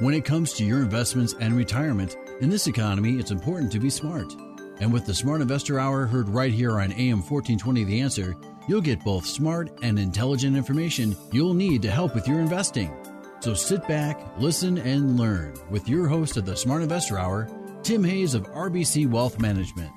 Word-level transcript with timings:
When 0.00 0.14
it 0.14 0.24
comes 0.24 0.52
to 0.52 0.64
your 0.64 0.80
investments 0.80 1.34
and 1.40 1.56
retirement, 1.56 2.16
in 2.40 2.48
this 2.48 2.68
economy, 2.68 3.18
it's 3.18 3.32
important 3.32 3.72
to 3.72 3.80
be 3.80 3.90
smart. 3.90 4.32
And 4.78 4.92
with 4.92 5.04
the 5.04 5.14
Smart 5.14 5.40
Investor 5.40 5.80
Hour 5.80 6.06
heard 6.06 6.28
right 6.28 6.52
here 6.52 6.78
on 6.78 6.92
AM 6.92 7.18
1420 7.18 7.82
The 7.82 8.00
Answer, 8.00 8.36
you'll 8.68 8.80
get 8.80 9.02
both 9.02 9.26
smart 9.26 9.76
and 9.82 9.98
intelligent 9.98 10.56
information 10.56 11.16
you'll 11.32 11.52
need 11.52 11.82
to 11.82 11.90
help 11.90 12.14
with 12.14 12.28
your 12.28 12.38
investing. 12.38 12.94
So 13.40 13.54
sit 13.54 13.88
back, 13.88 14.20
listen, 14.38 14.78
and 14.78 15.18
learn 15.18 15.54
with 15.68 15.88
your 15.88 16.06
host 16.06 16.36
of 16.36 16.46
the 16.46 16.56
Smart 16.56 16.82
Investor 16.82 17.18
Hour, 17.18 17.48
Tim 17.82 18.04
Hayes 18.04 18.34
of 18.34 18.44
RBC 18.52 19.10
Wealth 19.10 19.40
Management. 19.40 19.90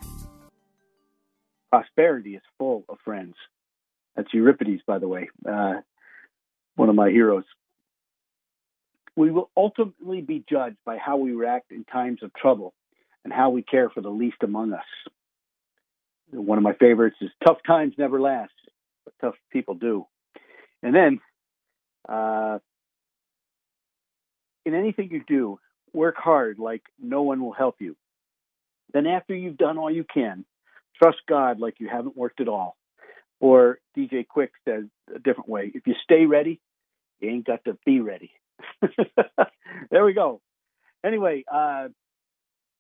Prosperity 1.70 2.34
is 2.34 2.44
full 2.58 2.86
of 2.90 2.98
friends. 3.06 3.36
That's 4.16 4.34
Euripides, 4.34 4.82
by 4.88 4.98
the 4.98 5.08
way, 5.08 5.30
uh, 5.48 5.74
one 6.76 6.90
of 6.90 6.96
my 6.96 7.12
heroes. 7.12 7.46
We 9.16 9.32
will 9.32 9.50
ultimately 9.58 10.22
be 10.22 10.44
judged 10.50 10.78
by 10.86 10.98
how 10.98 11.18
we 11.18 11.34
react 11.34 11.72
in 11.72 11.84
times 11.84 12.24
of 12.24 12.34
trouble 12.34 12.74
and 13.24 13.34
how 13.34 13.50
we 13.50 13.62
care 13.62 13.90
for 13.90 14.02
the 14.02 14.10
least 14.10 14.38
among 14.42 14.74
us. 14.74 14.86
One 16.32 16.58
of 16.58 16.64
my 16.64 16.74
favorites 16.74 17.18
is 17.22 17.30
tough 17.46 17.58
times 17.68 17.94
never 17.98 18.22
last, 18.22 18.54
but 19.04 19.14
tough 19.20 19.36
people 19.52 19.76
do. 19.76 20.08
And 20.82 20.96
then, 20.96 21.20
uh, 22.08 22.60
in 24.66 24.74
anything 24.74 25.10
you 25.12 25.24
do, 25.28 25.60
work 25.94 26.16
hard 26.18 26.58
like 26.58 26.84
no 27.00 27.24
one 27.24 27.42
will 27.42 27.52
help 27.54 27.76
you. 27.80 27.98
Then, 28.94 29.08
after 29.08 29.36
you've 29.36 29.58
done 29.58 29.78
all 29.78 29.92
you 29.92 30.06
can, 30.06 30.46
trust 31.02 31.20
God 31.28 31.60
like 31.60 31.80
you 31.80 31.90
haven't 31.90 32.18
worked 32.18 32.42
at 32.42 32.48
all. 32.48 32.78
Or 33.40 33.80
DJ 33.98 34.26
Quik 34.26 34.50
says 34.66 34.86
a 35.14 35.20
different 35.20 35.50
way 35.50 35.72
if 35.74 35.88
you 35.88 35.96
stay 36.04 36.26
ready, 36.26 36.62
you 37.20 37.30
ain't 37.30 37.46
got 37.46 37.64
to 37.66 37.78
be 37.86 38.00
ready. 38.00 38.32
there 39.92 40.06
we 40.06 40.14
go. 40.14 40.42
Anyway, 41.04 41.44
uh, 41.52 41.88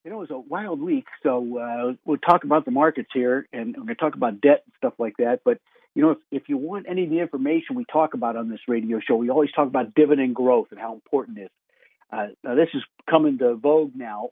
you 0.04 0.12
know, 0.12 0.18
it 0.18 0.30
was 0.30 0.32
a 0.32 0.40
wild 0.40 0.82
week, 0.82 1.06
so 1.23 1.58
uh, 1.58 1.94
we'll 2.06 2.18
talk 2.18 2.44
about 2.44 2.66
the 2.66 2.72
markets 2.72 3.10
here, 3.14 3.48
and 3.54 3.76
we're 3.78 3.84
going 3.84 3.88
to 3.88 3.96
talk 3.96 4.16
about 4.16 4.42
debt 4.42 4.64
and 4.66 4.73
stuff 4.78 4.94
like 4.98 5.18
that. 5.18 5.42
But 5.46 5.60
you 5.94 6.02
know, 6.02 6.12
if, 6.12 6.18
if 6.32 6.44
you 6.50 6.58
want 6.58 6.86
any 6.90 7.04
of 7.04 7.10
the 7.10 7.20
information 7.20 7.76
we 7.76 7.86
talk 7.92 8.14
about 8.14 8.36
on 8.36 8.50
this 8.50 8.62
radio 8.68 9.00
show, 9.06 9.16
we 9.16 9.30
always 9.30 9.52
talk 9.52 9.68
about 9.68 9.94
dividend 9.94 10.36
growth 10.36 10.68
and 10.72 10.80
how 10.80 10.94
important 10.94 11.38
it 11.38 11.42
is. 11.44 11.50
Uh, 12.12 12.28
now, 12.44 12.56
this 12.56 12.70
is 12.73 12.82
coming 13.10 13.38
to 13.38 13.56
vogue 13.56 13.92
now, 13.95 14.30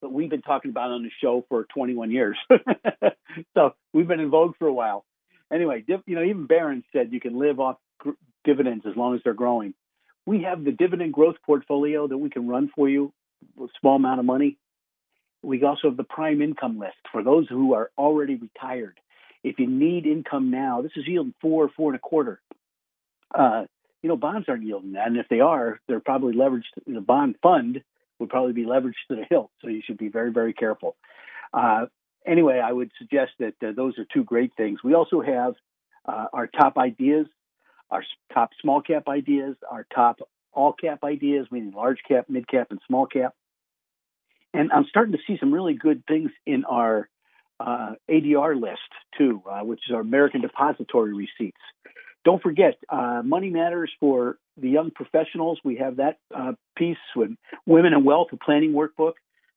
but 0.00 0.12
we've 0.12 0.30
been 0.30 0.42
talking 0.42 0.70
about 0.70 0.90
on 0.90 1.02
the 1.02 1.10
show 1.20 1.44
for 1.48 1.66
21 1.74 2.10
years, 2.10 2.36
so 3.54 3.74
we've 3.92 4.08
been 4.08 4.20
in 4.20 4.30
vogue 4.30 4.54
for 4.58 4.66
a 4.66 4.72
while. 4.72 5.04
Anyway, 5.52 5.84
you 5.86 6.14
know, 6.14 6.22
even 6.22 6.46
Barron 6.46 6.84
said 6.92 7.12
you 7.12 7.20
can 7.20 7.38
live 7.38 7.58
off 7.58 7.76
gr- 7.98 8.10
dividends 8.44 8.84
as 8.88 8.96
long 8.96 9.14
as 9.14 9.20
they're 9.24 9.34
growing. 9.34 9.74
We 10.30 10.44
have 10.44 10.62
the 10.62 10.70
dividend 10.70 11.12
growth 11.12 11.34
portfolio 11.44 12.06
that 12.06 12.16
we 12.16 12.30
can 12.30 12.46
run 12.46 12.70
for 12.76 12.88
you 12.88 13.12
with 13.56 13.70
a 13.70 13.72
small 13.80 13.96
amount 13.96 14.20
of 14.20 14.26
money. 14.26 14.58
We 15.42 15.60
also 15.64 15.88
have 15.88 15.96
the 15.96 16.04
prime 16.04 16.40
income 16.40 16.78
list 16.78 16.98
for 17.10 17.24
those 17.24 17.48
who 17.48 17.74
are 17.74 17.90
already 17.98 18.36
retired. 18.36 19.00
If 19.42 19.58
you 19.58 19.66
need 19.66 20.06
income 20.06 20.52
now, 20.52 20.82
this 20.82 20.92
is 20.94 21.02
yielding 21.08 21.34
four, 21.40 21.68
four 21.76 21.90
and 21.90 21.96
a 21.96 21.98
quarter. 21.98 22.40
Uh, 23.34 23.64
you 24.04 24.08
know, 24.08 24.16
bonds 24.16 24.48
aren't 24.48 24.62
yielding 24.62 24.92
that, 24.92 25.08
and 25.08 25.16
if 25.16 25.26
they 25.28 25.40
are, 25.40 25.80
they're 25.88 25.98
probably 25.98 26.34
leveraged. 26.34 26.70
The 26.86 27.00
bond 27.00 27.34
fund 27.42 27.82
would 28.20 28.28
probably 28.28 28.52
be 28.52 28.66
leveraged 28.66 29.02
to 29.08 29.16
the 29.16 29.24
hilt, 29.28 29.50
so 29.60 29.66
you 29.66 29.82
should 29.84 29.98
be 29.98 30.10
very, 30.10 30.30
very 30.30 30.52
careful. 30.52 30.94
Uh, 31.52 31.86
anyway, 32.24 32.60
I 32.64 32.70
would 32.70 32.92
suggest 33.00 33.32
that 33.40 33.54
uh, 33.66 33.72
those 33.74 33.98
are 33.98 34.06
two 34.14 34.22
great 34.22 34.52
things. 34.56 34.78
We 34.84 34.94
also 34.94 35.22
have 35.22 35.54
uh, 36.06 36.26
our 36.32 36.46
top 36.46 36.78
ideas 36.78 37.26
our 37.90 38.04
top 38.32 38.50
small 38.60 38.80
cap 38.80 39.08
ideas, 39.08 39.56
our 39.70 39.86
top 39.94 40.20
all 40.52 40.72
cap 40.72 41.04
ideas, 41.04 41.46
meaning 41.50 41.72
large 41.72 41.98
cap, 42.06 42.26
mid 42.28 42.48
cap, 42.48 42.68
and 42.70 42.80
small 42.86 43.06
cap. 43.06 43.34
And 44.52 44.72
I'm 44.72 44.86
starting 44.88 45.12
to 45.12 45.18
see 45.26 45.38
some 45.38 45.52
really 45.52 45.74
good 45.74 46.02
things 46.06 46.30
in 46.44 46.64
our 46.64 47.08
uh, 47.60 47.92
ADR 48.10 48.60
list 48.60 48.80
too, 49.16 49.42
uh, 49.48 49.60
which 49.60 49.80
is 49.88 49.94
our 49.94 50.00
American 50.00 50.40
Depository 50.40 51.14
Receipts. 51.14 51.60
Don't 52.24 52.42
forget, 52.42 52.74
uh, 52.88 53.22
Money 53.24 53.50
Matters 53.50 53.90
for 54.00 54.38
the 54.56 54.68
young 54.68 54.90
professionals. 54.90 55.58
We 55.64 55.76
have 55.76 55.96
that 55.96 56.18
uh, 56.34 56.52
piece 56.76 56.98
with 57.16 57.30
Women 57.66 57.94
and 57.94 58.04
Wealth, 58.04 58.28
a 58.32 58.36
planning 58.36 58.72
workbook 58.72 59.12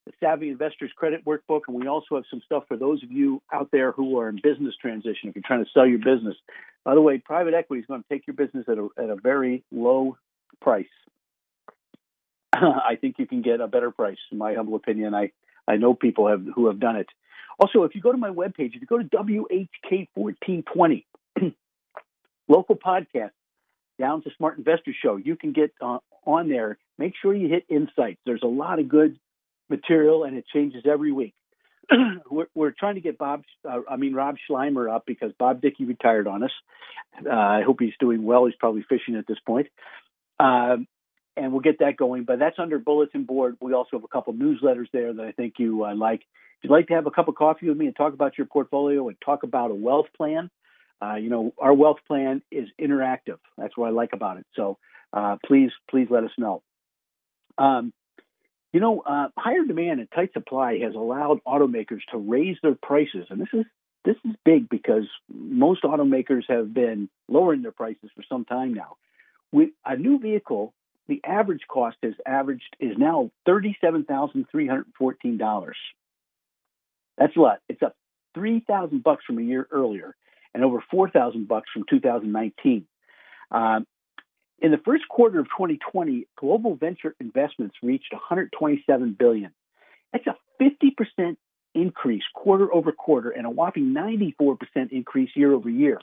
the 0.05 0.11
Savvy 0.19 0.49
Investors 0.49 0.91
Credit 0.95 1.23
Workbook, 1.25 1.61
and 1.67 1.79
we 1.79 1.87
also 1.87 2.15
have 2.15 2.25
some 2.29 2.41
stuff 2.45 2.63
for 2.67 2.77
those 2.77 3.01
of 3.03 3.11
you 3.11 3.41
out 3.51 3.69
there 3.71 3.91
who 3.91 4.19
are 4.19 4.29
in 4.29 4.39
business 4.41 4.75
transition. 4.81 5.29
If 5.29 5.35
you're 5.35 5.43
trying 5.45 5.63
to 5.63 5.69
sell 5.73 5.87
your 5.87 5.99
business, 5.99 6.35
by 6.83 6.95
the 6.95 7.01
way, 7.01 7.19
private 7.19 7.53
equity 7.53 7.81
is 7.81 7.87
going 7.87 8.03
to 8.03 8.09
take 8.09 8.27
your 8.27 8.35
business 8.35 8.65
at 8.67 8.77
a 8.77 8.89
at 8.97 9.09
a 9.09 9.15
very 9.15 9.63
low 9.71 10.17
price. 10.61 10.85
I 12.53 12.97
think 12.99 13.15
you 13.17 13.25
can 13.25 13.41
get 13.41 13.61
a 13.61 13.67
better 13.67 13.91
price, 13.91 14.17
in 14.31 14.37
my 14.37 14.55
humble 14.55 14.75
opinion. 14.75 15.15
I 15.15 15.31
I 15.67 15.77
know 15.77 15.93
people 15.93 16.27
have 16.27 16.45
who 16.53 16.67
have 16.67 16.79
done 16.79 16.97
it. 16.97 17.07
Also, 17.59 17.83
if 17.83 17.95
you 17.95 18.01
go 18.01 18.11
to 18.11 18.17
my 18.17 18.29
webpage, 18.29 18.75
if 18.75 18.81
you 18.81 18.87
go 18.87 18.97
to 18.97 19.05
WHK1420, 19.05 21.05
local 22.47 22.75
podcast, 22.75 23.31
down 23.99 24.23
to 24.23 24.31
Smart 24.37 24.57
Investor 24.57 24.91
Show, 24.99 25.17
you 25.17 25.35
can 25.35 25.53
get 25.53 25.71
uh, 25.79 25.99
on 26.25 26.49
there. 26.49 26.79
Make 26.97 27.13
sure 27.21 27.31
you 27.33 27.47
hit 27.47 27.65
insights. 27.69 28.19
There's 28.25 28.41
a 28.43 28.47
lot 28.47 28.79
of 28.79 28.89
good 28.89 29.19
material, 29.69 30.23
and 30.23 30.37
it 30.37 30.45
changes 30.53 30.83
every 30.85 31.11
week. 31.11 31.33
we're, 32.31 32.47
we're, 32.55 32.71
trying 32.71 32.95
to 32.95 33.01
get 33.01 33.17
Bob, 33.17 33.43
uh, 33.69 33.79
I 33.89 33.97
mean 33.97 34.13
Rob 34.13 34.35
Sluymer 34.49 34.93
up 34.93 35.03
because 35.05 35.31
Bob 35.37 35.61
Dickey 35.61 35.85
retired 35.85 36.27
on 36.27 36.43
us. 36.43 36.51
Uh, 37.25 37.29
I 37.29 37.61
hope 37.63 37.77
he's 37.79 37.93
doing 37.99 38.23
well. 38.23 38.45
He's 38.45 38.55
probably 38.55 38.85
fishing 38.87 39.15
at 39.15 39.27
this 39.27 39.39
point. 39.45 39.67
Um, 40.39 40.87
and 41.35 41.51
we'll 41.51 41.61
get 41.61 41.79
that 41.79 41.97
going. 41.97 42.23
But 42.23 42.39
that's 42.39 42.59
under 42.59 42.79
bulletin 42.79 43.23
board. 43.23 43.57
We 43.59 43.73
also 43.73 43.89
have 43.93 44.03
a 44.03 44.07
couple 44.07 44.33
newsletters 44.33 44.87
there 44.93 45.13
that 45.13 45.25
I 45.25 45.31
think 45.31 45.55
you 45.57 45.85
uh, 45.85 45.95
like. 45.95 46.21
If 46.21 46.69
you'd 46.69 46.71
like 46.71 46.87
to 46.87 46.93
have 46.93 47.07
a 47.07 47.11
cup 47.11 47.27
of 47.27 47.35
coffee 47.35 47.67
with 47.67 47.77
me 47.77 47.87
and 47.87 47.95
talk 47.95 48.13
about 48.13 48.37
your 48.37 48.47
portfolio 48.47 49.07
and 49.09 49.17
talk 49.23 49.43
about 49.43 49.71
a 49.71 49.75
wealth 49.75 50.05
plan, 50.15 50.49
uh, 51.01 51.15
you 51.15 51.29
know 51.29 51.53
our 51.57 51.73
wealth 51.73 51.97
plan 52.07 52.41
is 52.51 52.69
interactive. 52.79 53.39
That's 53.57 53.75
what 53.75 53.87
I 53.87 53.91
like 53.91 54.13
about 54.13 54.37
it. 54.37 54.45
So 54.55 54.77
uh, 55.11 55.37
please, 55.45 55.71
please 55.89 56.07
let 56.09 56.23
us 56.23 56.31
know. 56.37 56.63
Um, 57.57 57.93
you 58.73 58.79
know, 58.79 59.01
uh, 59.05 59.27
higher 59.37 59.63
demand 59.63 59.99
and 59.99 60.09
tight 60.11 60.33
supply 60.33 60.79
has 60.79 60.95
allowed 60.95 61.39
automakers 61.47 62.01
to 62.11 62.17
raise 62.17 62.57
their 62.63 62.75
prices, 62.75 63.27
and 63.29 63.39
this 63.39 63.49
is 63.53 63.65
this 64.03 64.15
is 64.25 64.35
big 64.43 64.67
because 64.67 65.05
most 65.31 65.83
automakers 65.83 66.43
have 66.49 66.73
been 66.73 67.07
lowering 67.29 67.61
their 67.61 67.71
prices 67.71 68.09
for 68.13 68.23
some 68.27 68.43
time 68.43 68.73
now. 68.73 68.97
With 69.53 69.69
a 69.85 69.95
new 69.95 70.19
vehicle, 70.19 70.73
the 71.07 71.21
average 71.23 71.61
cost 71.69 71.97
is 72.01 72.15
averaged 72.25 72.75
is 72.79 72.97
now 72.97 73.29
thirty-seven 73.45 74.05
thousand 74.05 74.47
three 74.51 74.67
hundred 74.67 74.87
fourteen 74.97 75.37
dollars. 75.37 75.77
That's 77.17 77.35
a 77.37 77.39
lot. 77.39 77.59
It's 77.69 77.83
up 77.83 77.95
three 78.33 78.59
thousand 78.59 79.03
bucks 79.03 79.23
from 79.23 79.37
a 79.37 79.43
year 79.43 79.67
earlier, 79.69 80.15
and 80.55 80.63
over 80.63 80.83
four 80.89 81.11
thousand 81.11 81.47
bucks 81.47 81.69
from 81.71 81.83
2019. 81.87 82.87
Um, 83.51 83.85
in 84.59 84.71
the 84.71 84.77
first 84.77 85.07
quarter 85.09 85.39
of 85.39 85.45
2020, 85.47 86.27
global 86.37 86.75
venture 86.75 87.15
investments 87.19 87.75
reached 87.83 88.13
127 88.13 89.15
billion. 89.17 89.51
That's 90.11 90.27
a 90.27 90.37
50% 90.61 91.35
increase 91.75 92.23
quarter 92.33 92.73
over 92.73 92.91
quarter 92.91 93.29
and 93.29 93.45
a 93.45 93.49
whopping 93.49 93.93
94% 93.93 94.57
increase 94.91 95.31
year 95.35 95.53
over 95.53 95.69
year. 95.69 95.99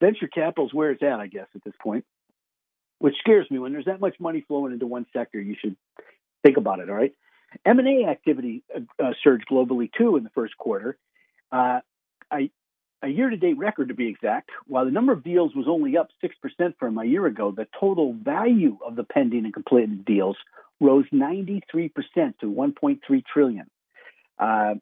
Venture 0.00 0.28
capital 0.28 0.66
is 0.66 0.74
where 0.74 0.90
it's 0.90 1.02
at, 1.02 1.20
I 1.20 1.26
guess, 1.26 1.46
at 1.54 1.64
this 1.64 1.74
point, 1.82 2.04
which 2.98 3.14
scares 3.18 3.50
me. 3.50 3.58
When 3.58 3.72
there's 3.72 3.86
that 3.86 4.00
much 4.00 4.20
money 4.20 4.44
flowing 4.46 4.72
into 4.72 4.86
one 4.86 5.06
sector, 5.12 5.40
you 5.40 5.56
should 5.58 5.76
think 6.42 6.58
about 6.58 6.80
it. 6.80 6.90
All 6.90 6.96
right. 6.96 7.14
M&A 7.64 8.04
activity 8.06 8.62
uh, 8.74 9.12
surged 9.24 9.46
globally 9.50 9.90
too 9.96 10.16
in 10.16 10.24
the 10.24 10.30
first 10.30 10.56
quarter. 10.58 10.98
Uh, 11.50 11.80
I 12.30 12.50
a 13.02 13.08
year 13.08 13.30
to 13.30 13.36
date 13.36 13.58
record 13.58 13.88
to 13.88 13.94
be 13.94 14.08
exact. 14.08 14.50
While 14.66 14.84
the 14.84 14.90
number 14.90 15.12
of 15.12 15.22
deals 15.22 15.54
was 15.54 15.66
only 15.68 15.96
up 15.96 16.08
6% 16.24 16.74
from 16.78 16.98
a 16.98 17.04
year 17.04 17.26
ago, 17.26 17.52
the 17.52 17.66
total 17.78 18.14
value 18.14 18.78
of 18.86 18.96
the 18.96 19.04
pending 19.04 19.44
and 19.44 19.52
completed 19.54 20.04
deals 20.04 20.36
rose 20.80 21.04
93% 21.12 21.92
to 22.40 22.46
1.3 22.46 23.24
trillion. 23.32 23.70
Uh, 24.38 24.74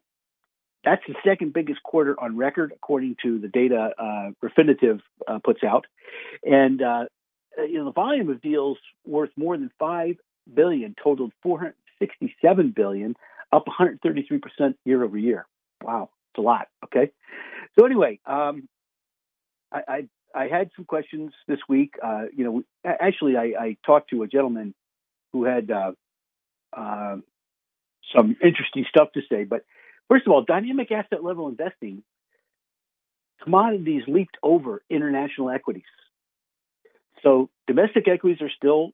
that's 0.83 1.01
the 1.07 1.15
second 1.25 1.51
biggest 1.53 1.81
quarter 1.83 2.19
on 2.19 2.37
record, 2.37 2.71
according 2.75 3.15
to 3.23 3.39
the 3.39 3.47
data 3.47 3.91
uh, 3.97 4.29
Refinitiv 4.43 5.01
uh, 5.27 5.39
puts 5.43 5.63
out. 5.63 5.85
And 6.43 6.81
uh, 6.81 7.05
you 7.57 7.79
know, 7.79 7.85
the 7.85 7.91
volume 7.91 8.29
of 8.29 8.41
deals 8.41 8.77
worth 9.05 9.31
more 9.35 9.57
than 9.57 9.71
five 9.79 10.15
billion 10.53 10.95
totaled 11.01 11.31
467 11.41 12.73
billion, 12.75 13.15
up 13.51 13.67
133 13.67 14.37
percent 14.37 14.77
year 14.85 15.03
over 15.03 15.17
year. 15.17 15.47
Wow, 15.81 16.09
it's 16.31 16.39
a 16.39 16.41
lot. 16.41 16.67
Okay, 16.85 17.11
so 17.77 17.85
anyway, 17.85 18.19
um, 18.25 18.67
I, 19.71 19.81
I, 19.87 20.07
I 20.33 20.47
had 20.47 20.69
some 20.75 20.85
questions 20.85 21.31
this 21.47 21.59
week. 21.67 21.95
Uh, 22.03 22.23
you 22.35 22.43
know, 22.43 22.63
actually, 22.85 23.37
I, 23.37 23.53
I, 23.59 23.77
talked 23.85 24.09
to 24.09 24.23
a 24.23 24.27
gentleman 24.27 24.73
who 25.33 25.45
had 25.45 25.71
uh, 25.71 25.91
uh, 26.75 27.17
some 28.15 28.35
interesting 28.43 28.85
stuff 28.89 29.09
to 29.13 29.21
say. 29.29 29.43
But 29.43 29.63
first 30.09 30.27
of 30.27 30.33
all, 30.33 30.43
dynamic 30.43 30.91
asset 30.91 31.23
level 31.23 31.47
investing, 31.47 32.03
commodities 33.43 34.03
leaped 34.07 34.37
over 34.43 34.81
international 34.89 35.49
equities. 35.49 35.83
So 37.23 37.49
domestic 37.67 38.07
equities 38.07 38.41
are 38.41 38.51
still 38.55 38.91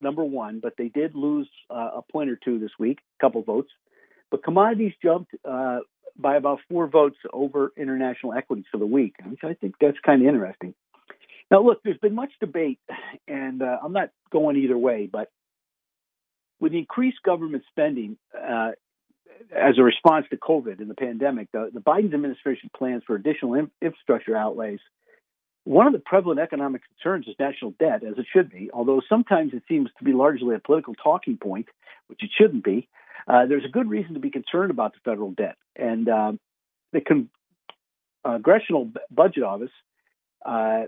number 0.00 0.24
one, 0.24 0.60
but 0.60 0.74
they 0.76 0.88
did 0.88 1.14
lose 1.14 1.48
uh, 1.70 1.90
a 1.96 2.02
point 2.12 2.28
or 2.28 2.36
two 2.36 2.58
this 2.58 2.72
week, 2.78 2.98
a 3.20 3.24
couple 3.24 3.42
votes. 3.42 3.70
But 4.30 4.42
commodities 4.42 4.92
jumped 5.02 5.32
uh, 5.48 5.80
by 6.22 6.36
about 6.36 6.60
four 6.70 6.86
votes 6.86 7.18
over 7.32 7.72
international 7.76 8.32
equities 8.32 8.64
for 8.70 8.78
the 8.78 8.86
week, 8.86 9.16
which 9.26 9.40
I 9.42 9.54
think 9.54 9.74
that's 9.80 9.98
kind 10.04 10.22
of 10.22 10.28
interesting. 10.28 10.74
Now, 11.50 11.62
look, 11.62 11.82
there's 11.82 11.98
been 11.98 12.14
much 12.14 12.32
debate, 12.40 12.78
and 13.28 13.60
uh, 13.60 13.78
I'm 13.84 13.92
not 13.92 14.10
going 14.30 14.56
either 14.56 14.78
way, 14.78 15.06
but 15.10 15.30
with 16.60 16.72
increased 16.72 17.18
government 17.22 17.64
spending 17.70 18.16
uh, 18.34 18.70
as 19.54 19.78
a 19.78 19.82
response 19.82 20.26
to 20.30 20.36
COVID 20.36 20.78
and 20.80 20.88
the 20.88 20.94
pandemic, 20.94 21.48
the, 21.52 21.70
the 21.72 21.80
Biden 21.80 22.14
administration 22.14 22.70
plans 22.76 23.02
for 23.06 23.16
additional 23.16 23.54
in, 23.54 23.70
infrastructure 23.82 24.36
outlays. 24.36 24.78
One 25.64 25.86
of 25.86 25.92
the 25.92 25.98
prevalent 25.98 26.40
economic 26.40 26.82
concerns 26.88 27.26
is 27.28 27.34
national 27.38 27.72
debt, 27.78 28.02
as 28.02 28.18
it 28.18 28.26
should 28.32 28.50
be, 28.50 28.70
although 28.72 29.00
sometimes 29.08 29.52
it 29.52 29.62
seems 29.68 29.90
to 29.98 30.04
be 30.04 30.12
largely 30.12 30.54
a 30.54 30.58
political 30.58 30.94
talking 30.94 31.36
point, 31.36 31.66
which 32.06 32.22
it 32.22 32.30
shouldn't 32.36 32.64
be. 32.64 32.88
Uh, 33.26 33.46
there's 33.46 33.64
a 33.64 33.68
good 33.68 33.88
reason 33.88 34.14
to 34.14 34.20
be 34.20 34.30
concerned 34.30 34.70
about 34.70 34.94
the 34.94 35.00
federal 35.04 35.30
debt. 35.30 35.56
And 35.76 36.08
uh, 36.08 36.32
the 36.92 37.00
Con- 37.00 37.30
Congressional 38.24 38.90
Budget 39.10 39.42
Office 39.42 39.70
uh, 40.44 40.82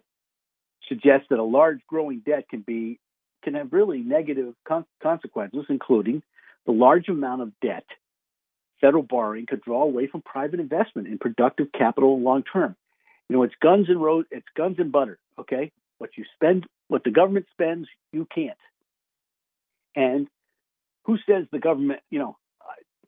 suggests 0.88 1.26
that 1.30 1.38
a 1.38 1.44
large 1.44 1.80
growing 1.86 2.20
debt 2.24 2.48
can 2.48 2.60
be 2.60 2.98
can 3.42 3.54
have 3.54 3.72
really 3.72 3.98
negative 3.98 4.54
con- 4.66 4.86
consequences, 5.02 5.66
including 5.68 6.22
the 6.64 6.72
large 6.72 7.08
amount 7.08 7.42
of 7.42 7.52
debt 7.60 7.84
federal 8.80 9.02
borrowing 9.02 9.46
could 9.46 9.62
draw 9.62 9.82
away 9.82 10.06
from 10.06 10.22
private 10.22 10.60
investment 10.60 11.08
in 11.08 11.18
productive 11.18 11.68
capital 11.72 12.20
long 12.20 12.42
term. 12.42 12.74
You 13.28 13.36
know, 13.36 13.42
it's 13.42 13.54
guns 13.62 13.88
and 13.88 14.02
road, 14.02 14.26
it's 14.30 14.46
guns 14.56 14.76
and 14.78 14.92
butter. 14.92 15.18
Okay, 15.38 15.72
what 15.98 16.10
you 16.16 16.24
spend, 16.34 16.66
what 16.88 17.04
the 17.04 17.10
government 17.10 17.46
spends, 17.52 17.86
you 18.12 18.26
can't. 18.34 18.58
And 19.96 20.28
who 21.04 21.16
says 21.28 21.46
the 21.52 21.58
government? 21.58 22.00
You 22.10 22.18
know, 22.18 22.36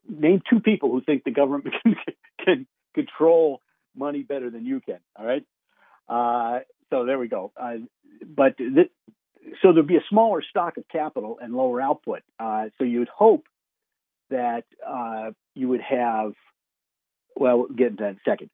name 0.08 0.42
two 0.48 0.60
people 0.60 0.90
who 0.90 1.00
think 1.00 1.24
the 1.24 1.30
government 1.30 1.74
can, 1.82 1.96
can 2.44 2.66
control 2.94 3.60
money 3.94 4.22
better 4.22 4.50
than 4.50 4.64
you 4.64 4.80
can. 4.80 4.98
All 5.18 5.26
right. 5.26 5.44
Uh, 6.08 6.60
so 6.90 7.04
there 7.04 7.18
we 7.18 7.28
go. 7.28 7.52
Uh, 7.60 7.76
but 8.24 8.56
so 9.62 9.72
there'd 9.72 9.86
be 9.86 9.96
a 9.96 10.04
smaller 10.08 10.42
stock 10.48 10.76
of 10.76 10.84
capital 10.88 11.38
and 11.40 11.54
lower 11.54 11.80
output. 11.80 12.22
Uh, 12.38 12.66
so 12.78 12.84
you'd 12.84 13.08
hope 13.08 13.46
that 14.30 14.64
uh, 14.86 15.30
you 15.54 15.68
would 15.68 15.80
have, 15.80 16.32
well, 17.34 17.58
we'll 17.58 17.68
get 17.68 17.88
into 17.88 18.02
that 18.02 18.10
in 18.10 18.16
a 18.16 18.30
second. 18.30 18.50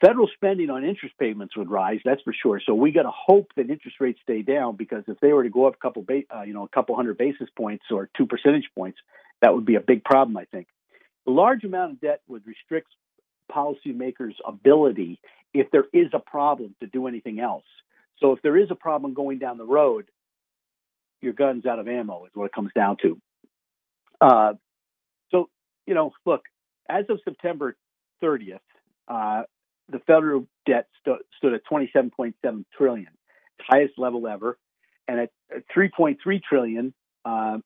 Federal 0.00 0.28
spending 0.34 0.68
on 0.68 0.84
interest 0.84 1.14
payments 1.18 1.56
would 1.56 1.70
rise, 1.70 2.00
that's 2.04 2.20
for 2.22 2.34
sure. 2.34 2.60
So 2.64 2.74
we 2.74 2.92
got 2.92 3.04
to 3.04 3.12
hope 3.12 3.50
that 3.56 3.70
interest 3.70 3.96
rates 3.98 4.18
stay 4.22 4.42
down 4.42 4.76
because 4.76 5.04
if 5.08 5.18
they 5.20 5.32
were 5.32 5.42
to 5.42 5.48
go 5.48 5.66
up 5.66 5.74
a 5.74 5.78
couple, 5.78 6.02
ba- 6.02 6.22
uh, 6.34 6.42
you 6.42 6.52
know, 6.52 6.64
a 6.64 6.68
couple 6.68 6.94
hundred 6.96 7.16
basis 7.16 7.48
points 7.56 7.84
or 7.90 8.10
two 8.16 8.26
percentage 8.26 8.68
points, 8.74 8.98
that 9.40 9.54
would 9.54 9.64
be 9.64 9.76
a 9.76 9.80
big 9.80 10.04
problem, 10.04 10.36
I 10.36 10.44
think. 10.44 10.66
The 11.24 11.32
large 11.32 11.64
amount 11.64 11.92
of 11.92 12.00
debt 12.00 12.20
would 12.28 12.46
restrict 12.46 12.88
policymakers' 13.50 14.34
ability, 14.46 15.18
if 15.54 15.70
there 15.70 15.86
is 15.92 16.08
a 16.12 16.18
problem, 16.18 16.74
to 16.80 16.86
do 16.86 17.06
anything 17.06 17.40
else. 17.40 17.64
So 18.18 18.32
if 18.32 18.42
there 18.42 18.56
is 18.56 18.70
a 18.70 18.74
problem 18.74 19.14
going 19.14 19.38
down 19.38 19.56
the 19.56 19.64
road, 19.64 20.06
your 21.22 21.32
gun's 21.32 21.64
out 21.64 21.78
of 21.78 21.88
ammo 21.88 22.26
is 22.26 22.32
what 22.34 22.44
it 22.44 22.52
comes 22.52 22.70
down 22.74 22.96
to. 23.02 23.20
Uh, 24.20 24.52
so, 25.30 25.48
you 25.86 25.94
know, 25.94 26.12
look, 26.24 26.42
as 26.88 27.04
of 27.08 27.20
September 27.24 27.76
30th, 28.22 28.60
uh, 29.08 29.42
the 29.90 29.98
federal 30.00 30.46
debt 30.64 30.88
st- 31.00 31.20
stood 31.36 31.54
at 31.54 31.62
27.7 31.70 32.64
trillion, 32.76 33.08
highest 33.60 33.98
level 33.98 34.26
ever, 34.26 34.58
and 35.08 35.20
at 35.20 35.30
3.3 35.76 36.16
trillion 36.42 36.92
uh, 37.24 37.58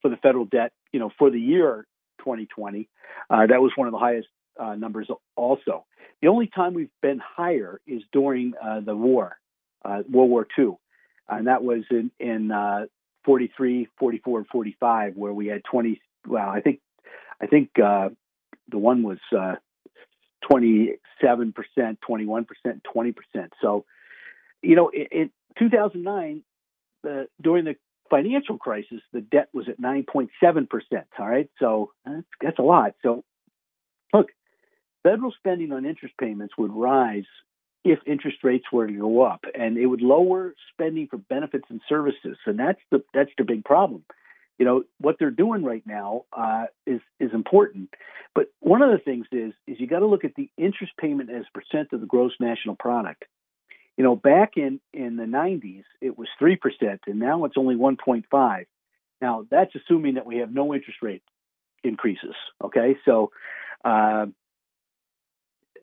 for 0.00 0.08
the 0.08 0.16
federal 0.16 0.44
debt, 0.44 0.72
you 0.92 1.00
know, 1.00 1.10
for 1.18 1.30
the 1.30 1.40
year 1.40 1.86
2020, 2.18 2.88
uh, 3.30 3.46
that 3.46 3.60
was 3.60 3.72
one 3.76 3.88
of 3.88 3.92
the 3.92 3.98
highest 3.98 4.28
uh, 4.58 4.74
numbers. 4.74 5.08
Also, 5.36 5.84
the 6.20 6.28
only 6.28 6.46
time 6.46 6.74
we've 6.74 6.90
been 7.00 7.20
higher 7.20 7.80
is 7.86 8.02
during 8.12 8.52
uh, 8.62 8.80
the 8.80 8.94
war, 8.94 9.38
uh, 9.84 10.02
World 10.10 10.30
War 10.30 10.46
II 10.58 10.76
and 11.28 11.46
that 11.46 11.62
was 11.62 11.84
in 11.90 12.10
in 12.18 12.50
uh, 12.50 12.86
43, 13.24 13.88
44, 13.98 14.38
and 14.38 14.48
45, 14.48 15.16
where 15.16 15.32
we 15.32 15.46
had 15.46 15.62
20. 15.64 16.00
Well, 16.26 16.48
I 16.48 16.60
think 16.60 16.80
I 17.40 17.46
think 17.46 17.70
the 17.74 18.10
one 18.70 19.02
was 19.02 19.18
27 20.48 21.52
percent, 21.52 22.00
21 22.06 22.44
percent, 22.44 22.84
20 22.92 23.12
percent. 23.12 23.52
So, 23.60 23.84
you 24.62 24.76
know, 24.76 24.90
in, 24.90 25.06
in 25.10 25.30
2009, 25.58 26.42
the, 27.02 27.28
during 27.40 27.64
the 27.64 27.76
financial 28.10 28.58
crisis, 28.58 29.00
the 29.12 29.20
debt 29.20 29.48
was 29.52 29.68
at 29.68 29.80
9.7 29.80 30.28
percent. 30.68 31.06
All 31.18 31.28
right, 31.28 31.48
so 31.58 31.92
that's, 32.04 32.26
that's 32.40 32.58
a 32.58 32.62
lot. 32.62 32.94
So, 33.02 33.24
look, 34.12 34.28
federal 35.02 35.32
spending 35.38 35.72
on 35.72 35.86
interest 35.86 36.14
payments 36.18 36.54
would 36.58 36.72
rise 36.72 37.24
if 37.84 37.98
interest 38.06 38.38
rates 38.44 38.66
were 38.72 38.86
to 38.86 38.92
go 38.92 39.22
up, 39.22 39.44
and 39.58 39.76
it 39.76 39.86
would 39.86 40.02
lower 40.02 40.54
spending 40.72 41.08
for 41.08 41.16
benefits 41.16 41.64
and 41.68 41.80
services, 41.88 42.36
and 42.46 42.58
that's 42.58 42.80
the 42.90 43.02
that's 43.12 43.30
the 43.38 43.44
big 43.44 43.64
problem. 43.64 44.04
You 44.58 44.66
know 44.66 44.84
what 44.98 45.16
they're 45.18 45.30
doing 45.30 45.64
right 45.64 45.82
now 45.86 46.24
uh, 46.32 46.66
is 46.86 47.00
is 47.18 47.30
important, 47.32 47.90
but 48.34 48.46
one 48.60 48.82
of 48.82 48.90
the 48.90 48.98
things 48.98 49.26
is 49.32 49.52
is 49.66 49.80
you 49.80 49.86
got 49.86 50.00
to 50.00 50.06
look 50.06 50.24
at 50.24 50.34
the 50.36 50.50
interest 50.56 50.92
payment 50.98 51.30
as 51.30 51.44
percent 51.54 51.88
of 51.92 52.00
the 52.00 52.06
gross 52.06 52.32
national 52.38 52.76
product. 52.76 53.24
You 53.96 54.04
know, 54.04 54.16
back 54.16 54.52
in 54.56 54.80
in 54.92 55.16
the 55.16 55.24
90s, 55.24 55.84
it 56.00 56.16
was 56.16 56.28
three 56.38 56.56
percent, 56.56 57.00
and 57.06 57.18
now 57.18 57.44
it's 57.44 57.56
only 57.56 57.74
1.5. 57.74 58.66
Now 59.20 59.46
that's 59.50 59.74
assuming 59.74 60.14
that 60.14 60.26
we 60.26 60.38
have 60.38 60.52
no 60.52 60.74
interest 60.74 60.98
rate 61.02 61.22
increases. 61.82 62.34
Okay, 62.62 62.96
so 63.04 63.30
uh, 63.84 64.26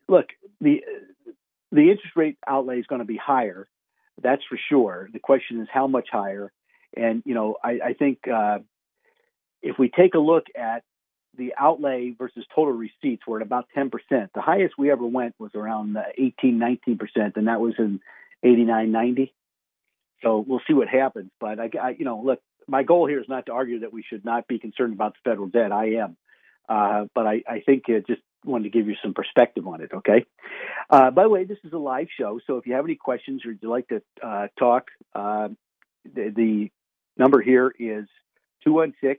look 0.08 0.28
the 0.62 0.82
the 1.72 1.92
interest 1.92 2.16
rate 2.16 2.38
outlay 2.48 2.80
is 2.80 2.88
going 2.88 3.00
to 3.00 3.06
be 3.06 3.18
higher. 3.18 3.68
That's 4.22 4.42
for 4.50 4.60
sure. 4.70 5.10
The 5.14 5.20
question 5.20 5.62
is 5.62 5.68
how 5.72 5.88
much 5.88 6.08
higher. 6.12 6.52
And 6.96 7.24
you 7.26 7.34
know, 7.34 7.58
I, 7.64 7.80
I 7.86 7.94
think 7.94 8.20
uh, 8.28 8.60
if 9.62 9.78
we 9.78 9.90
take 9.90 10.16
a 10.16 10.20
look 10.20 10.46
at 10.56 10.84
the 11.38 11.54
outlay 11.58 12.14
versus 12.18 12.46
total 12.54 12.74
receipts, 12.74 13.24
we're 13.26 13.40
at 13.40 13.46
about 13.46 13.68
10%. 13.76 13.92
The 14.10 14.42
highest 14.42 14.76
we 14.78 14.92
ever 14.92 15.06
went 15.06 15.36
was 15.40 15.52
around 15.56 15.96
18, 16.18 16.60
19%, 16.60 17.38
and 17.38 17.48
that 17.48 17.62
was 17.62 17.76
in 17.78 18.00
89, 18.44 18.92
90. 18.92 19.34
So 20.22 20.44
we'll 20.46 20.62
see 20.68 20.74
what 20.74 20.88
happens. 20.88 21.32
But 21.40 21.60
I, 21.60 21.70
I, 21.82 21.90
you 21.98 22.06
know, 22.06 22.22
look, 22.24 22.42
my 22.68 22.84
goal 22.84 23.08
here 23.08 23.20
is 23.20 23.30
not 23.30 23.46
to 23.48 23.54
argue 23.54 23.82
that 23.82 23.94
we 23.94 24.04
should 24.04 24.26
not 24.26 24.48
be 24.48 24.60
concerned 24.60 24.94
about 24.94 25.14
the 25.14 25.30
federal 25.30 25.48
debt. 25.48 25.72
I 25.72 25.96
am, 25.96 26.18
uh, 26.68 27.06
but 27.16 27.26
I, 27.26 27.44
I 27.48 27.62
think 27.66 27.84
it 27.88 28.06
just 28.06 28.22
wanted 28.46 28.66
to 28.66 28.70
give 28.70 28.88
you 28.88 28.96
some 29.02 29.14
perspective 29.14 29.68
on 29.68 29.82
it. 29.82 29.92
Okay. 29.94 30.26
Uh, 30.90 31.12
by 31.12 31.24
the 31.24 31.30
way, 31.30 31.46
this 31.46 31.58
is 31.64 31.74
a 31.74 31.78
live 31.78 32.08
show, 32.18 32.40
so 32.48 32.58
if 32.58 32.68
you 32.68 32.74
have 32.74 32.86
any 32.86 32.96
questions 32.96 33.46
or 33.46 33.52
you'd 33.52 33.64
like 33.64 33.88
to 33.90 34.02
uh, 34.22 34.48
talk, 34.58 34.88
uh, 35.14 35.50
the, 36.04 36.32
the, 36.36 36.72
number 37.20 37.42
here 37.42 37.68
is 37.78 38.06
216 38.64 39.18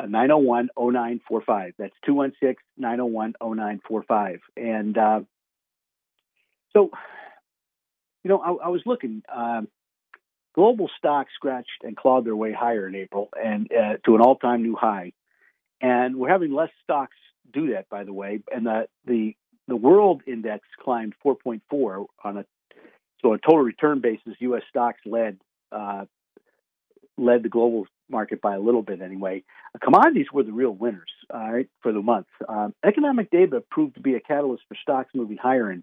901 0.00 0.70
0945. 0.76 1.74
That's 1.78 1.94
216 2.06 2.56
901 2.76 3.34
0945. 3.42 4.40
And 4.56 4.96
uh, 4.96 5.20
so, 6.72 6.90
you 8.22 8.28
know, 8.30 8.38
I, 8.38 8.66
I 8.66 8.68
was 8.68 8.82
looking. 8.86 9.22
Um, 9.34 9.68
global 10.54 10.90
stocks 10.96 11.30
scratched 11.34 11.82
and 11.82 11.96
clawed 11.96 12.24
their 12.24 12.36
way 12.36 12.52
higher 12.52 12.88
in 12.88 12.94
April 12.94 13.28
and 13.40 13.70
uh, 13.72 13.96
to 14.04 14.14
an 14.14 14.20
all-time 14.20 14.62
new 14.62 14.76
high, 14.76 15.12
and 15.80 16.16
we're 16.16 16.28
having 16.28 16.52
less 16.52 16.70
stocks 16.82 17.16
do 17.52 17.72
that, 17.72 17.88
by 17.88 18.04
the 18.04 18.12
way. 18.12 18.40
And 18.52 18.66
the 18.66 18.88
the 19.04 19.34
the 19.66 19.76
world 19.76 20.22
index 20.26 20.66
climbed 20.82 21.14
4.4 21.24 22.06
on 22.24 22.38
a 22.38 22.44
so 23.22 23.34
a 23.34 23.38
total 23.38 23.62
return 23.62 24.00
basis. 24.00 24.34
U.S. 24.40 24.62
stocks 24.68 25.00
led 25.04 25.38
uh, 25.72 26.06
led 27.18 27.42
the 27.42 27.48
global 27.48 27.86
market 28.10 28.40
by 28.40 28.54
a 28.54 28.60
little 28.60 28.82
bit 28.82 29.02
anyway. 29.02 29.42
Commodities 29.82 30.26
were 30.32 30.42
the 30.42 30.52
real 30.52 30.70
winners 30.70 31.10
uh, 31.32 31.38
right, 31.38 31.68
for 31.82 31.92
the 31.92 32.00
month. 32.00 32.26
Um, 32.48 32.74
economic 32.84 33.30
data 33.30 33.62
proved 33.70 33.96
to 33.96 34.00
be 34.00 34.14
a 34.14 34.20
catalyst 34.20 34.62
for 34.68 34.76
stocks 34.80 35.10
moving 35.14 35.36
higher 35.36 35.70
in 35.70 35.82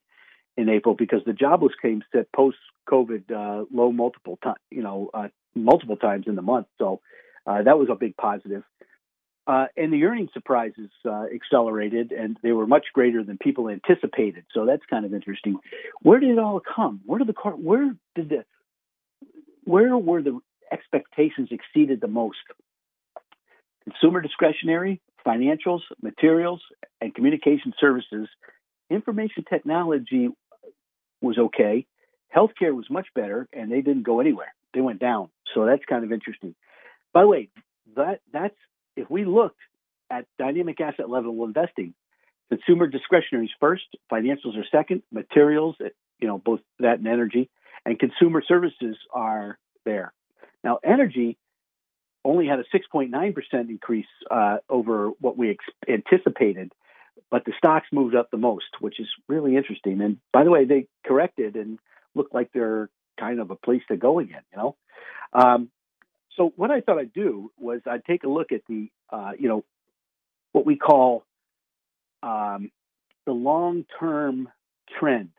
in 0.57 0.69
April 0.69 0.95
because 0.95 1.19
the 1.25 1.33
jobless 1.33 1.73
claims 1.79 2.03
set 2.13 2.31
post 2.31 2.57
COVID 2.89 3.31
uh, 3.31 3.65
low 3.73 3.91
multiple 3.91 4.39
times, 4.41 4.57
you 4.71 4.81
know, 4.81 5.09
uh, 5.13 5.27
multiple 5.53 5.97
times 5.97 6.27
in 6.27 6.35
the 6.35 6.41
month. 6.41 6.67
So 6.77 7.01
uh, 7.45 7.63
that 7.63 7.77
was 7.77 7.89
a 7.91 7.95
big 7.95 8.15
positive. 8.15 8.63
Uh, 9.47 9.67
and 9.77 9.93
the 9.93 10.03
earnings 10.05 10.31
surprises 10.33 10.89
uh, 11.05 11.25
accelerated, 11.33 12.11
and 12.11 12.35
they 12.41 12.51
were 12.51 12.65
much 12.65 12.85
greater 12.93 13.23
than 13.23 13.37
people 13.37 13.69
anticipated. 13.69 14.43
So 14.53 14.65
that's 14.65 14.81
kind 14.89 15.05
of 15.05 15.13
interesting. 15.13 15.57
Where 16.01 16.19
did 16.19 16.31
it 16.31 16.39
all 16.39 16.59
come? 16.59 17.01
Where 17.05 17.19
did 17.19 17.27
the 17.27 17.33
car? 17.33 17.51
Where 17.51 17.95
did 18.15 18.29
the? 18.29 18.45
Where 19.65 19.97
were 19.97 20.21
the 20.21 20.39
expectations 20.71 21.49
exceeded 21.51 22.01
the 22.01 22.07
most? 22.07 22.37
Consumer 23.83 24.21
discretionary, 24.21 25.01
financials, 25.25 25.81
materials, 26.01 26.61
and 27.01 27.13
communication 27.13 27.73
services. 27.79 28.27
Information 28.89 29.43
technology 29.49 30.29
was 31.21 31.37
okay. 31.37 31.85
Healthcare 32.35 32.75
was 32.75 32.89
much 32.89 33.07
better, 33.15 33.47
and 33.53 33.71
they 33.71 33.81
didn't 33.81 34.03
go 34.03 34.19
anywhere. 34.19 34.53
They 34.73 34.81
went 34.81 34.99
down. 34.99 35.29
So 35.53 35.65
that's 35.65 35.83
kind 35.87 36.03
of 36.03 36.11
interesting. 36.11 36.55
By 37.13 37.21
the 37.21 37.27
way, 37.27 37.49
that 37.95 38.19
that's 38.33 38.55
if 38.95 39.09
we 39.09 39.25
looked 39.25 39.59
at 40.09 40.25
dynamic 40.37 40.79
asset 40.81 41.09
level 41.09 41.43
investing, 41.45 41.93
consumer 42.49 42.87
discretionary 42.87 43.45
is 43.45 43.51
first, 43.59 43.85
financials 44.11 44.57
are 44.57 44.65
second, 44.71 45.01
materials, 45.11 45.75
you 46.19 46.27
know, 46.27 46.37
both 46.37 46.59
that 46.79 46.99
and 46.99 47.07
energy, 47.07 47.49
and 47.85 47.97
consumer 47.99 48.43
services 48.45 48.97
are 49.13 49.57
there. 49.85 50.13
Now, 50.65 50.79
energy 50.83 51.37
only 52.25 52.47
had 52.47 52.59
a 52.59 52.63
6.9% 52.75 53.35
increase 53.69 54.05
uh, 54.31 54.57
over 54.67 55.11
what 55.19 55.37
we 55.37 55.51
ex- 55.51 55.63
anticipated, 55.87 56.73
but 57.29 57.45
the 57.45 57.53
stocks 57.57 57.87
moved 57.91 58.15
up 58.15 58.31
the 58.31 58.37
most, 58.37 58.65
which 58.79 58.99
is 58.99 59.07
really 59.29 59.55
interesting. 59.55 60.01
And 60.01 60.17
by 60.33 60.43
the 60.43 60.49
way, 60.49 60.65
they 60.65 60.87
corrected 61.05 61.55
and 61.55 61.77
look 62.15 62.29
like 62.33 62.49
they're 62.51 62.89
kind 63.19 63.39
of 63.39 63.51
a 63.51 63.55
place 63.55 63.83
to 63.89 63.95
go 63.95 64.17
again, 64.17 64.41
you 64.51 64.57
know? 64.57 64.75
Um, 65.33 65.69
so 66.35 66.51
what 66.55 66.71
I 66.71 66.81
thought 66.81 66.97
I'd 66.97 67.13
do 67.13 67.51
was 67.57 67.81
I'd 67.85 68.03
take 68.03 68.23
a 68.23 68.29
look 68.29 68.51
at 68.51 68.61
the, 68.67 68.89
uh, 69.11 69.33
you 69.37 69.47
know, 69.47 69.63
what 70.51 70.65
we 70.65 70.77
call 70.77 71.25
um, 72.23 72.71
the 73.25 73.33
long-term 73.33 74.49
trend 74.99 75.29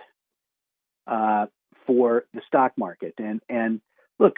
uh, 1.09 1.47
for 1.87 2.27
the 2.33 2.43
stock 2.47 2.73
market. 2.77 3.15
And 3.19 3.41
and 3.49 3.81
look, 4.19 4.37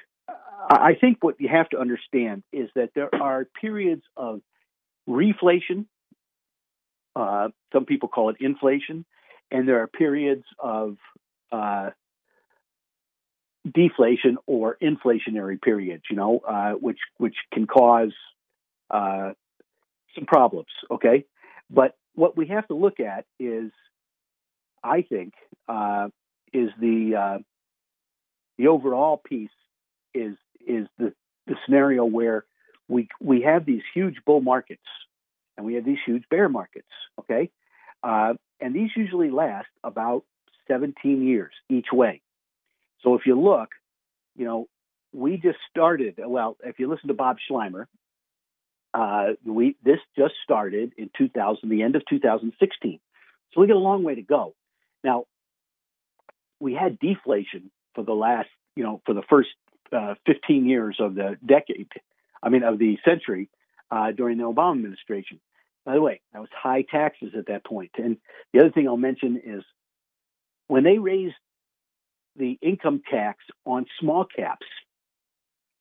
I 0.58 0.94
think 1.00 1.22
what 1.22 1.36
you 1.40 1.48
have 1.48 1.68
to 1.70 1.78
understand 1.78 2.42
is 2.52 2.68
that 2.74 2.90
there 2.94 3.14
are 3.14 3.46
periods 3.60 4.02
of 4.16 4.40
reflation. 5.08 5.86
Uh, 7.14 7.48
some 7.72 7.84
people 7.84 8.08
call 8.08 8.30
it 8.30 8.36
inflation, 8.40 9.04
and 9.50 9.68
there 9.68 9.80
are 9.82 9.86
periods 9.86 10.44
of 10.58 10.96
uh, 11.52 11.90
deflation 13.72 14.38
or 14.46 14.76
inflationary 14.82 15.60
periods, 15.60 16.04
you 16.10 16.16
know, 16.16 16.40
uh, 16.46 16.72
which 16.72 16.98
which 17.18 17.36
can 17.52 17.66
cause 17.66 18.12
uh, 18.90 19.32
some 20.14 20.26
problems. 20.26 20.68
Okay, 20.90 21.24
but 21.70 21.96
what 22.14 22.36
we 22.36 22.48
have 22.48 22.66
to 22.68 22.74
look 22.74 23.00
at 23.00 23.26
is, 23.38 23.70
I 24.82 25.02
think, 25.02 25.34
uh, 25.68 26.08
is 26.52 26.70
the 26.80 27.14
uh, 27.16 27.38
the 28.58 28.68
overall 28.68 29.16
piece 29.16 29.50
is 30.14 30.36
is 30.68 30.86
the 30.98 31.12
the 31.46 31.56
scenario 31.64 32.04
where 32.04 32.44
we 32.88 33.08
we 33.20 33.42
have 33.42 33.64
these 33.64 33.82
huge 33.94 34.16
bull 34.24 34.40
markets 34.40 34.82
and 35.56 35.66
we 35.66 35.74
have 35.74 35.84
these 35.84 35.98
huge 36.06 36.24
bear 36.30 36.48
markets. 36.48 36.88
Okay, 37.20 37.50
uh, 38.02 38.34
and 38.60 38.74
these 38.74 38.90
usually 38.96 39.30
last 39.30 39.68
about 39.82 40.24
17 40.68 41.26
years 41.26 41.52
each 41.68 41.88
way. 41.92 42.20
So 43.02 43.14
if 43.14 43.22
you 43.26 43.40
look, 43.40 43.70
you 44.36 44.44
know, 44.44 44.68
we 45.12 45.36
just 45.36 45.58
started. 45.70 46.14
Well, 46.18 46.56
if 46.62 46.78
you 46.78 46.88
listen 46.88 47.08
to 47.08 47.14
Bob 47.14 47.38
Sluymer, 47.50 47.86
uh, 48.94 49.34
we 49.44 49.76
this 49.82 49.98
just 50.16 50.34
started 50.44 50.92
in 50.96 51.10
2000, 51.16 51.68
the 51.68 51.82
end 51.82 51.96
of 51.96 52.02
2016. 52.08 53.00
So 53.52 53.60
we 53.60 53.66
got 53.66 53.76
a 53.76 53.78
long 53.78 54.02
way 54.02 54.14
to 54.14 54.22
go. 54.22 54.54
Now, 55.02 55.24
we 56.60 56.74
had 56.74 56.98
deflation 56.98 57.70
for 57.94 58.04
the 58.04 58.12
last, 58.12 58.48
you 58.76 58.82
know, 58.82 59.00
for 59.06 59.14
the 59.14 59.22
first 59.28 59.50
uh, 59.92 60.14
15 60.26 60.66
years 60.66 60.96
of 61.00 61.14
the 61.14 61.36
decade. 61.44 61.88
I 62.42 62.48
mean, 62.48 62.62
of 62.62 62.78
the 62.78 62.98
century 63.04 63.50
uh, 63.90 64.12
during 64.12 64.38
the 64.38 64.44
Obama 64.44 64.76
administration. 64.76 65.40
By 65.84 65.94
the 65.94 66.02
way, 66.02 66.20
that 66.32 66.40
was 66.40 66.50
high 66.54 66.82
taxes 66.82 67.32
at 67.36 67.46
that 67.46 67.64
point. 67.64 67.92
And 67.96 68.18
the 68.52 68.60
other 68.60 68.70
thing 68.70 68.86
I'll 68.86 68.96
mention 68.96 69.40
is 69.44 69.64
when 70.66 70.84
they 70.84 70.98
raised 70.98 71.34
the 72.36 72.58
income 72.62 73.02
tax 73.10 73.38
on 73.64 73.86
small 73.98 74.24
caps 74.24 74.66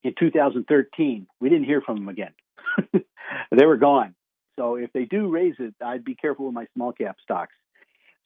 in 0.02 0.14
2013, 0.18 1.26
we 1.40 1.48
didn't 1.48 1.64
hear 1.64 1.80
from 1.80 1.96
them 1.96 2.08
again. 2.08 2.32
they 2.92 3.66
were 3.66 3.76
gone. 3.76 4.14
So 4.58 4.76
if 4.76 4.92
they 4.92 5.04
do 5.04 5.28
raise 5.28 5.54
it, 5.58 5.74
I'd 5.84 6.04
be 6.04 6.14
careful 6.14 6.46
with 6.46 6.54
my 6.54 6.66
small 6.74 6.92
cap 6.92 7.16
stocks. 7.22 7.52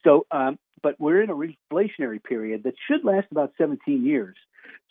So, 0.03 0.25
um, 0.31 0.57
but 0.81 0.99
we're 0.99 1.21
in 1.21 1.29
a 1.29 1.35
reflationary 1.35 2.23
period 2.23 2.63
that 2.63 2.75
should 2.87 3.03
last 3.03 3.27
about 3.31 3.53
17 3.57 4.05
years. 4.05 4.35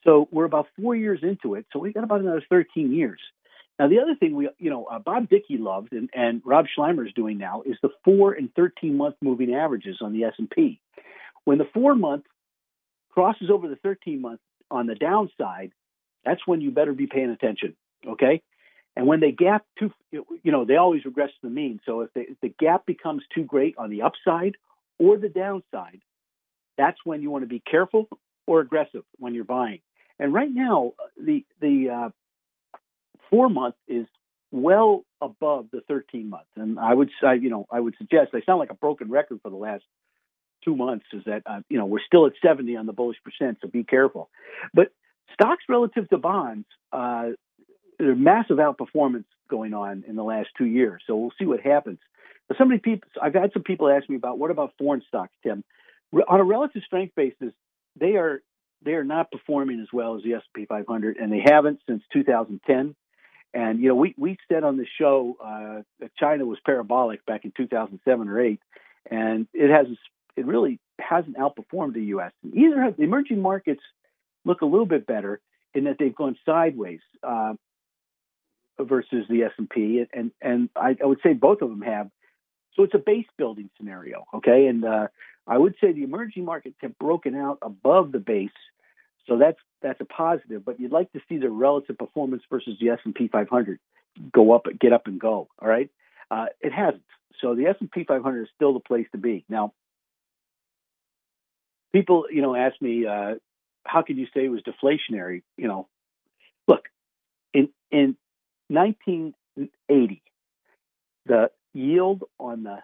So 0.04 0.28
we're 0.33 0.47
about 0.47 0.66
four 0.81 0.97
years 0.97 1.21
into 1.23 1.54
it. 1.54 1.66
So 1.73 1.78
we've 1.78 1.95
got 1.95 2.04
about 2.04 2.21
another 2.21 2.42
13 2.49 2.92
years. 2.92 3.21
Now, 3.78 3.88
the 3.88 4.00
other 4.00 4.14
thing 4.14 4.35
we, 4.35 4.49
you 4.59 4.71
know, 4.71 4.85
uh, 4.85 4.99
Bob 4.99 5.28
Dickey 5.28 5.59
loved 5.59 5.92
and, 5.92 6.11
and 6.14 6.42
Rob 6.45 6.66
Sluymer 6.76 7.07
is 7.07 7.12
doing 7.14 7.38
now 7.38 7.62
is 7.62 7.76
the 7.83 7.90
four 8.04 8.33
and 8.33 8.52
13 8.54 8.97
month 8.97 9.16
moving 9.21 9.54
averages 9.54 9.99
on 10.00 10.12
the 10.12 10.25
S&P. 10.25 10.81
When 11.45 11.59
the 11.59 11.69
four 11.73 11.95
month 11.95 12.25
crosses 13.11 13.50
over 13.50 13.69
the 13.69 13.76
13 13.76 14.21
month 14.21 14.40
on 14.71 14.87
the 14.87 14.95
downside, 14.95 15.73
that's 16.25 16.47
when 16.47 16.61
you 16.61 16.71
better 16.71 16.92
be 16.92 17.07
paying 17.07 17.31
attention. 17.31 17.75
Okay. 18.07 18.42
And 18.95 19.07
when 19.07 19.21
they 19.21 19.33
gap 19.33 19.64
too, 19.78 19.90
you 20.11 20.52
know, 20.52 20.64
they 20.64 20.76
always 20.76 21.04
regress 21.04 21.31
to 21.31 21.49
the 21.49 21.50
mean. 21.50 21.81
So 21.87 22.02
if, 22.02 22.12
they, 22.14 22.23
if 22.23 22.40
the 22.42 22.54
gap 22.59 22.85
becomes 22.87 23.23
too 23.35 23.45
great 23.45 23.76
on 23.78 23.90
the 23.90 24.02
upside 24.02 24.57
or 25.02 25.16
the 25.16 25.28
downside, 25.28 26.00
that's 26.78 26.99
when 27.04 27.23
you 27.23 27.30
want 27.30 27.42
to 27.42 27.49
be 27.49 27.61
careful 27.61 28.09
or 28.47 28.61
aggressive 28.61 29.02
when 29.18 29.35
you're 29.35 29.44
buying. 29.44 29.80
And 30.18 30.32
right 30.32 30.50
now, 30.50 30.92
the 31.16 31.44
the 31.61 31.90
uh, 31.90 32.78
four 33.28 33.49
month 33.49 33.75
is 33.88 34.06
well 34.52 35.04
above 35.21 35.68
the 35.73 35.80
13 35.88 36.28
month. 36.28 36.47
And 36.56 36.78
I 36.78 36.92
would 36.92 37.11
say, 37.21 37.38
you 37.40 37.50
know, 37.50 37.66
I 37.71 37.80
would 37.80 37.94
suggest 37.99 38.30
I 38.35 38.42
sound 38.44 38.61
like 38.61 38.71
a 38.71 38.75
broken 38.75 39.11
record 39.11 39.40
for 39.42 39.50
the 39.50 39.56
last 39.56 39.82
two 40.64 40.76
months 40.76 41.06
is 41.12 41.23
that, 41.25 41.42
uh, 41.47 41.61
you 41.68 41.78
know, 41.78 41.87
we're 41.87 42.04
still 42.06 42.26
at 42.26 42.35
70 42.44 42.76
on 42.76 42.87
the 42.87 42.92
bullish 42.92 43.16
percent, 43.25 43.59
so 43.61 43.68
be 43.68 43.82
careful. 43.82 44.30
But 44.75 44.88
stocks 45.32 45.64
relative 45.68 46.09
to 46.11 46.18
bonds, 46.18 46.66
uh, 46.92 47.30
there's 47.99 48.18
massive 48.18 48.59
outperformance 48.59 49.25
going 49.49 49.75
on 49.75 50.04
in 50.06 50.16
the 50.16 50.23
last 50.23 50.50
two 50.56 50.66
years. 50.66 51.02
So 51.06 51.16
we'll 51.16 51.32
see 51.38 51.47
what 51.47 51.61
happens. 51.61 51.99
But 52.49 52.59
so 52.59 52.65
many 52.65 52.81
people, 52.81 53.09
I've 53.21 53.35
had 53.35 53.53
some 53.53 53.63
people 53.63 53.89
ask 53.89 54.09
me 54.09 54.17
about 54.17 54.39
what 54.39 54.51
about 54.51 54.75
foreign 54.79 55.03
stocks, 55.09 55.33
Tim? 55.43 55.65
On 56.29 56.41
a 56.41 56.45
relative 56.45 56.83
strength 56.85 57.15
basis, 57.15 57.53
they 57.99 58.17
are 58.17 58.43
they 58.85 58.93
are 58.93 59.05
not 59.05 59.31
performing 59.31 59.81
as 59.81 59.89
well 59.93 60.17
as 60.17 60.23
the 60.23 60.35
S&P 60.35 60.67
500, 60.67 61.17
and 61.17 61.33
they 61.33 61.43
haven't 61.45 61.81
since 61.89 62.03
2010. 62.13 62.95
And 63.55 63.81
you 63.81 63.89
know, 63.89 63.95
we 63.95 64.15
we 64.17 64.39
said 64.51 64.65
on 64.65 64.77
the 64.77 64.87
show 64.99 65.37
uh, 65.43 65.83
that 66.01 66.15
China 66.17 66.45
was 66.45 66.59
parabolic 66.65 67.25
back 67.27 67.45
in 67.45 67.53
2007 67.57 68.29
or 68.29 68.41
eight, 68.41 68.61
and 69.11 69.47
it 69.53 69.71
has 69.71 69.87
it 70.37 70.47
really 70.47 70.81
hasn't 70.99 71.37
outperformed 71.37 71.95
the 71.95 72.05
U.S. 72.05 72.33
Either 72.53 72.81
have 72.83 72.97
the 72.97 73.03
emerging 73.03 73.41
markets 73.41 73.83
look 74.45 74.63
a 74.63 74.67
little 74.67 74.87
bit 74.87 75.07
better 75.07 75.41
in 75.75 75.85
that 75.85 75.97
they've 75.99 76.15
gone 76.15 76.37
sideways 76.47 77.01
uh, 77.23 77.55
versus 78.79 79.27
the 79.29 79.43
S&P, 79.45 80.05
and 80.13 80.33
and 80.41 80.71
I, 80.75 80.97
I, 81.03 81.07
would 81.07 81.21
say 81.23 81.35
both 81.35 81.63
of 81.63 81.69
them 81.69 81.83
have. 81.83 82.09
So 82.75 82.85
it's 82.85 82.95
a 82.95 82.99
base 82.99 83.26
building 83.37 83.71
scenario, 83.76 84.25
okay? 84.35 84.67
And 84.67 84.85
uh, 84.85 85.09
I 85.47 85.59
would 85.59 85.75
say 85.81 85.93
the 85.93 86.05
emerging 86.05 86.45
markets 86.45 86.76
have 86.81 86.99
broken 86.99 87.35
out 87.35 87.59
above 87.62 88.12
the 88.12 88.19
base, 88.19 88.50
so 89.26 89.38
that's 89.38 89.59
that's 89.83 90.00
a 90.00 90.05
positive. 90.05 90.64
But 90.64 90.81
you'd 90.81 90.93
like 90.93 91.12
to 91.12 91.21
see 91.29 91.38
the 91.38 91.50
relative 91.50 91.99
performance 91.99 92.43
versus 92.50 92.76
the 92.81 92.91
S&P 92.91 93.29
500 93.29 93.79
go 94.33 94.52
up, 94.52 94.67
get 94.81 94.93
up 94.93 95.07
and 95.07 95.21
go. 95.21 95.49
All 95.59 95.69
right, 95.69 95.91
uh, 96.31 96.47
it 96.61 96.73
hasn't. 96.73 97.02
So 97.41 97.55
the 97.55 97.67
S&P 97.67 98.05
500 98.05 98.43
is 98.43 98.49
still 98.55 98.73
the 98.73 98.81
place 98.81 99.07
to 99.12 99.19
be 99.19 99.45
now 99.49 99.73
people, 101.93 102.26
you 102.31 102.43
know, 102.43 102.55
ask 102.57 102.81
me, 102.81 103.07
uh, 103.07 103.35
how 103.85 104.02
could 104.02 104.17
you 104.17 104.26
say 104.35 104.45
it 104.45 104.49
was 104.49 104.62
deflationary? 104.62 105.43
You 105.57 105.69
know, 105.69 105.88
look, 106.67 106.85
in 107.52 107.69
in 107.91 108.17
1980, 108.69 110.23
the 111.26 111.50
yield 111.75 112.25
on 112.41 112.64
the 112.64 112.79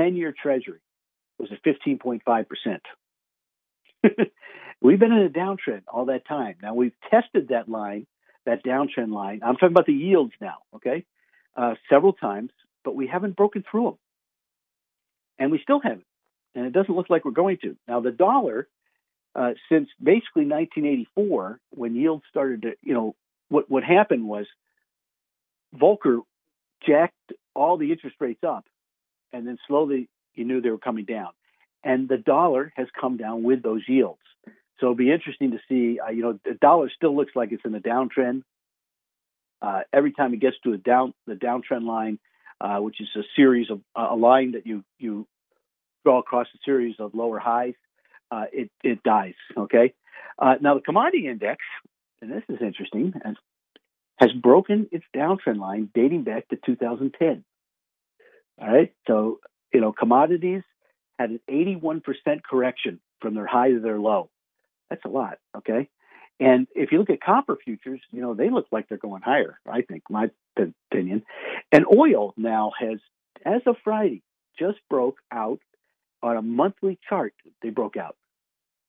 10-year 0.00 0.34
Treasury 0.40 0.80
was 1.38 1.50
at 1.52 1.62
15.5 1.64 2.46
percent. 2.48 2.82
we've 4.82 4.98
been 5.00 5.12
in 5.12 5.24
a 5.26 5.30
downtrend 5.30 5.82
all 5.88 6.06
that 6.06 6.26
time. 6.28 6.56
Now 6.62 6.74
we've 6.74 6.94
tested 7.10 7.48
that 7.48 7.68
line, 7.68 8.06
that 8.46 8.64
downtrend 8.64 9.12
line. 9.12 9.40
I'm 9.44 9.54
talking 9.56 9.70
about 9.74 9.86
the 9.86 9.94
yields 9.94 10.32
now, 10.40 10.56
okay? 10.76 11.04
Uh, 11.56 11.74
several 11.90 12.14
times, 12.14 12.50
but 12.84 12.96
we 12.96 13.06
haven't 13.08 13.36
broken 13.36 13.64
through 13.70 13.84
them, 13.84 13.98
and 15.38 15.52
we 15.52 15.60
still 15.62 15.80
haven't. 15.80 16.04
and 16.56 16.66
it 16.66 16.74
doesn't 16.74 16.94
look 16.94 17.10
like 17.10 17.24
we're 17.26 17.32
going 17.32 17.58
to. 17.62 17.76
Now, 17.88 18.00
the 18.00 18.12
dollar, 18.12 18.68
uh, 19.36 19.52
since 19.70 19.88
basically 20.02 20.46
1984, 20.46 21.60
when 21.70 21.96
yields 21.96 22.24
started 22.30 22.62
to, 22.62 22.72
you 22.82 22.94
know, 22.94 23.16
what 23.50 23.70
what 23.70 23.84
happened 23.84 24.26
was 24.28 24.46
Volcker 25.76 26.20
jacked 26.86 27.32
all 27.54 27.76
the 27.76 27.92
interest 27.92 28.16
rates 28.20 28.42
up, 28.46 28.64
and 29.32 29.46
then 29.46 29.58
slowly 29.66 30.08
you 30.34 30.44
knew 30.44 30.60
they 30.60 30.70
were 30.70 30.78
coming 30.78 31.04
down, 31.04 31.30
and 31.84 32.08
the 32.08 32.18
dollar 32.18 32.72
has 32.76 32.88
come 32.98 33.16
down 33.16 33.42
with 33.42 33.62
those 33.62 33.82
yields. 33.88 34.20
So 34.78 34.86
it'll 34.86 34.94
be 34.94 35.12
interesting 35.12 35.50
to 35.52 35.58
see. 35.68 36.00
Uh, 36.00 36.10
you 36.10 36.22
know, 36.22 36.38
the 36.44 36.54
dollar 36.54 36.90
still 36.94 37.14
looks 37.14 37.32
like 37.34 37.52
it's 37.52 37.64
in 37.64 37.74
a 37.74 37.80
downtrend. 37.80 38.42
Uh, 39.60 39.80
every 39.92 40.12
time 40.12 40.32
it 40.32 40.40
gets 40.40 40.56
to 40.64 40.72
a 40.72 40.78
down 40.78 41.12
the 41.26 41.34
downtrend 41.34 41.84
line, 41.84 42.18
uh, 42.60 42.78
which 42.78 43.00
is 43.00 43.08
a 43.14 43.22
series 43.36 43.70
of 43.70 43.80
a 43.94 44.16
line 44.16 44.52
that 44.52 44.66
you 44.66 44.82
you 44.98 45.26
draw 46.04 46.18
across 46.18 46.46
a 46.54 46.58
series 46.64 46.96
of 46.98 47.14
lower 47.14 47.38
highs, 47.38 47.74
uh, 48.30 48.44
it 48.52 48.70
it 48.82 49.02
dies. 49.02 49.34
Okay. 49.56 49.92
Uh, 50.38 50.54
now 50.62 50.74
the 50.74 50.80
commodity 50.80 51.26
index, 51.26 51.62
and 52.22 52.30
this 52.30 52.42
is 52.48 52.58
interesting, 52.62 53.12
has, 53.22 53.36
has 54.20 54.32
broken 54.32 54.88
its 54.92 55.04
downtrend 55.16 55.58
line 55.58 55.88
dating 55.94 56.24
back 56.24 56.48
to 56.48 56.56
2010. 56.64 57.44
All 58.60 58.72
right. 58.72 58.92
So 59.06 59.40
you 59.72 59.80
know 59.80 59.92
commodities 59.92 60.62
had 61.18 61.30
an 61.30 61.40
81% 61.50 62.02
correction 62.48 63.00
from 63.20 63.34
their 63.34 63.46
high 63.46 63.70
to 63.70 63.80
their 63.80 63.98
low. 63.98 64.30
That's 64.88 65.04
a 65.04 65.08
lot. 65.08 65.38
Okay. 65.56 65.88
And 66.40 66.66
if 66.74 66.90
you 66.90 66.98
look 66.98 67.10
at 67.10 67.20
copper 67.20 67.58
futures, 67.62 68.00
you 68.10 68.22
know, 68.22 68.32
they 68.32 68.48
look 68.48 68.66
like 68.72 68.88
they're 68.88 68.96
going 68.96 69.20
higher, 69.20 69.60
I 69.70 69.82
think, 69.82 70.04
my 70.08 70.30
opinion. 70.56 71.22
And 71.70 71.84
oil 71.94 72.32
now 72.38 72.72
has, 72.80 72.98
as 73.44 73.60
of 73.66 73.76
Friday, 73.84 74.22
just 74.58 74.78
broke 74.88 75.18
out 75.30 75.60
on 76.22 76.38
a 76.38 76.42
monthly 76.42 76.98
chart. 77.08 77.34
They 77.62 77.68
broke 77.68 77.98
out. 77.98 78.16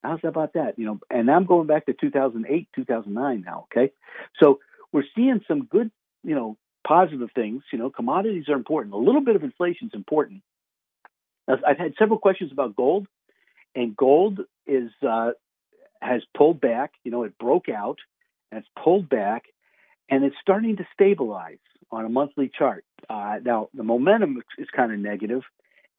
How's 0.02 0.22
that 0.22 0.30
about 0.30 0.54
that? 0.54 0.80
You 0.80 0.86
know, 0.86 1.00
and 1.10 1.30
I'm 1.30 1.46
going 1.46 1.68
back 1.68 1.86
to 1.88 1.94
2008, 1.94 2.70
2009 2.74 3.44
now. 3.46 3.68
Okay. 3.72 3.92
So 4.40 4.60
we're 4.92 5.04
seeing 5.16 5.42
some 5.48 5.66
good, 5.66 5.92
you 6.24 6.36
know, 6.36 6.58
positive 6.88 7.30
things. 7.34 7.64
You 7.72 7.80
know, 7.80 7.90
commodities 7.90 8.50
are 8.50 8.56
important. 8.56 8.94
A 8.94 8.98
little 8.98 9.22
bit 9.22 9.36
of 9.36 9.44
inflation 9.44 9.88
is 9.88 9.94
important. 9.94 10.42
I've 11.48 11.78
had 11.78 11.94
several 11.98 12.20
questions 12.20 12.52
about 12.52 12.76
gold, 12.76 13.08
and 13.76 13.96
gold 13.96 14.40
is 14.66 14.92
uh, 15.08 15.32
has 16.02 16.22
pulled 16.36 16.62
back. 16.62 16.92
You 17.04 17.12
know, 17.12 17.24
it 17.24 17.38
broke 17.38 17.68
out 17.68 17.98
and 18.52 18.60
it's 18.60 18.70
pulled 18.82 19.10
back, 19.10 19.44
and 20.10 20.24
it's 20.24 20.36
starting 20.42 20.78
to 20.78 20.88
stabilize 20.94 21.58
on 21.92 22.06
a 22.06 22.10
monthly 22.10 22.50
chart. 22.58 22.86
Uh, 23.10 23.38
now, 23.44 23.70
the 23.74 23.84
momentum 23.84 24.42
is 24.58 24.68
kind 24.76 24.92
of 24.92 25.00
negative, 25.00 25.42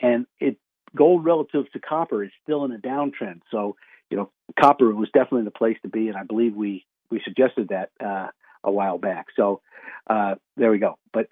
and 0.01 0.27
it 0.39 0.57
gold 0.95 1.25
relative 1.25 1.71
to 1.73 1.81
copper 1.81 2.23
is 2.23 2.31
still 2.43 2.65
in 2.65 2.73
a 2.73 2.79
downtrend. 2.79 3.41
So, 3.51 3.77
you 4.11 4.17
know, 4.17 4.31
copper 4.59 4.95
was 4.95 5.09
definitely 5.13 5.45
the 5.45 5.51
place 5.51 5.79
to 5.83 5.89
be, 5.89 6.09
and 6.09 6.17
I 6.17 6.25
believe 6.25 6.55
we 6.55 6.87
we 7.11 7.21
suggested 7.25 7.69
that 7.69 7.91
uh, 8.05 8.29
a 8.65 8.71
while 8.71 8.99
back. 8.99 9.27
So, 9.37 9.61
uh, 10.09 10.37
there 10.57 10.71
we 10.71 10.79
go. 10.79 10.99
But 11.13 11.29